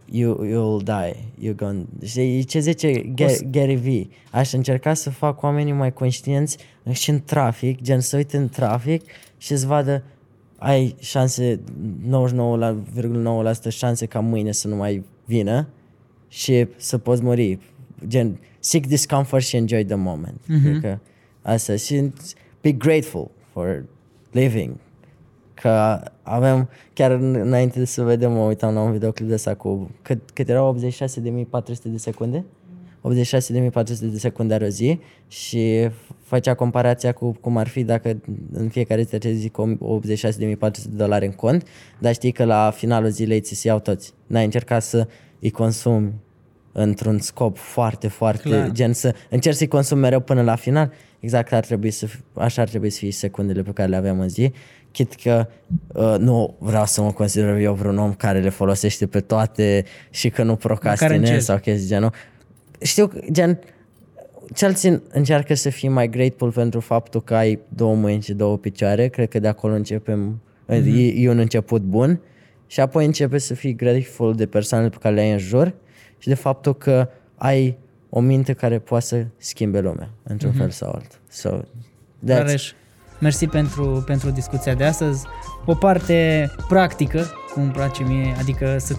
you, 0.05 0.45
you'll 0.45 0.83
die, 0.83 1.15
you 1.39 1.53
gonna... 1.55 1.85
Știi, 2.03 2.43
ce 2.43 2.59
zice 2.59 3.13
Ga- 3.13 3.49
Gary 3.51 3.75
V? 3.75 4.11
Aș 4.31 4.53
încerca 4.53 4.93
să 4.93 5.09
fac 5.09 5.41
oamenii 5.41 5.73
mai 5.73 5.93
conștienți 5.93 6.57
și 6.91 7.09
în 7.09 7.21
trafic, 7.25 7.81
gen 7.81 7.99
să 7.99 8.15
uite 8.15 8.37
în 8.37 8.49
trafic 8.49 9.03
și 9.37 9.55
să 9.55 9.67
vadă 9.67 10.03
ai 10.57 10.95
șanse, 10.99 11.59
99,9% 13.67 13.69
șanse 13.69 14.05
ca 14.05 14.19
mâine 14.19 14.51
să 14.51 14.67
nu 14.67 14.75
mai 14.75 15.03
vină 15.25 15.67
și 16.27 16.67
să 16.77 16.97
poți 16.97 17.23
muri. 17.23 17.59
Gen, 18.07 18.39
seek 18.59 18.87
discomfort 18.87 19.43
și 19.43 19.55
enjoy 19.55 19.85
the 19.85 19.95
moment. 19.95 20.41
Mm-hmm. 20.41 20.69
Adică 20.69 21.01
asta 21.41 21.75
și 21.75 22.11
be 22.61 22.71
grateful 22.71 23.31
for 23.51 23.85
living. 24.31 24.75
Că 25.61 26.01
avem, 26.21 26.69
chiar 26.93 27.11
în- 27.11 27.35
înainte 27.35 27.79
de 27.79 27.85
să 27.85 28.03
vedem, 28.03 28.31
mă 28.31 28.39
uitam 28.43 28.73
la 28.73 28.81
un 28.81 28.91
videoclip 28.91 29.27
de 29.27 29.33
ăsta 29.33 29.55
cu, 29.55 29.89
cât, 30.01 30.29
cât 30.33 30.49
erau 30.49 30.67
86.400 30.67 31.89
de 31.89 31.97
secunde? 31.97 32.45
86.400 33.01 34.11
de 34.11 34.17
secunde 34.17 34.53
are 34.53 34.65
o 34.65 34.67
zi 34.67 34.99
și 35.27 35.89
făcea 36.23 36.53
comparația 36.53 37.11
cu 37.11 37.37
cum 37.41 37.57
ar 37.57 37.67
fi 37.67 37.83
dacă 37.83 38.21
în 38.51 38.69
fiecare 38.69 39.01
zi 39.01 39.17
te 39.17 39.31
zi 39.31 39.49
cu 39.49 39.77
86.400 40.01 40.89
de 40.89 40.95
dolari 40.95 41.25
în 41.25 41.31
cont, 41.31 41.67
dar 41.99 42.13
știi 42.13 42.31
că 42.31 42.43
la 42.45 42.71
finalul 42.75 43.09
zilei 43.09 43.41
ți 43.41 43.53
se 43.55 43.67
iau 43.67 43.79
toți. 43.79 44.13
N-ai 44.27 44.43
încercat 44.43 44.83
să 44.83 45.07
îi 45.39 45.49
consumi 45.49 46.13
într-un 46.77 47.19
scop 47.19 47.57
foarte, 47.57 48.07
foarte, 48.07 48.41
Clar. 48.41 48.59
Clar. 48.59 48.71
gen 48.71 48.93
să 48.93 49.15
încerci 49.29 49.55
să-i 49.55 49.67
consumi 49.67 50.01
mereu 50.01 50.19
până 50.19 50.41
la 50.41 50.55
final, 50.55 50.91
exact 51.19 51.53
ar 51.53 51.65
trebui 51.65 51.91
să, 51.91 52.05
fi- 52.05 52.19
așa 52.33 52.61
ar 52.61 52.67
trebui 52.67 52.89
să 52.89 52.97
fie 52.97 53.11
secundele 53.11 53.61
pe 53.61 53.71
care 53.71 53.89
le 53.89 53.95
avem 53.95 54.19
în 54.19 54.29
zi, 54.29 54.51
chit 54.91 55.13
că 55.13 55.47
uh, 55.87 56.15
nu 56.17 56.55
vreau 56.59 56.85
să 56.85 57.01
mă 57.01 57.11
consider 57.11 57.55
eu 57.55 57.73
vreun 57.73 57.97
om 57.97 58.13
care 58.13 58.39
le 58.39 58.49
folosește 58.49 59.07
pe 59.07 59.19
toate 59.19 59.85
și 60.09 60.29
că 60.29 60.43
nu 60.43 60.55
procrastinez 60.55 61.17
încerci. 61.17 61.41
sau 61.41 61.57
chestii 61.57 61.87
genul. 61.87 62.11
Știu 62.81 63.07
că, 63.07 63.19
gen, 63.31 63.59
cel 64.53 64.73
țin 64.73 65.01
încearcă 65.09 65.53
să 65.53 65.69
fii 65.69 65.89
mai 65.89 66.09
grateful 66.09 66.51
pentru 66.51 66.79
faptul 66.79 67.23
că 67.23 67.35
ai 67.35 67.59
două 67.67 67.95
mâini 67.95 68.21
și 68.21 68.33
două 68.33 68.57
picioare, 68.57 69.07
cred 69.07 69.29
că 69.29 69.39
de 69.39 69.47
acolo 69.47 69.73
începem, 69.73 70.41
mm-hmm. 70.69 70.85
e, 70.85 71.21
e 71.21 71.29
un 71.29 71.39
început 71.39 71.81
bun 71.81 72.21
și 72.67 72.79
apoi 72.79 73.05
începe 73.05 73.37
să 73.37 73.53
fii 73.53 73.75
grateful 73.75 74.35
de 74.35 74.45
persoanele 74.45 74.89
pe 74.89 74.97
care 75.01 75.15
le 75.15 75.21
ai 75.21 75.31
în 75.31 75.37
jur 75.37 75.73
și 76.25 76.31
de 76.31 76.37
faptul 76.37 76.75
că 76.75 77.09
ai 77.35 77.77
o 78.09 78.19
minte 78.19 78.53
care 78.53 78.79
poate 78.79 79.05
să 79.05 79.25
schimbe 79.37 79.79
lumea 79.79 80.09
într-un 80.23 80.51
mm-hmm. 80.51 80.57
fel 80.57 80.69
sau 80.69 80.91
altul. 80.91 81.19
So, 81.27 81.49
that's, 81.59 82.37
Rareș, 82.37 82.71
mersi 83.19 83.47
pentru, 83.47 84.03
pentru 84.05 84.29
discuția 84.29 84.73
de 84.73 84.83
astăzi. 84.83 85.25
O 85.65 85.75
parte 85.75 86.49
practică, 86.67 87.25
cum 87.53 87.63
îmi 87.63 87.71
place 87.71 88.03
mie, 88.03 88.35
adică 88.39 88.77
să 88.77 88.95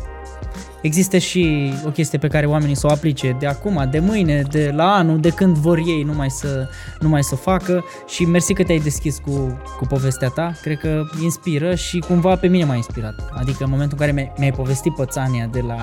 Există 0.86 1.18
și 1.18 1.72
o 1.86 1.88
chestie 1.90 2.18
pe 2.18 2.28
care 2.28 2.46
oamenii 2.46 2.74
să 2.74 2.86
o 2.86 2.90
aplice 2.90 3.36
de 3.38 3.46
acum, 3.46 3.88
de 3.90 3.98
mâine, 3.98 4.42
de 4.50 4.72
la 4.74 4.94
anul, 4.94 5.20
de 5.20 5.28
când 5.30 5.56
vor 5.56 5.78
ei, 5.78 6.02
numai 6.02 6.30
să, 6.30 6.68
numai 7.00 7.22
să 7.22 7.34
facă 7.36 7.84
și 8.06 8.24
mersi 8.24 8.52
că 8.52 8.62
te-ai 8.62 8.78
deschis 8.78 9.18
cu, 9.18 9.60
cu 9.78 9.86
povestea 9.86 10.28
ta, 10.28 10.52
cred 10.62 10.78
că 10.78 11.02
inspiră 11.22 11.74
și 11.74 11.98
cumva 11.98 12.36
pe 12.36 12.46
mine 12.46 12.64
m-a 12.64 12.74
inspirat. 12.74 13.14
Adică 13.32 13.64
în 13.64 13.70
momentul 13.70 13.98
în 14.00 14.06
care 14.06 14.20
mi- 14.20 14.32
mi-ai 14.38 14.52
povestit 14.52 14.94
pățania 14.94 15.48
de 15.52 15.60
la, 15.60 15.76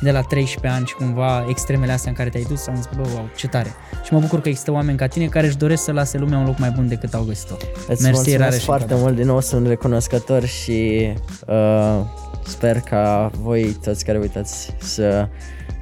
de 0.00 0.10
la 0.10 0.20
13 0.20 0.78
ani 0.78 0.86
și 0.86 0.94
cumva 0.94 1.44
extremele 1.48 1.92
astea 1.92 2.10
în 2.10 2.16
care 2.16 2.28
te-ai 2.28 2.46
dus, 2.48 2.66
am 2.66 2.74
zis, 2.76 2.88
bă, 2.96 3.02
wow, 3.14 3.28
ce 3.36 3.48
tare. 3.48 3.74
Și 4.04 4.12
mă 4.12 4.18
bucur 4.18 4.40
că 4.40 4.48
există 4.48 4.72
oameni 4.72 4.98
ca 4.98 5.06
tine 5.06 5.26
care 5.26 5.46
își 5.46 5.56
doresc 5.56 5.82
să 5.84 5.92
lase 5.92 6.18
lumea 6.18 6.38
un 6.38 6.44
loc 6.44 6.58
mai 6.58 6.70
bun 6.70 6.88
decât 6.88 7.14
au 7.14 7.22
găsit-o. 7.22 7.54
Îți 7.88 8.02
Mersi, 8.02 8.10
mulțumesc 8.10 8.38
Rareș, 8.38 8.62
foarte 8.64 8.84
încă 8.92 8.96
o 8.96 8.98
mult, 9.06 9.16
din 9.16 9.26
nou 9.26 9.40
sunt 9.40 9.66
recunoscător 9.66 10.44
și 10.44 11.08
uh, 11.46 12.00
sper 12.46 12.80
ca 12.80 13.30
voi 13.40 13.76
toți 13.84 14.04
care 14.04 14.18
uitați 14.18 14.74
să 14.78 15.28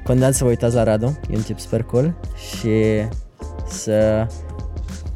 condați 0.03 0.37
să 0.37 0.43
vă 0.43 0.49
uitați 0.49 0.75
la 0.75 0.83
Radu, 0.83 1.19
e 1.29 1.35
un 1.35 1.41
tip 1.41 1.59
super 1.59 1.83
cool 1.83 2.13
și 2.49 2.69
să 3.67 4.27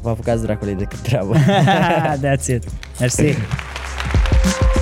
vă 0.02 0.08
apucați 0.08 0.42
dracului 0.42 0.74
de 0.74 0.84
cât 0.84 0.98
treabă. 0.98 1.34
That's 2.24 2.46
it. 2.46 2.64
Mersi. 2.98 3.36